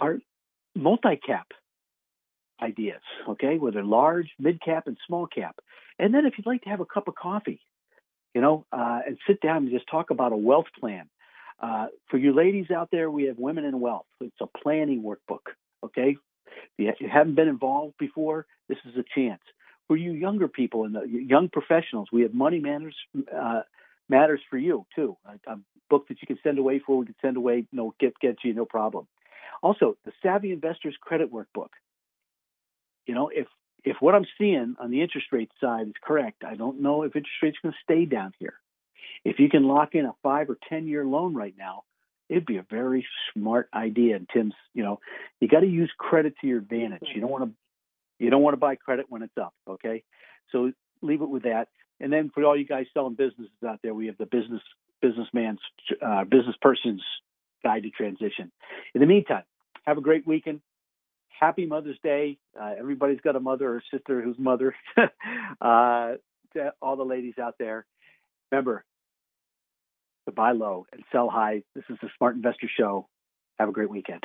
Our 0.00 0.18
multi 0.74 1.16
cap 1.16 1.48
ideas, 2.62 3.00
okay, 3.28 3.58
whether 3.58 3.82
large, 3.82 4.30
mid 4.38 4.60
cap, 4.62 4.86
and 4.86 4.96
small 5.06 5.26
cap. 5.26 5.56
And 5.98 6.14
then 6.14 6.26
if 6.26 6.34
you'd 6.36 6.46
like 6.46 6.62
to 6.62 6.70
have 6.70 6.80
a 6.80 6.86
cup 6.86 7.08
of 7.08 7.14
coffee, 7.14 7.60
you 8.34 8.40
know, 8.40 8.66
uh, 8.72 9.00
and 9.06 9.18
sit 9.26 9.40
down 9.40 9.58
and 9.58 9.70
just 9.70 9.88
talk 9.90 10.10
about 10.10 10.32
a 10.32 10.36
wealth 10.36 10.66
plan. 10.78 11.08
Uh, 11.60 11.86
for 12.10 12.18
you 12.18 12.34
ladies 12.34 12.70
out 12.70 12.88
there, 12.90 13.10
we 13.10 13.24
have 13.24 13.38
Women 13.38 13.64
in 13.64 13.80
Wealth. 13.80 14.06
It's 14.20 14.40
a 14.40 14.46
planning 14.46 15.02
workbook, 15.02 15.52
okay? 15.84 16.16
If 16.78 17.00
you 17.00 17.08
haven't 17.08 17.36
been 17.36 17.48
involved 17.48 17.94
before, 17.98 18.46
this 18.68 18.78
is 18.84 18.96
a 18.96 19.04
chance. 19.14 19.40
For 19.86 19.96
you 19.96 20.12
younger 20.12 20.48
people 20.48 20.84
and 20.84 20.94
the 20.94 21.06
young 21.06 21.48
professionals, 21.48 22.08
we 22.12 22.22
have 22.22 22.34
Money 22.34 22.58
Matters 22.58 22.96
uh, 23.34 23.62
Matters 24.08 24.40
for 24.50 24.58
you 24.58 24.86
too. 24.94 25.16
A, 25.26 25.52
a, 25.52 25.58
book 25.90 26.08
that 26.08 26.16
you 26.22 26.26
can 26.26 26.38
send 26.42 26.58
away 26.58 26.80
for, 26.84 26.96
we 26.96 27.04
can 27.04 27.14
send 27.20 27.36
away, 27.36 27.66
no 27.70 27.94
get 28.00 28.18
get 28.18 28.36
you, 28.42 28.54
no 28.54 28.64
problem. 28.64 29.06
Also, 29.62 29.96
the 30.06 30.12
Savvy 30.22 30.50
Investors 30.50 30.96
Credit 31.00 31.30
Workbook 31.30 31.68
you 33.06 33.14
know, 33.14 33.30
if 33.32 33.46
if 33.84 33.96
what 34.00 34.14
I'm 34.14 34.26
seeing 34.38 34.76
on 34.80 34.90
the 34.90 35.02
interest 35.02 35.26
rate 35.30 35.50
side 35.60 35.88
is 35.88 35.94
correct, 36.02 36.42
I 36.44 36.54
don't 36.54 36.80
know 36.80 37.02
if 37.02 37.14
interest 37.14 37.36
rates 37.42 37.58
going 37.62 37.72
to 37.72 37.78
stay 37.82 38.06
down 38.06 38.32
here. 38.38 38.54
If 39.24 39.38
you 39.38 39.48
can 39.48 39.64
lock 39.64 39.94
in 39.94 40.06
a 40.06 40.14
five 40.22 40.48
or 40.48 40.56
ten 40.68 40.86
year 40.86 41.04
loan 41.04 41.34
right 41.34 41.54
now, 41.56 41.82
it'd 42.28 42.46
be 42.46 42.56
a 42.56 42.66
very 42.68 43.06
smart 43.32 43.68
idea. 43.74 44.16
And 44.16 44.28
Tim's, 44.32 44.54
you 44.72 44.82
know, 44.82 45.00
you 45.40 45.48
got 45.48 45.60
to 45.60 45.66
use 45.66 45.92
credit 45.98 46.34
to 46.40 46.46
your 46.46 46.58
advantage. 46.58 47.02
You 47.14 47.20
don't 47.20 47.30
want 47.30 47.44
to 47.44 47.50
you 48.24 48.30
don't 48.30 48.42
want 48.42 48.54
to 48.54 48.58
buy 48.58 48.76
credit 48.76 49.06
when 49.08 49.22
it's 49.22 49.36
up. 49.40 49.54
Okay, 49.68 50.02
so 50.50 50.72
leave 51.02 51.20
it 51.20 51.28
with 51.28 51.42
that. 51.42 51.68
And 52.00 52.12
then 52.12 52.30
for 52.34 52.44
all 52.44 52.56
you 52.56 52.66
guys 52.66 52.86
selling 52.92 53.14
businesses 53.14 53.52
out 53.66 53.80
there, 53.82 53.94
we 53.94 54.06
have 54.06 54.18
the 54.18 54.26
business 54.26 54.62
businessman's 55.02 55.60
uh, 56.04 56.24
business 56.24 56.56
person's 56.60 57.02
guide 57.62 57.82
to 57.82 57.90
transition. 57.90 58.50
In 58.94 59.00
the 59.00 59.06
meantime, 59.06 59.44
have 59.84 59.98
a 59.98 60.02
great 60.02 60.26
weekend 60.26 60.60
happy 61.38 61.66
Mother's 61.66 61.98
Day. 62.02 62.38
Uh, 62.60 62.72
everybody's 62.78 63.20
got 63.20 63.36
a 63.36 63.40
mother 63.40 63.74
or 63.74 63.82
sister 63.90 64.22
who's 64.22 64.38
mother. 64.38 64.74
uh, 65.60 66.14
to 66.54 66.72
all 66.80 66.96
the 66.96 67.04
ladies 67.04 67.34
out 67.38 67.56
there, 67.58 67.84
remember 68.50 68.84
to 70.26 70.32
buy 70.32 70.52
low 70.52 70.86
and 70.92 71.02
sell 71.12 71.28
high. 71.28 71.62
This 71.74 71.84
is 71.90 71.96
the 72.00 72.08
Smart 72.16 72.36
Investor 72.36 72.68
Show. 72.78 73.08
Have 73.58 73.68
a 73.68 73.72
great 73.72 73.90
weekend. 73.90 74.24